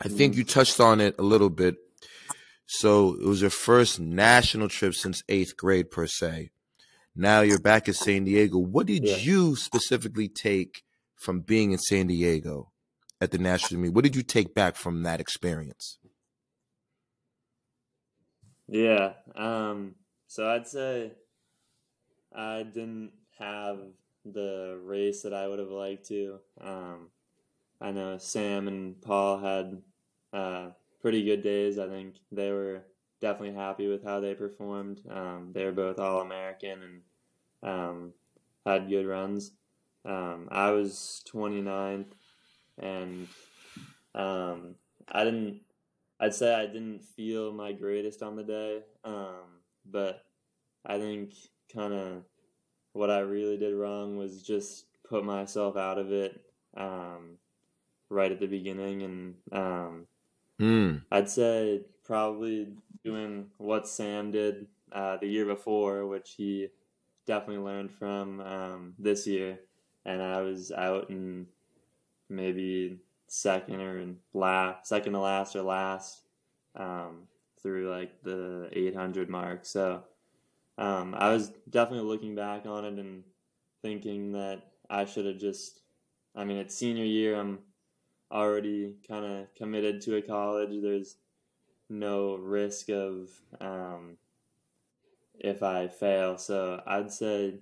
I 0.00 0.08
think 0.08 0.36
you 0.36 0.44
touched 0.44 0.80
on 0.80 1.00
it 1.00 1.16
a 1.18 1.22
little 1.22 1.50
bit. 1.50 1.76
So 2.66 3.14
it 3.20 3.26
was 3.26 3.40
your 3.40 3.50
first 3.50 3.98
national 3.98 4.68
trip 4.68 4.94
since 4.94 5.24
eighth 5.28 5.56
grade, 5.56 5.90
per 5.90 6.06
se. 6.06 6.52
Now 7.14 7.40
you're 7.40 7.60
back 7.60 7.88
at 7.88 7.96
San 7.96 8.24
Diego. 8.24 8.58
What 8.58 8.86
did 8.86 9.04
yeah. 9.04 9.16
you 9.16 9.56
specifically 9.56 10.28
take 10.28 10.82
from 11.16 11.40
being 11.40 11.72
in 11.72 11.78
San 11.78 12.06
Diego? 12.06 12.70
at 13.20 13.30
the 13.30 13.38
national 13.38 13.80
meet. 13.80 13.92
What 13.92 14.04
did 14.04 14.16
you 14.16 14.22
take 14.22 14.54
back 14.54 14.76
from 14.76 15.02
that 15.02 15.20
experience? 15.20 15.98
Yeah. 18.66 19.12
Um, 19.34 19.96
so 20.26 20.48
I'd 20.48 20.66
say 20.66 21.12
I 22.34 22.62
didn't 22.62 23.12
have 23.38 23.78
the 24.24 24.78
race 24.82 25.22
that 25.22 25.34
I 25.34 25.48
would 25.48 25.58
have 25.58 25.70
liked 25.70 26.06
to. 26.08 26.38
Um, 26.60 27.08
I 27.80 27.90
know 27.90 28.18
Sam 28.18 28.68
and 28.68 29.00
Paul 29.00 29.38
had 29.38 29.82
uh, 30.32 30.68
pretty 31.02 31.24
good 31.24 31.42
days. 31.42 31.78
I 31.78 31.88
think 31.88 32.16
they 32.30 32.50
were 32.52 32.82
definitely 33.20 33.54
happy 33.54 33.88
with 33.88 34.04
how 34.04 34.20
they 34.20 34.34
performed. 34.34 35.02
Um, 35.08 35.52
they 35.52 35.64
were 35.64 35.72
both 35.72 35.98
All 35.98 36.20
American 36.20 36.82
and 36.82 37.02
um, 37.62 38.14
had 38.66 38.88
good 38.88 39.06
runs. 39.06 39.52
Um, 40.04 40.48
I 40.50 40.70
was 40.72 41.22
29th, 41.26 42.14
and 42.78 43.28
um, 44.14 44.76
I 45.08 45.24
didn't. 45.24 45.62
I'd 46.20 46.34
say 46.34 46.54
I 46.54 46.66
didn't 46.66 47.00
feel 47.04 47.52
my 47.52 47.72
greatest 47.72 48.22
on 48.22 48.36
the 48.36 48.44
day, 48.44 48.84
um, 49.04 49.62
but 49.84 50.24
I 50.84 50.98
think 50.98 51.34
kind 51.72 51.94
of 51.94 52.24
what 52.92 53.10
I 53.10 53.20
really 53.20 53.58
did 53.58 53.74
wrong 53.74 54.16
was 54.18 54.42
just 54.42 54.86
put 55.04 55.24
myself 55.24 55.76
out 55.76 55.98
of 55.98 56.12
it 56.12 56.40
um, 56.76 57.38
right 58.10 58.32
at 58.32 58.40
the 58.40 58.46
beginning, 58.48 59.02
and 59.02 59.36
um, 59.52 60.08
Mm. 60.60 61.02
I'd 61.10 61.28
say 61.30 61.86
probably 62.10 62.66
doing 63.04 63.46
what 63.58 63.86
Sam 63.86 64.32
did 64.32 64.66
uh, 64.90 65.18
the 65.18 65.28
year 65.28 65.46
before, 65.46 66.08
which 66.08 66.34
he 66.36 66.66
definitely 67.24 67.62
learned 67.62 67.92
from 67.92 68.40
um, 68.40 68.94
this 68.98 69.28
year. 69.28 69.60
And 70.04 70.20
I 70.20 70.40
was 70.40 70.72
out 70.72 71.08
in 71.08 71.46
maybe 72.28 72.98
second 73.28 73.80
or 73.80 74.04
last, 74.34 74.88
second 74.88 75.12
to 75.12 75.20
last 75.20 75.54
or 75.54 75.62
last 75.62 76.22
um, 76.74 77.28
through 77.62 77.88
like 77.88 78.24
the 78.24 78.68
800 78.72 79.30
mark. 79.30 79.64
So 79.64 80.02
um, 80.78 81.14
I 81.16 81.32
was 81.32 81.52
definitely 81.70 82.08
looking 82.08 82.34
back 82.34 82.66
on 82.66 82.86
it 82.86 82.94
and 82.94 83.22
thinking 83.82 84.32
that 84.32 84.62
I 84.90 85.04
should 85.04 85.26
have 85.26 85.38
just. 85.38 85.78
I 86.34 86.42
mean, 86.42 86.56
it's 86.56 86.74
senior 86.74 87.04
year. 87.04 87.36
I'm 87.38 87.60
already 88.32 88.96
kind 89.06 89.24
of 89.24 89.54
committed 89.54 90.00
to 90.02 90.16
a 90.16 90.22
college. 90.22 90.70
There's 90.82 91.16
no 91.90 92.36
risk 92.36 92.88
of 92.88 93.28
um, 93.60 94.16
if 95.38 95.62
I 95.62 95.88
fail. 95.88 96.38
So 96.38 96.82
I'd 96.86 97.12
say 97.12 97.54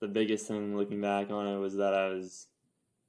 the 0.00 0.08
biggest 0.08 0.46
thing 0.46 0.76
looking 0.76 1.00
back 1.00 1.30
on 1.30 1.46
it 1.46 1.58
was 1.58 1.76
that 1.76 1.94
I 1.94 2.08
was 2.08 2.46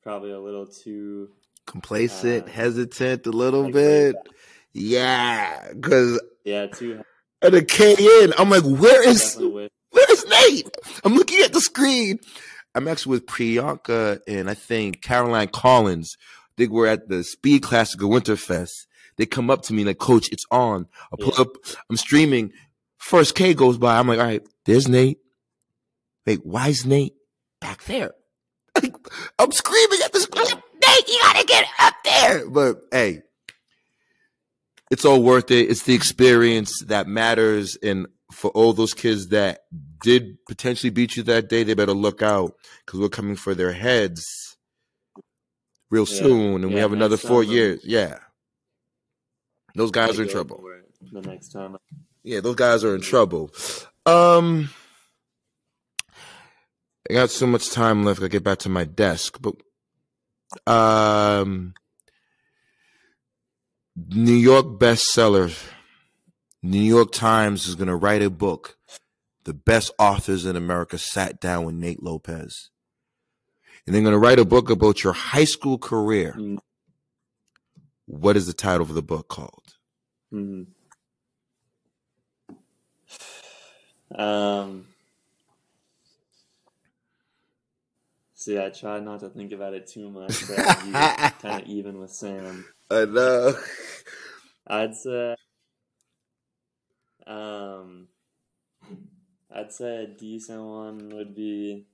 probably 0.03 0.32
a 0.32 0.39
little 0.39 0.68
too 0.68 1.30
Complacent, 1.66 2.45
Uh, 2.45 2.51
hesitant 2.51 3.26
a 3.26 3.32
little 3.32 3.72
bit. 3.72 4.16
Yeah, 4.74 5.72
because 5.74 6.22
yeah 6.43 6.68
too 6.68 7.01
at 7.41 7.51
the 7.51 7.63
KN, 7.63 8.34
I'm 8.38 8.49
like, 8.49 8.63
where 8.63 9.07
is 9.07 9.38
where 9.38 10.11
is 10.11 10.26
Nate? 10.26 10.70
I'm 11.03 11.16
looking 11.16 11.41
at 11.43 11.53
the 11.53 11.61
screen. 11.61 12.20
I'm 12.74 12.88
actually 12.88 13.11
with 13.11 13.26
Priyanka 13.26 14.20
and 14.28 14.49
I 14.49 14.53
think 14.53 15.01
Caroline 15.01 15.47
Collins. 15.47 16.18
I 16.20 16.53
think 16.57 16.72
we're 16.72 16.88
at 16.88 17.07
the 17.07 17.24
Speed 17.24 17.63
Classic 17.63 18.01
of 18.01 18.09
Winterfest. 18.09 18.88
They 19.18 19.26
come 19.26 19.49
up 19.49 19.61
to 19.63 19.74
me 19.74 19.84
like, 19.86 19.97
Coach, 19.97 20.30
it's 20.32 20.45
on. 20.51 20.88
I 21.13 21.16
pull 21.20 21.34
Yeah. 21.36 21.41
up. 21.43 21.49
I'm 21.89 21.97
streaming. 21.97 22.51
First 22.97 23.36
K 23.36 23.53
goes 23.53 23.78
by. 23.78 23.97
I'm 23.97 24.07
like, 24.07 24.20
all 24.20 24.26
right, 24.26 24.41
there's 24.66 24.88
Nate. 24.88 25.20
Wait, 26.26 26.45
why 26.45 26.70
is 26.70 26.86
Nate 26.86 27.13
back 27.61 27.84
there? 27.86 28.11
Like, 28.82 28.93
I'm 29.39 29.51
screaming 29.53 29.99
at 30.03 30.11
the 30.11 30.20
screen. 30.20 30.45
Nate, 30.47 31.07
you 31.07 31.18
gotta 31.22 31.45
get 31.45 31.66
up 31.80 31.93
there. 32.03 32.49
But 32.49 32.82
hey, 32.91 33.22
it's 34.91 35.05
all 35.05 35.24
worth 35.24 35.49
it. 35.49 35.70
It's 35.70 35.84
the 35.84 35.93
experience 35.93 36.74
that 36.88 37.07
matters. 37.07 37.78
And 37.82 38.07
for 38.34 38.51
all 38.51 38.74
those 38.74 38.93
kids 38.93 39.30
that 39.30 39.61
did 40.03 40.38
potentially 40.47 40.89
beat 40.89 41.16
you 41.16 41.24
that 41.24 41.47
day, 41.47 41.63
they 41.63 41.74
better 41.74 41.93
look 41.93 42.22
out 42.22 42.53
because 42.86 42.99
we're 42.99 43.07
coming 43.09 43.38
for 43.38 43.55
their 43.55 43.72
heads 43.72 44.26
real 45.89 46.05
Yeah. 46.09 46.20
soon. 46.20 46.63
And 46.66 46.74
we 46.74 46.80
have 46.82 46.91
another 46.93 47.18
four 47.18 47.43
um, 47.43 47.49
years. 47.49 47.80
Yeah. 47.84 48.20
Those 49.76 49.91
guys 49.91 50.17
are 50.19 50.23
in 50.23 50.30
trouble. 50.30 50.63
the 51.11 51.21
next 51.21 51.49
time. 51.49 51.78
Yeah, 52.23 52.39
those 52.39 52.55
guys 52.55 52.84
are 52.84 52.95
in 52.95 53.01
trouble. 53.01 53.51
Um, 54.05 54.69
I 57.09 57.13
got 57.13 57.30
so 57.30 57.45
much 57.45 57.69
time 57.69 58.03
left. 58.03 58.23
I 58.23 58.28
get 58.28 58.43
back 58.43 58.59
to 58.59 58.69
my 58.69 58.86
desk, 58.86 59.38
but 59.41 59.55
um, 60.71 61.73
New 63.95 64.34
York 64.34 64.80
bestseller, 64.80 65.55
New 66.63 66.82
York 66.82 67.11
Times 67.11 67.67
is 67.67 67.76
going 67.76 67.89
to 67.89 67.95
write 67.95 68.21
a 68.21 68.30
book. 68.30 68.78
The 69.43 69.53
best 69.53 69.91
authors 69.99 70.45
in 70.45 70.55
America 70.55 70.97
sat 70.97 71.39
down 71.39 71.65
with 71.65 71.76
Nate 71.76 72.01
Lopez, 72.01 72.71
and 73.86 73.93
they're 73.93 74.01
going 74.01 74.13
to 74.13 74.17
write 74.17 74.39
a 74.39 74.45
book 74.45 74.71
about 74.71 75.03
your 75.03 75.13
high 75.13 75.43
school 75.43 75.78
career. 75.78 76.34
Mm. 76.38 76.57
What 78.08 78.38
is 78.38 78.47
the 78.47 78.53
title 78.53 78.84
of 78.84 78.93
the 78.93 79.01
book 79.01 79.28
called? 79.28 79.76
Mhm. 80.32 80.68
Um. 84.14 84.88
See, 88.34 88.60
I 88.60 88.70
tried 88.70 89.03
not 89.03 89.22
to 89.22 89.30
think 89.30 89.51
about 89.53 89.74
it 89.74 89.88
too 89.88 90.10
much, 90.10 90.47
but 90.47 90.58
kind 91.41 91.64
of 91.64 91.68
even 91.68 91.99
with 91.99 92.12
Sam. 92.12 92.66
I 92.91 93.06
know. 93.06 93.58
I'd 94.68 94.95
say, 94.95 95.36
um, 97.26 98.08
I'd 99.51 99.72
say 99.72 100.03
a 100.03 100.08
decent 100.08 100.62
one 100.62 101.10
would 101.10 101.34
be 101.34 101.86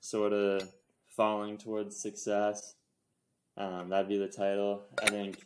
sort 0.00 0.32
of 0.32 0.68
falling 1.08 1.58
towards 1.58 2.00
success. 2.00 2.74
Um, 3.56 3.88
that'd 3.88 4.08
be 4.08 4.18
the 4.18 4.28
title. 4.28 4.82
I 5.02 5.06
think 5.06 5.38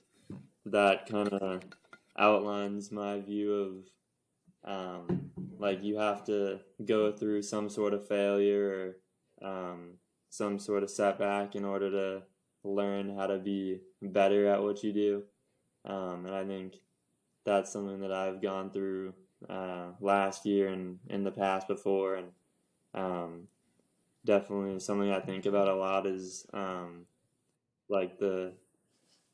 that 0.66 1.06
kind 1.06 1.28
of 1.28 1.62
outlines 2.18 2.92
my 2.92 3.20
view 3.20 3.84
of, 4.64 4.70
um, 4.70 5.30
like 5.58 5.82
you 5.82 5.96
have 5.98 6.24
to 6.24 6.60
go 6.84 7.12
through 7.12 7.42
some 7.42 7.68
sort 7.68 7.94
of 7.94 8.06
failure 8.06 8.94
or 9.42 9.48
um, 9.48 9.92
some 10.28 10.58
sort 10.58 10.82
of 10.82 10.90
setback 10.90 11.54
in 11.54 11.64
order 11.64 11.90
to 11.90 12.22
learn 12.62 13.16
how 13.16 13.26
to 13.26 13.38
be 13.38 13.80
better 14.02 14.46
at 14.48 14.62
what 14.62 14.82
you 14.82 14.92
do. 14.92 15.22
Um, 15.84 16.26
and 16.26 16.34
I 16.34 16.44
think 16.44 16.74
that's 17.44 17.72
something 17.72 18.00
that 18.00 18.12
I've 18.12 18.42
gone 18.42 18.70
through 18.70 19.14
uh, 19.48 19.92
last 20.00 20.44
year 20.44 20.68
and 20.68 20.98
in 21.08 21.24
the 21.24 21.30
past 21.30 21.66
before, 21.66 22.16
and 22.16 22.28
um, 22.94 23.48
definitely 24.24 24.78
something 24.80 25.10
I 25.10 25.20
think 25.20 25.46
about 25.46 25.68
a 25.68 25.74
lot 25.74 26.06
is 26.06 26.46
um, 26.52 27.06
like 27.88 28.18
the 28.18 28.52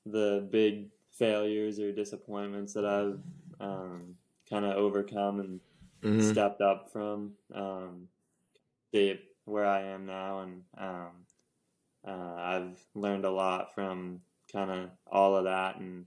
the 0.04 0.46
big 0.50 0.90
failures 1.18 1.78
or 1.80 1.92
disappointments 1.92 2.74
that 2.74 2.84
I've 2.84 3.20
um, 3.60 4.18
kind 4.48 4.64
of 4.64 4.76
overcome 4.76 5.40
and 5.40 5.60
Mhm. 6.02 6.36
stepped 6.36 6.60
up 6.60 6.90
from 6.92 7.36
um, 7.54 8.08
shape 8.94 9.30
where 9.44 9.66
I 9.66 9.82
am 9.82 10.06
now, 10.06 10.40
and 10.40 10.64
um, 10.76 11.26
uh, 12.06 12.10
I've 12.36 12.86
learned 12.94 13.24
a 13.24 13.30
lot 13.30 13.74
from 13.74 14.22
kind 14.52 14.70
of 14.70 14.90
all 15.06 15.36
of 15.36 15.44
that, 15.44 15.76
and 15.76 16.06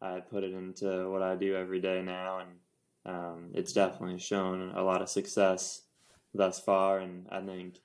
I 0.00 0.20
put 0.20 0.44
it 0.44 0.52
into 0.52 1.10
what 1.10 1.22
I 1.22 1.36
do 1.36 1.56
every 1.56 1.80
day 1.80 2.02
now, 2.02 2.40
and 2.40 2.60
um, 3.04 3.52
it's 3.54 3.72
definitely 3.72 4.18
shown 4.18 4.70
a 4.70 4.82
lot 4.82 5.02
of 5.02 5.08
success 5.08 5.86
thus 6.34 6.60
far, 6.60 6.98
and 6.98 7.28
I 7.30 7.44
think 7.44 7.80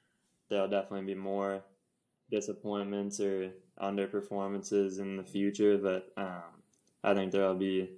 there'll 0.49 0.67
definitely 0.69 1.13
be 1.13 1.19
more 1.19 1.65
disappointments 2.30 3.19
or 3.19 3.53
underperformances 3.80 4.99
in 4.99 5.17
the 5.17 5.24
future, 5.24 5.78
but 5.78 6.11
um, 6.17 6.61
I 7.04 7.14
think 7.14 7.32
there'll 7.32 7.56
be 7.56 7.89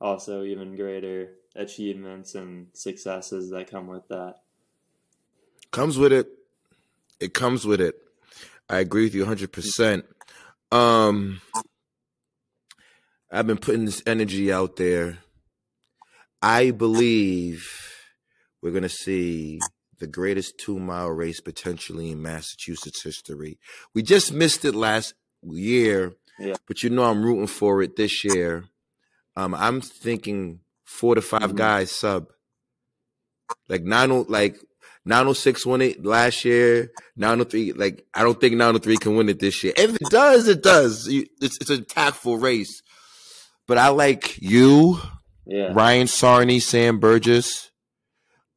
also 0.00 0.42
even 0.42 0.76
greater 0.76 1.30
achievements 1.54 2.34
and 2.34 2.68
successes 2.72 3.50
that 3.50 3.70
come 3.70 3.86
with 3.86 4.08
that. 4.08 4.36
Comes 5.70 5.98
with 5.98 6.12
it. 6.12 6.28
It 7.20 7.34
comes 7.34 7.66
with 7.66 7.80
it. 7.80 7.96
I 8.68 8.78
agree 8.78 9.04
with 9.04 9.14
you 9.14 9.24
100%. 9.24 10.02
Um, 10.70 11.40
I've 13.30 13.46
been 13.46 13.58
putting 13.58 13.84
this 13.84 14.02
energy 14.06 14.52
out 14.52 14.76
there. 14.76 15.18
I 16.40 16.70
believe 16.70 17.68
we're 18.60 18.70
going 18.72 18.82
to 18.82 18.88
see 18.88 19.60
the 19.98 20.06
greatest 20.06 20.58
two 20.58 20.78
mile 20.78 21.10
race 21.10 21.40
potentially 21.40 22.10
in 22.10 22.22
Massachusetts 22.22 23.02
history. 23.02 23.58
We 23.94 24.02
just 24.02 24.32
missed 24.32 24.64
it 24.64 24.74
last 24.74 25.14
year, 25.42 26.14
Yeah. 26.42 26.56
but 26.66 26.82
you 26.82 26.90
know 26.90 27.04
I'm 27.04 27.22
rooting 27.24 27.46
for 27.46 27.82
it 27.82 27.96
this 27.96 28.24
year. 28.24 28.64
Um, 29.36 29.54
I'm 29.54 29.80
thinking 29.80 30.60
four 30.84 31.14
to 31.14 31.22
5 31.22 31.52
Mhm. 31.52 31.56
guys 31.56 31.90
sub. 31.92 32.26
Like 33.68 33.82
nine, 33.82 34.10
o- 34.10 34.26
like 34.28 34.56
906 35.04 35.64
won 35.66 35.80
it 35.82 36.04
last 36.04 36.44
year. 36.44 36.90
903, 37.16 37.72
like 37.72 38.04
I 38.14 38.22
don't 38.22 38.40
think 38.40 38.56
903 38.56 38.96
can 38.96 39.16
win 39.16 39.28
it 39.28 39.38
this 39.40 39.62
year. 39.62 39.72
If 39.76 39.94
it 39.96 40.08
does, 40.10 40.48
it 40.48 40.62
does. 40.62 41.06
It's 41.08 41.58
it's 41.60 41.70
a 41.70 41.80
tactful 41.82 42.38
race. 42.38 42.82
But 43.68 43.78
I 43.78 43.88
like 43.88 44.38
you, 44.42 44.98
Yeah. 45.46 45.70
Ryan 45.72 46.06
Sarney, 46.06 46.60
Sam 46.60 46.98
Burgess, 46.98 47.70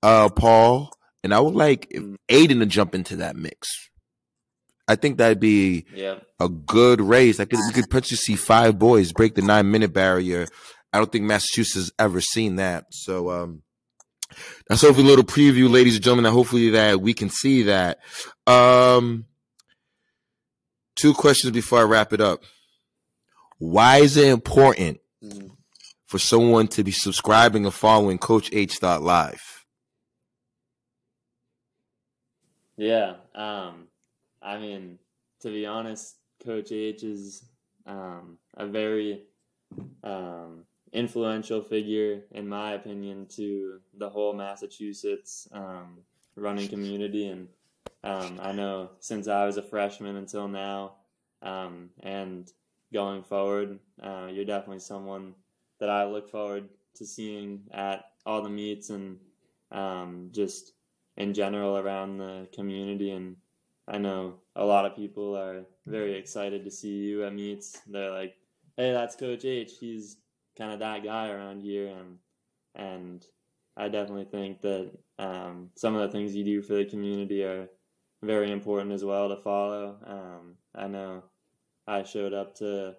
uh, 0.04 0.30
Paul, 0.30 0.92
and 1.24 1.34
I 1.34 1.40
would 1.40 1.56
like 1.56 1.90
Mm. 1.92 2.16
Aiden 2.30 2.60
to 2.60 2.66
jump 2.66 2.96
into 2.96 3.16
that 3.18 3.36
mix. 3.36 3.90
I 4.88 4.96
think 4.96 5.18
that'd 5.18 5.40
be 5.40 5.86
Yeah. 5.94 6.20
a 6.40 6.48
good 6.50 7.02
race. 7.02 7.40
I 7.40 7.46
could 7.46 7.60
we 7.68 7.74
could 7.74 7.90
potentially 7.90 8.18
see 8.18 8.36
five 8.36 8.78
boys 8.78 9.12
break 9.14 9.36
the 9.36 9.42
nine 9.42 9.72
minute 9.72 9.94
barrier. 9.94 10.48
I 10.94 11.00
don't 11.00 11.12
think 11.12 11.26
Massachusetts 11.26 11.76
has 11.76 11.92
ever 12.00 12.22
seen 12.22 12.56
that. 12.58 12.86
So 12.92 13.30
um 13.32 13.64
that's 14.68 14.82
hopefully 14.82 15.06
a 15.06 15.10
little 15.10 15.26
preview, 15.26 15.70
ladies 15.72 15.96
and 15.96 16.04
gentlemen, 16.04 16.24
that 16.26 16.32
hopefully 16.32 16.70
that 16.72 17.02
we 17.02 17.14
can 17.14 17.30
see 17.30 17.64
that. 17.64 18.00
Um 18.48 19.26
two 20.96 21.14
questions 21.14 21.52
before 21.52 21.80
I 21.80 21.84
wrap 21.84 22.14
it 22.14 22.22
up. 22.22 22.44
Why 23.58 23.98
is 23.98 24.18
it 24.18 24.28
important 24.28 25.00
Mhm. 25.24 25.52
for 26.06 26.20
someone 26.20 26.68
to 26.70 26.84
be 26.84 26.92
subscribing 26.92 27.66
or 27.66 27.72
following 27.72 28.18
Coach 28.18 28.50
H 28.54 28.80
Dot 28.80 29.02
Live? 29.02 29.66
Yeah. 32.78 33.16
Um, 33.34 33.88
I 34.46 34.60
mean, 34.60 35.00
to 35.42 35.50
be 35.50 35.66
honest, 35.66 36.18
Coach 36.44 36.72
H 36.72 37.04
is 37.04 37.44
um, 37.88 38.38
a 38.56 38.68
very 38.68 39.24
um, 40.04 40.66
influential 40.94 41.62
figure, 41.62 42.22
in 42.32 42.48
my 42.48 42.74
opinion, 42.74 43.26
to 43.36 43.80
the 43.98 44.10
whole 44.10 44.34
Massachusetts 44.34 45.48
um, 45.52 45.98
running 46.36 46.70
community. 46.70 47.28
And 47.28 47.48
um, 48.04 48.40
I 48.42 48.52
know 48.52 48.92
since 49.00 49.28
I 49.28 49.46
was 49.46 49.58
a 49.58 49.64
freshman 49.64 50.16
until 50.16 50.48
now, 50.48 50.94
um, 51.42 51.90
and 52.04 52.52
going 52.94 53.24
forward, 53.24 53.80
uh, 54.02 54.28
you're 54.32 54.46
definitely 54.46 54.80
someone 54.80 55.34
that 55.80 55.90
I 55.90 56.06
look 56.06 56.30
forward 56.30 56.70
to 56.96 57.06
seeing 57.06 57.62
at 57.72 58.06
all 58.26 58.42
the 58.42 58.50
meets 58.50 58.90
and 58.90 59.18
um, 59.72 60.30
just 60.32 60.74
in 61.18 61.34
general 61.34 61.78
around 61.78 62.18
the 62.18 62.48
community. 62.54 63.12
And 63.12 63.36
I 63.88 63.98
know 63.98 64.36
a 64.56 64.66
lot 64.66 64.86
of 64.86 64.96
people 64.96 65.36
are 65.38 65.66
very 65.86 66.18
excited 66.18 66.64
to 66.64 66.72
see 66.72 66.96
you 66.96 67.24
at 67.24 67.34
meets. 67.34 67.80
They're 67.88 68.12
like, 68.12 68.36
"Hey, 68.78 68.92
that's 68.92 69.16
Coach 69.16 69.46
H. 69.46 69.74
He's 69.80 70.18
kind 70.58 70.72
of 70.72 70.80
that 70.80 71.04
guy 71.04 71.30
around 71.30 71.62
here." 71.62 71.88
And 71.88 72.18
and 72.74 73.26
I 73.78 73.90
definitely 73.90 74.26
think 74.26 74.62
that 74.62 74.92
um, 75.20 75.70
some 75.76 75.96
of 75.96 76.02
the 76.02 76.12
things 76.12 76.36
you 76.36 76.44
do 76.44 76.62
for 76.62 76.74
the 76.74 76.86
community 76.86 77.44
are 77.44 77.70
very 78.24 78.52
important 78.52 78.92
as 78.92 79.04
well 79.04 79.30
to 79.30 79.38
follow. 79.38 79.98
Um, 80.06 80.56
I 80.74 80.88
know 80.88 81.24
I 81.88 82.04
showed 82.04 82.34
up 82.34 82.56
to 82.56 82.96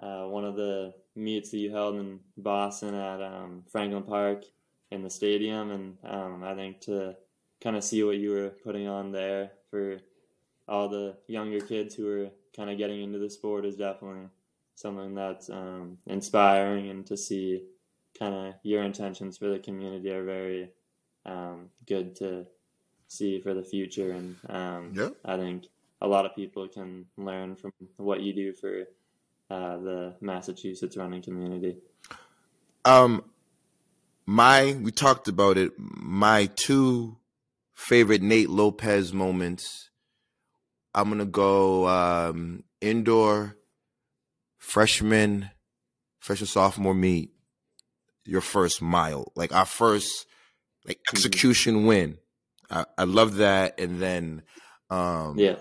uh, 0.00 0.24
one 0.24 0.44
of 0.44 0.56
the 0.56 0.94
meets 1.16 1.50
that 1.50 1.58
you 1.58 1.70
held 1.70 1.96
in 1.96 2.20
Boston 2.36 2.94
at 2.94 3.22
um, 3.22 3.64
Franklin 3.70 4.02
Park 4.02 4.44
in 4.90 5.02
the 5.02 5.10
stadium, 5.10 5.70
and 5.70 5.96
um, 6.04 6.44
I 6.44 6.54
think 6.54 6.80
to 6.82 7.16
kind 7.62 7.76
of 7.76 7.84
see 7.84 8.02
what 8.02 8.18
you 8.18 8.30
were 8.30 8.50
putting 8.64 8.88
on 8.88 9.12
there 9.12 9.52
for 9.70 9.98
all 10.68 10.88
the 10.88 11.16
younger 11.26 11.60
kids 11.60 11.94
who 11.94 12.08
are 12.08 12.30
kind 12.56 12.70
of 12.70 12.78
getting 12.78 13.02
into 13.02 13.18
the 13.18 13.30
sport 13.30 13.64
is 13.64 13.76
definitely 13.76 14.28
something 14.74 15.14
that's 15.14 15.50
um, 15.50 15.98
inspiring, 16.06 16.88
and 16.90 17.06
to 17.06 17.16
see 17.16 17.64
kind 18.18 18.34
of 18.34 18.54
your 18.62 18.82
intentions 18.82 19.38
for 19.38 19.48
the 19.48 19.58
community 19.58 20.10
are 20.10 20.24
very 20.24 20.70
um, 21.26 21.68
good 21.86 22.16
to 22.16 22.46
see 23.08 23.40
for 23.40 23.54
the 23.54 23.62
future, 23.62 24.12
and 24.12 24.36
um, 24.48 24.92
Yeah. 24.94 25.10
I 25.24 25.36
think 25.36 25.66
a 26.00 26.06
lot 26.08 26.26
of 26.26 26.34
people 26.34 26.66
can 26.68 27.06
learn 27.16 27.56
from 27.56 27.72
what 27.96 28.22
you 28.22 28.32
do 28.32 28.52
for 28.52 28.84
uh, 29.50 29.76
the 29.78 30.16
Massachusetts 30.20 30.96
running 30.96 31.22
community. 31.22 31.76
Um, 32.84 33.24
my 34.26 34.76
we 34.80 34.90
talked 34.90 35.28
about 35.28 35.58
it. 35.58 35.72
My 35.78 36.46
two 36.56 37.18
favorite 37.74 38.22
Nate 38.22 38.50
Lopez 38.50 39.12
moments. 39.12 39.90
I'm 40.94 41.08
gonna 41.08 41.24
go 41.24 41.88
um, 41.88 42.64
indoor 42.80 43.56
freshman, 44.58 45.50
freshman 46.20 46.46
sophomore 46.46 46.94
meet. 46.94 47.30
Your 48.24 48.40
first 48.40 48.80
mile, 48.80 49.32
like 49.34 49.52
our 49.52 49.66
first, 49.66 50.26
like 50.86 51.00
execution 51.12 51.86
win. 51.86 52.18
I, 52.70 52.84
I 52.96 53.02
love 53.02 53.36
that, 53.36 53.80
and 53.80 54.00
then, 54.00 54.42
um, 54.90 55.38
Yeah, 55.38 55.56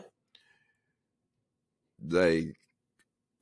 like 2.08 2.56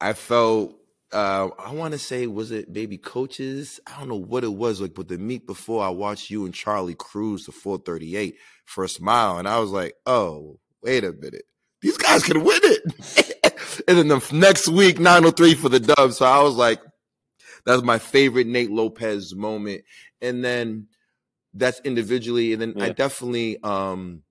I 0.02 0.14
felt 0.14 0.76
uh 1.12 1.50
I 1.58 1.74
want 1.74 1.94
to 1.94 2.00
say 2.00 2.28
was 2.28 2.52
it 2.52 2.72
baby 2.72 2.98
coaches? 2.98 3.80
I 3.88 4.00
don't 4.00 4.10
know 4.10 4.16
what 4.16 4.44
it 4.44 4.54
was 4.54 4.82
like, 4.82 4.94
but 4.94 5.08
the 5.08 5.18
meet 5.18 5.48
before 5.48 5.84
I 5.84 5.90
watched 5.90 6.30
you 6.30 6.46
and 6.46 6.54
Charlie 6.54 6.96
cruise 6.96 7.46
the 7.46 7.52
438 7.52 8.36
first 8.66 9.02
mile, 9.02 9.38
and 9.38 9.48
I 9.48 9.60
was 9.60 9.72
like, 9.72 9.96
oh, 10.06 10.60
wait 10.84 11.04
a 11.04 11.12
minute, 11.12 11.46
these 11.82 11.98
guys 11.98 12.24
can 12.24 12.44
win 12.44 12.60
it. 12.64 13.84
and 13.88 13.98
then 13.98 14.08
the 14.08 14.30
next 14.32 14.68
week, 14.68 15.00
903 15.00 15.56
for 15.56 15.70
the 15.70 15.80
dub. 15.80 16.14
So 16.14 16.26
I 16.26 16.42
was 16.42 16.56
like, 16.56 16.82
that's 17.66 17.82
my 17.82 18.00
favorite 18.00 18.48
Nate 18.48 18.72
Lopez 18.72 19.36
moment. 19.36 19.84
And 20.22 20.44
then 20.44 20.88
that's 21.54 21.80
individually, 21.82 22.54
and 22.54 22.62
then 22.62 22.82
I 22.82 22.90
definitely 22.90 23.62
um 23.64 24.24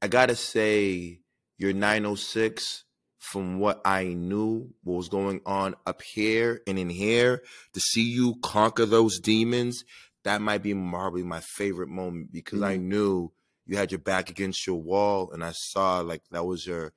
I 0.00 0.08
gotta 0.08 0.34
say 0.34 1.20
your 1.58 1.72
906 1.72 2.84
from 3.18 3.58
what 3.58 3.82
I 3.84 4.04
knew 4.04 4.70
what 4.82 4.96
was 4.96 5.10
going 5.10 5.42
on 5.44 5.74
up 5.86 6.00
here 6.00 6.62
and 6.66 6.78
in 6.78 6.88
here 6.88 7.42
to 7.74 7.80
see 7.80 8.02
you 8.02 8.36
conquer 8.42 8.86
those 8.86 9.20
demons, 9.20 9.84
that 10.24 10.40
might 10.40 10.62
be 10.62 10.74
probably 10.74 11.22
my 11.22 11.40
favorite 11.40 11.90
moment 11.90 12.32
because 12.32 12.62
I 12.62 12.78
knew 12.78 13.30
you 13.70 13.76
had 13.76 13.92
your 13.92 14.00
back 14.00 14.30
against 14.30 14.66
your 14.66 14.82
wall 14.82 15.30
and 15.32 15.44
I 15.44 15.52
saw 15.52 16.00
like 16.00 16.22
that 16.32 16.44
was 16.44 16.66
your 16.66 16.92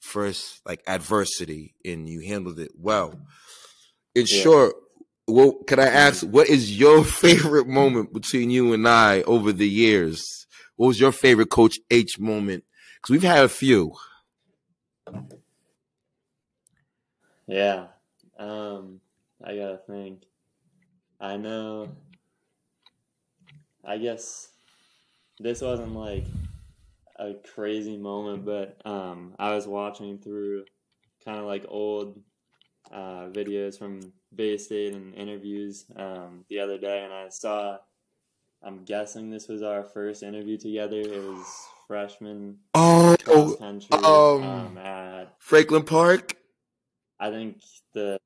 first 0.00 0.60
like 0.66 0.82
adversity 0.88 1.76
and 1.84 2.08
you 2.08 2.20
handled 2.20 2.58
it 2.58 2.72
well. 2.76 3.14
In 4.16 4.26
Yeah. 4.26 4.42
short, 4.42 4.74
well, 5.28 5.52
can 5.68 5.78
I 5.78 5.86
ask 5.86 6.26
what 6.26 6.48
is 6.48 6.76
your 6.76 7.04
favorite 7.24 7.68
moment 7.68 8.12
between 8.12 8.50
you 8.50 8.72
and 8.72 8.88
I 8.88 9.22
over 9.22 9.52
the 9.52 9.68
years? 9.68 10.20
What 10.74 10.88
was 10.88 11.00
your 11.00 11.12
favorite 11.12 11.50
Coach 11.50 11.78
H 11.92 12.18
moment? 12.18 12.64
Because 12.96 13.12
we've 13.12 13.22
had 13.22 13.44
a 13.44 13.48
few. 13.48 13.92
yeah. 17.46 17.86
Um, 18.36 19.00
I 19.44 19.54
gotta 19.54 19.80
think. 19.86 20.22
I 21.20 21.36
know. 21.36 21.88
I 23.84 23.98
guess 23.98 24.48
this 25.40 25.60
wasn't 25.62 25.94
like 25.94 26.26
a 27.18 27.34
crazy 27.54 27.96
moment, 27.96 28.44
but 28.44 28.80
um, 28.84 29.34
I 29.38 29.54
was 29.54 29.66
watching 29.66 30.18
through 30.18 30.64
kind 31.24 31.38
of 31.38 31.46
like 31.46 31.64
old 31.68 32.20
uh, 32.92 33.26
videos 33.30 33.78
from 33.78 34.00
Bay 34.34 34.56
State 34.58 34.94
and 34.94 35.14
interviews 35.14 35.86
um, 35.96 36.44
the 36.48 36.60
other 36.60 36.78
day, 36.78 37.02
and 37.04 37.12
I 37.12 37.28
saw. 37.30 37.78
I'm 38.62 38.84
guessing 38.84 39.30
this 39.30 39.48
was 39.48 39.62
our 39.62 39.82
first 39.82 40.22
interview 40.22 40.58
together. 40.58 41.00
It 41.00 41.22
was 41.24 41.46
freshman 41.88 42.58
Oh, 42.74 43.56
country 43.58 43.98
um, 44.04 44.44
um, 44.44 44.78
at 44.78 45.34
Franklin 45.38 45.82
Park, 45.82 46.36
I 47.18 47.30
think 47.30 47.62
the 47.94 48.18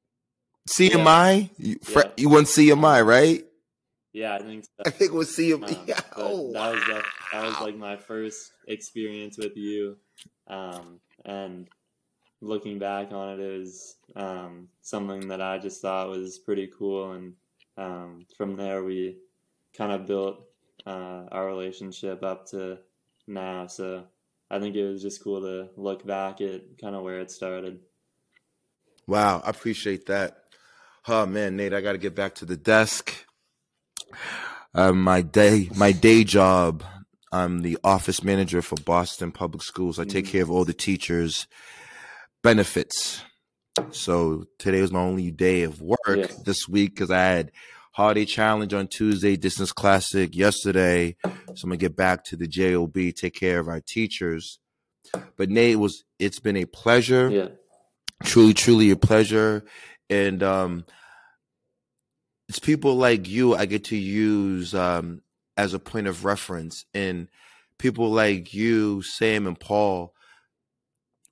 CMI. 0.68 1.50
You, 1.56 1.76
Fra- 1.82 2.04
Yeah. 2.06 2.12
you 2.16 2.28
won 2.28 2.44
CMI, 2.44 3.04
right? 3.06 3.44
Yeah 4.14 4.34
I 4.36 4.38
think 4.38 4.64
so. 4.64 4.82
I 4.86 4.90
think 4.90 5.10
it 5.12 5.14
was 5.14 5.36
CMI. 5.36 5.76
Um, 5.76 5.84
Yeah. 5.86 6.00
Oh, 6.16 6.52
that 6.52 6.72
was 6.72 6.84
the, 6.84 7.02
that 7.32 7.42
was 7.44 7.60
like 7.60 7.76
my 7.76 7.96
first 7.96 8.52
experience 8.66 9.36
with 9.36 9.56
you, 9.56 9.96
um, 10.48 11.00
and 11.26 11.68
looking 12.40 12.78
back 12.78 13.12
on 13.12 13.34
it, 13.34 13.40
it 13.40 13.58
was 13.58 13.96
um, 14.16 14.68
something 14.80 15.28
that 15.28 15.42
I 15.42 15.58
just 15.58 15.82
thought 15.82 16.08
was 16.08 16.38
pretty 16.38 16.70
cool, 16.78 17.12
and 17.12 17.34
um, 17.76 18.26
from 18.36 18.56
there 18.56 18.84
we 18.84 19.18
kind 19.76 19.92
of 19.92 20.06
built 20.06 20.46
uh, 20.86 21.24
our 21.32 21.46
relationship 21.46 22.22
up 22.22 22.46
to 22.50 22.78
now. 23.26 23.66
So 23.66 24.04
I 24.50 24.60
think 24.60 24.76
it 24.76 24.88
was 24.88 25.02
just 25.02 25.22
cool 25.22 25.40
to 25.40 25.68
look 25.76 26.06
back 26.06 26.40
at 26.40 26.78
kind 26.80 26.94
of 26.94 27.02
where 27.02 27.20
it 27.20 27.30
started. 27.30 27.80
Wow, 29.06 29.42
I 29.44 29.50
appreciate 29.50 30.06
that. 30.06 30.38
Oh 31.06 31.26
man, 31.26 31.56
Nate, 31.56 31.74
I 31.74 31.80
got 31.80 31.92
to 31.92 31.98
get 31.98 32.14
back 32.14 32.36
to 32.36 32.46
the 32.46 32.56
desk. 32.56 33.14
Uh, 34.74 34.92
my 34.92 35.20
day, 35.22 35.68
my 35.74 35.92
day 35.92 36.24
job. 36.24 36.82
I'm 37.32 37.62
the 37.62 37.78
office 37.82 38.22
manager 38.22 38.62
for 38.62 38.76
Boston 38.76 39.32
Public 39.32 39.62
Schools. 39.62 39.98
I 39.98 40.04
take 40.04 40.26
Mhm. 40.26 40.30
care 40.30 40.42
of 40.42 40.50
all 40.50 40.64
the 40.64 40.72
teachers' 40.72 41.46
benefits. 42.42 43.22
So 43.90 44.44
today 44.58 44.80
was 44.80 44.92
my 44.92 45.00
only 45.00 45.30
day 45.30 45.62
of 45.62 45.80
work 45.80 45.98
Yeah. 46.16 46.26
this 46.44 46.68
week 46.68 46.94
because 46.94 47.10
I 47.10 47.18
had 47.22 47.50
holiday 47.92 48.24
challenge 48.24 48.72
on 48.72 48.86
Tuesday, 48.88 49.36
distance 49.36 49.72
classic 49.72 50.34
yesterday. 50.36 51.16
So 51.24 51.30
I'm 51.64 51.70
gonna 51.70 51.76
get 51.76 51.96
back 51.96 52.24
to 52.26 52.36
the 52.36 52.46
job, 52.46 52.94
take 52.94 53.34
care 53.34 53.58
of 53.58 53.68
our 53.68 53.80
teachers. 53.80 54.58
But 55.36 55.50
Nate, 55.50 55.72
it 55.72 55.76
was 55.76 56.04
it's 56.18 56.38
been 56.40 56.56
a 56.56 56.66
pleasure. 56.66 57.30
Yeah. 57.30 57.48
Truly, 58.22 58.54
truly 58.54 58.90
a 58.90 58.96
pleasure. 58.96 59.64
And 60.08 60.42
um 60.42 60.84
it's 62.48 62.58
people 62.58 62.96
like 62.96 63.28
you 63.28 63.54
I 63.54 63.66
get 63.66 63.84
to 63.84 63.96
use 63.96 64.74
um 64.74 65.22
as 65.56 65.72
a 65.74 65.78
point 65.78 66.06
of 66.06 66.24
reference 66.24 66.84
and 66.94 67.28
people 67.78 68.10
like 68.10 68.52
you, 68.54 69.02
Sam 69.02 69.46
and 69.46 69.58
Paul, 69.58 70.14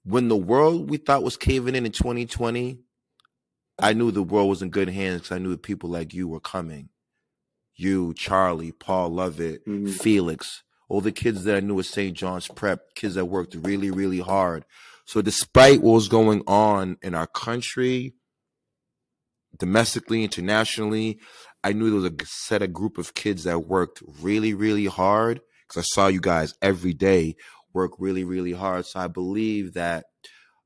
when 0.05 0.29
the 0.29 0.37
world 0.37 0.91
we 0.91 0.97
thought 0.97 1.23
was 1.23 1.37
caving 1.37 1.75
in 1.75 1.87
in 1.87 1.93
2020, 1.93 2.79
I 3.79 3.93
knew 3.93 4.11
the 4.11 4.23
world 4.23 4.49
was 4.49 4.63
in 4.63 4.71
good 4.71 4.89
hands 4.89 5.23
because 5.23 5.35
I 5.37 5.39
knew 5.39 5.57
people 5.57 5.91
like 5.91 6.13
you 6.15 6.29
were 6.29 6.41
coming. 6.41 6.89
You, 7.75 8.13
Charlie, 8.15 8.73
Paul 8.73 9.11
Lovett, 9.11 9.67
Mhm. 9.67 9.91
Felix, 9.91 10.63
all 10.89 11.01
the 11.01 11.13
kids 11.13 11.45
that 11.45 11.57
I 11.57 11.61
knew 11.61 11.79
at 11.79 11.87
St. 11.87 12.17
John's 12.17 12.49
Prep, 12.49 12.95
kids 12.95 13.15
that 13.15 13.25
worked 13.27 13.55
really, 13.55 13.91
really 13.91 14.21
hard. 14.21 14.65
So 15.05 15.23
despite 15.23 15.81
what 15.83 15.95
was 15.95 16.09
going 16.09 16.43
on 16.47 16.97
in 17.03 17.15
our 17.15 17.27
country, 17.27 18.15
domestically, 19.59 20.25
internationally, 20.25 21.19
I 21.65 21.73
knew 21.73 21.91
there 21.91 22.01
was 22.01 22.05
a 22.05 22.27
set 22.27 22.63
of 22.63 22.73
group 22.73 22.99
of 22.99 23.15
kids 23.15 23.45
that 23.45 23.67
worked 23.67 24.03
really, 24.21 24.55
really 24.55 24.87
hard 24.87 25.41
because 25.69 25.85
I 25.85 25.95
saw 25.95 26.07
you 26.09 26.21
guys 26.21 26.55
every 26.61 26.93
day 26.93 27.37
work 27.73 27.93
really, 27.99 28.25
really 28.25 28.53
hard. 28.53 28.87
So 28.87 29.01
I 29.01 29.07
believe 29.07 29.75
that 29.75 30.05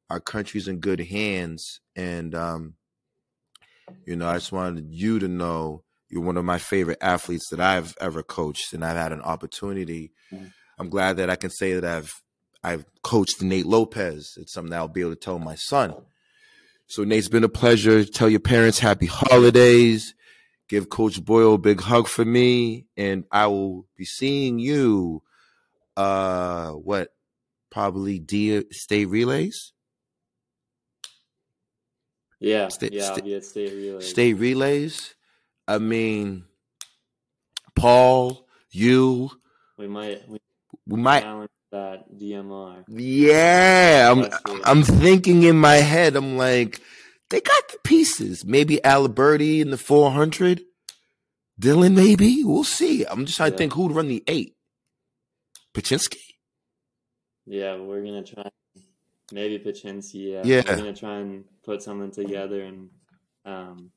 our 0.08 0.20
country's 0.20 0.68
in 0.68 0.78
good 0.78 1.00
hands. 1.00 1.80
And, 1.94 2.34
um, 2.34 2.74
you 4.04 4.16
know, 4.16 4.28
I 4.28 4.34
just 4.34 4.52
wanted 4.52 4.86
you 4.90 5.18
to 5.18 5.28
know 5.28 5.84
you're 6.08 6.22
one 6.22 6.36
of 6.36 6.44
my 6.44 6.58
favorite 6.58 6.98
athletes 7.00 7.48
that 7.50 7.60
I've 7.60 7.96
ever 8.00 8.22
coached, 8.22 8.72
and 8.72 8.84
I've 8.84 8.96
had 8.96 9.12
an 9.12 9.22
opportunity. 9.22 10.12
Mhm. 10.32 10.52
I'm 10.78 10.88
glad 10.88 11.16
that 11.16 11.30
I 11.30 11.36
can 11.36 11.50
say 11.50 11.74
that 11.74 11.84
I've 11.84 12.22
I've 12.62 12.84
coached 13.02 13.42
Nate 13.42 13.66
Lopez. 13.66 14.32
It's 14.38 14.52
something 14.52 14.70
that 14.70 14.78
I'll 14.78 14.88
be 14.88 15.02
able 15.02 15.10
to 15.10 15.16
tell 15.16 15.38
my 15.38 15.54
son. 15.54 15.94
So 16.86 17.04
Nate's 17.04 17.28
been 17.28 17.44
a 17.44 17.48
pleasure. 17.48 18.04
Tell 18.04 18.28
your 18.28 18.40
parents 18.40 18.78
happy 18.78 19.06
holidays. 19.06 20.14
Give 20.68 20.88
Coach 20.88 21.24
Boyle 21.24 21.54
a 21.54 21.58
big 21.58 21.80
hug 21.80 22.08
for 22.08 22.24
me, 22.24 22.86
and 22.96 23.24
I 23.30 23.46
will 23.46 23.86
be 23.96 24.04
seeing 24.04 24.58
you. 24.58 25.22
Uh, 25.96 26.70
what? 26.72 27.08
Probably 27.70 28.18
D 28.18 28.64
state 28.72 29.06
relays. 29.06 29.72
Yeah. 32.40 32.68
Sta- 32.68 32.88
yeah. 32.92 33.02
sta- 33.04 33.14
I'll 33.16 33.22
be 33.22 33.34
at 33.34 33.44
state 33.44 33.72
relay. 33.72 34.00
State 34.00 34.34
relays. 34.34 35.14
I 35.68 35.78
mean, 35.78 36.44
Paul, 37.74 38.46
you, 38.70 39.30
We 39.78 39.88
might 39.88 40.28
we 40.28 40.38
we 40.86 41.00
might. 41.00 41.22
challenge 41.22 41.50
that 41.76 42.18
DMR. 42.18 42.84
Yeah, 42.88 44.12
I'm. 44.12 44.60
I'm 44.64 44.82
thinking 44.82 45.42
in 45.42 45.58
my 45.58 45.76
head. 45.76 46.16
I'm 46.16 46.36
like, 46.36 46.80
they 47.30 47.40
got 47.40 47.68
the 47.68 47.78
pieces. 47.84 48.44
Maybe 48.44 48.78
Aliberti 48.78 49.60
in 49.60 49.70
the 49.70 49.78
400. 49.78 50.62
Dylan, 51.60 51.94
maybe 51.94 52.44
we'll 52.44 52.64
see. 52.64 53.04
I'm 53.04 53.24
just 53.24 53.38
trying 53.38 53.52
to 53.52 53.56
think 53.56 53.72
who'd 53.72 53.92
run 53.92 54.08
the 54.08 54.22
eight. 54.26 54.54
Paczynski. 55.74 56.18
Yeah, 57.46 57.76
we're 57.76 58.04
gonna 58.04 58.22
try. 58.22 58.48
Maybe 59.32 59.58
Paczynski. 59.58 60.32
Yeah. 60.32 60.42
Yeah. 60.44 60.62
We're 60.68 60.76
gonna 60.76 60.94
try 60.94 61.18
and 61.18 61.44
put 61.64 61.82
something 61.82 62.10
together, 62.10 62.62
and 62.62 62.90
um, 63.44 63.90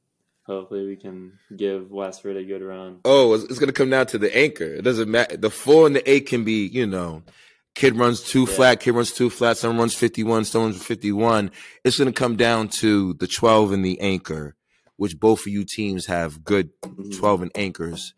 hopefully 0.43 0.85
we 0.85 0.95
can 0.95 1.33
give 1.55 1.91
Westford 1.91 2.37
a 2.37 2.43
good 2.43 2.61
run. 2.61 2.99
Oh, 3.03 3.33
it's, 3.33 3.43
it's 3.45 3.59
gonna 3.59 3.73
come 3.73 3.89
down 3.89 4.07
to 4.07 4.17
the 4.17 4.35
anchor. 4.35 4.75
It 4.75 4.83
doesn't 4.83 5.09
matter. 5.09 5.35
The 5.35 5.49
four 5.49 5.85
and 5.85 5.95
the 5.95 6.09
eight 6.09 6.27
can 6.27 6.43
be, 6.45 6.65
you 6.65 6.87
know, 6.87 7.23
kid 7.75 7.95
runs 7.95 8.21
two 8.21 8.41
Yeah. 8.41 8.55
flat, 8.55 8.79
kid 8.81 8.91
runs 8.91 9.11
two 9.11 9.29
flat, 9.29 9.57
someone 9.57 9.79
runs 9.79 9.93
fifty 9.95 10.23
one, 10.23 10.45
someone 10.45 10.71
runs 10.71 10.83
fifty 10.83 11.11
one. 11.11 11.51
It's 11.83 11.97
gonna 11.97 12.11
come 12.11 12.35
down 12.35 12.67
to 12.79 13.13
the 13.15 13.27
twelve 13.27 13.71
and 13.71 13.83
the 13.85 13.99
anchor, 14.01 14.55
which 14.97 15.19
both 15.19 15.41
of 15.41 15.47
you 15.47 15.63
teams 15.63 16.05
have 16.07 16.43
good 16.43 16.69
Mhm. 16.81 17.17
twelve 17.17 17.41
and 17.41 17.51
anchors. 17.55 18.13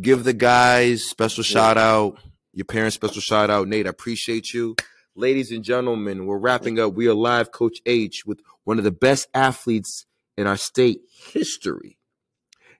Give 0.00 0.24
the 0.24 0.32
guys 0.32 1.04
special 1.04 1.42
Yeah. 1.44 1.48
shout 1.52 1.78
out. 1.78 2.18
Your 2.52 2.64
parents 2.64 2.94
special 2.94 3.20
shout 3.20 3.50
out. 3.50 3.66
Nate, 3.68 3.86
I 3.86 3.90
appreciate 3.90 4.52
you. 4.54 4.76
Ladies 5.16 5.50
and 5.52 5.62
gentlemen, 5.64 6.26
we're 6.26 6.38
wrapping 6.38 6.78
up. 6.80 6.94
We 6.94 7.06
are 7.08 7.14
live, 7.14 7.52
Coach 7.52 7.78
H, 7.86 8.24
with 8.26 8.40
one 8.64 8.78
of 8.78 8.84
the 8.84 8.90
best 8.90 9.28
athletes 9.34 10.06
in 10.36 10.46
our 10.48 10.56
state 10.56 11.00
history. 11.32 11.98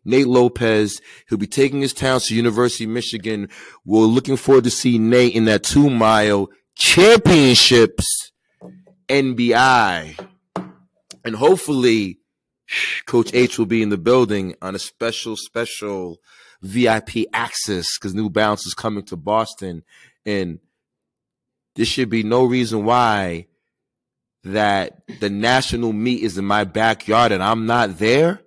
Nate 0.05 0.27
Lopez. 0.27 1.01
He'll 1.29 1.39
be 1.39 1.47
taking 1.47 1.81
his 1.81 1.93
talents 1.93 2.29
to 2.29 2.35
University 2.35 2.85
of 2.85 2.91
Michigan. 2.91 3.49
We're 3.85 4.01
looking 4.01 4.37
forward 4.37 4.65
to 4.65 4.71
see 4.71 4.99
Nate 4.99 5.35
in 5.35 5.47
that 5.47 5.63
two 5.63 5.91
mile 5.91 6.49
championships 6.75 8.33
NBI. 9.09 10.19
And 11.25 11.37
hopefully 11.37 12.19
Coach 13.07 13.33
H 13.33 13.59
will 13.59 13.67
be 13.67 13.83
in 13.83 13.89
the 13.89 13.99
building 13.99 14.55
on 14.61 14.75
a 14.75 14.79
special, 14.79 15.37
special 15.37 16.19
VIP 16.63 17.27
access 17.33 17.87
because 17.99 18.15
New 18.15 18.31
Balance 18.31 18.67
is 18.67 18.75
coming 18.75 19.05
to 19.05 19.17
Boston. 19.17 19.83
And 20.27 20.59
there 21.77 21.85
should 21.85 22.09
be 22.09 22.23
no 22.23 22.45
reason 22.45 22.85
why 22.85 23.47
that 24.45 25.03
the 25.21 25.31
national 25.31 25.93
meet 25.93 26.23
is 26.23 26.37
in 26.37 26.45
my 26.45 26.65
backyard 26.65 27.33
and 27.33 27.43
I'm 27.43 27.65
not 27.67 27.99
there 27.99 28.44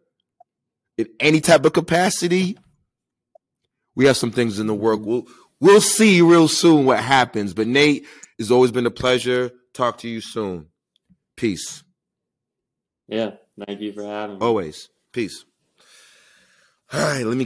in 0.98 1.08
any 1.20 1.42
type 1.42 1.66
of 1.66 1.74
capacity. 1.74 2.58
We 3.96 4.06
have 4.06 4.18
some 4.18 4.32
things 4.32 4.60
in 4.60 4.68
the 4.68 4.74
work. 4.74 5.00
We'll 5.02 5.28
we'll 5.60 5.82
see 5.82 6.22
real 6.22 6.48
soon 6.48 6.86
what 6.86 7.00
happens. 7.00 7.54
But 7.54 7.68
Nate, 7.68 8.06
it's 8.38 8.52
always 8.52 8.72
been 8.72 8.86
a 8.86 8.92
pleasure. 8.92 9.52
Talk 9.74 10.00
to 10.00 10.08
you 10.08 10.22
soon. 10.22 10.68
Peace. 11.36 11.84
Yeah. 13.08 13.32
Thank 13.66 13.82
you 13.82 13.94
for 13.94 14.04
having 14.04 14.38
me. 14.38 14.46
Always. 14.46 14.90
Peace. 15.12 15.46
All 16.94 17.02
right, 17.02 17.26
let 17.26 17.38
me 17.38 17.46